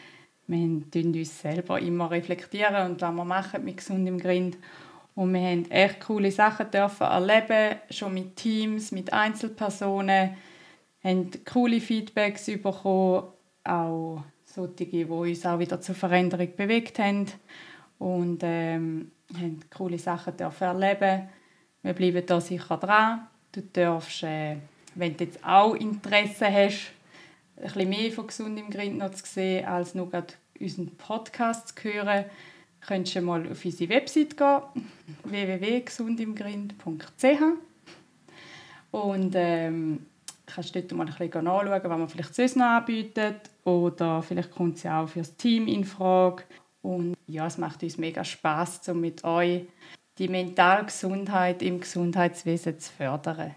wir 0.48 0.82
reflektieren 0.92 1.16
uns 1.16 1.42
selber 1.42 1.80
immer 1.80 2.12
reflektieren 2.12 2.92
und 2.92 3.02
was 3.02 3.14
wir 3.14 3.26
machen 3.26 3.66
mit 3.66 3.78
gesund 3.78 4.08
im 4.08 4.20
Grind. 4.20 4.58
Und 5.16 5.34
wir 5.34 5.42
haben 5.42 5.72
echt 5.72 6.02
coole 6.02 6.32
Sachen 6.32 6.70
dürfen 6.72 7.08
erleben, 7.08 7.80
schon 7.90 8.14
mit 8.14 8.36
Teams, 8.36 8.92
mit 8.92 9.14
Einzelpersonen, 9.14 10.36
haben 11.04 11.32
coole 11.46 11.80
Feedbacks 11.80 12.46
bekommen, 12.48 13.28
auch 13.64 14.24
solche, 14.44 14.86
die 14.86 15.06
uns 15.06 15.46
auch 15.46 15.60
wieder 15.60 15.80
zur 15.82 15.96
Veränderung 15.96 16.56
bewegt 16.56 17.00
haben 17.00 17.28
und 17.98 18.40
ähm, 18.44 19.12
haben 19.34 19.60
coole 19.76 19.98
Sachen 19.98 20.38
dürfen 20.38 20.64
erleben. 20.64 21.30
Wir 21.82 21.94
bleiben 21.94 22.24
da 22.26 22.40
sicher 22.42 22.78
dran. 22.78 23.28
Du 23.52 23.62
darfst, 23.62 24.24
äh, 24.24 24.58
wenn 24.96 25.18
du 25.18 25.24
jetzt 25.24 25.44
auch 25.44 25.76
Interesse 25.76 26.52
hast, 26.52 26.92
ein 27.58 27.64
bisschen 27.64 27.90
mehr 27.90 28.12
von 28.12 28.28
gesund 28.28 28.60
im 28.60 28.70
Grind 28.70 28.98
noch 28.98 29.12
zu 29.12 29.26
sehen, 29.26 29.66
als 29.66 29.96
nur 29.96 30.12
unseren 30.60 30.96
Podcast 30.98 31.78
zu 31.78 31.84
hören, 31.84 32.26
könntest 32.82 33.16
du 33.16 33.22
mal 33.22 33.50
auf 33.50 33.64
unsere 33.64 33.90
Website 33.90 34.36
gehen, 34.38 34.62
www.gesundimgrind.ch 35.24 37.42
und 38.92 39.34
ähm, 39.36 40.06
kannst 40.46 40.76
dort 40.76 40.92
mal 40.94 41.08
ein 41.08 41.14
bisschen 41.14 41.44
nachschauen, 41.44 41.82
was 41.84 42.00
man 42.00 42.10
vielleicht 42.10 42.36
sonst 42.36 42.58
noch 42.58 42.66
anbietet 42.66 43.50
oder 43.64 44.22
vielleicht 44.22 44.52
kommt 44.52 44.78
sie 44.78 44.90
auch 44.90 45.08
für 45.08 45.20
das 45.20 45.36
Team 45.36 45.68
in 45.68 45.84
Frage. 45.84 46.44
Und 46.86 47.16
ja, 47.26 47.48
es 47.48 47.58
macht 47.58 47.82
uns 47.82 47.98
mega 47.98 48.24
Spaß, 48.24 48.90
um 48.90 49.02
mit 49.02 49.24
euch 49.24 49.64
die 50.20 50.28
mentale 50.28 50.86
Gesundheit 50.86 51.64
im 51.64 51.80
Gesundheitswesen 51.80 52.80
zu 52.80 52.92
fördern. 52.92 53.56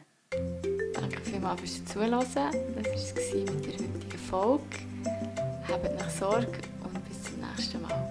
Danke 0.95 1.21
vielmals 1.21 1.61
fürs 1.61 1.85
Zuhören. 1.85 2.13
Das 2.13 2.35
war 2.35 2.53
es 2.75 3.15
mit 3.35 3.67
der 3.67 3.73
heutigen 3.73 4.19
Folge. 4.19 4.63
Habt 5.71 5.99
nach 5.99 6.09
Sorge 6.09 6.47
und 6.83 7.09
bis 7.09 7.23
zum 7.23 7.41
nächsten 7.41 7.83
Mal. 7.83 8.08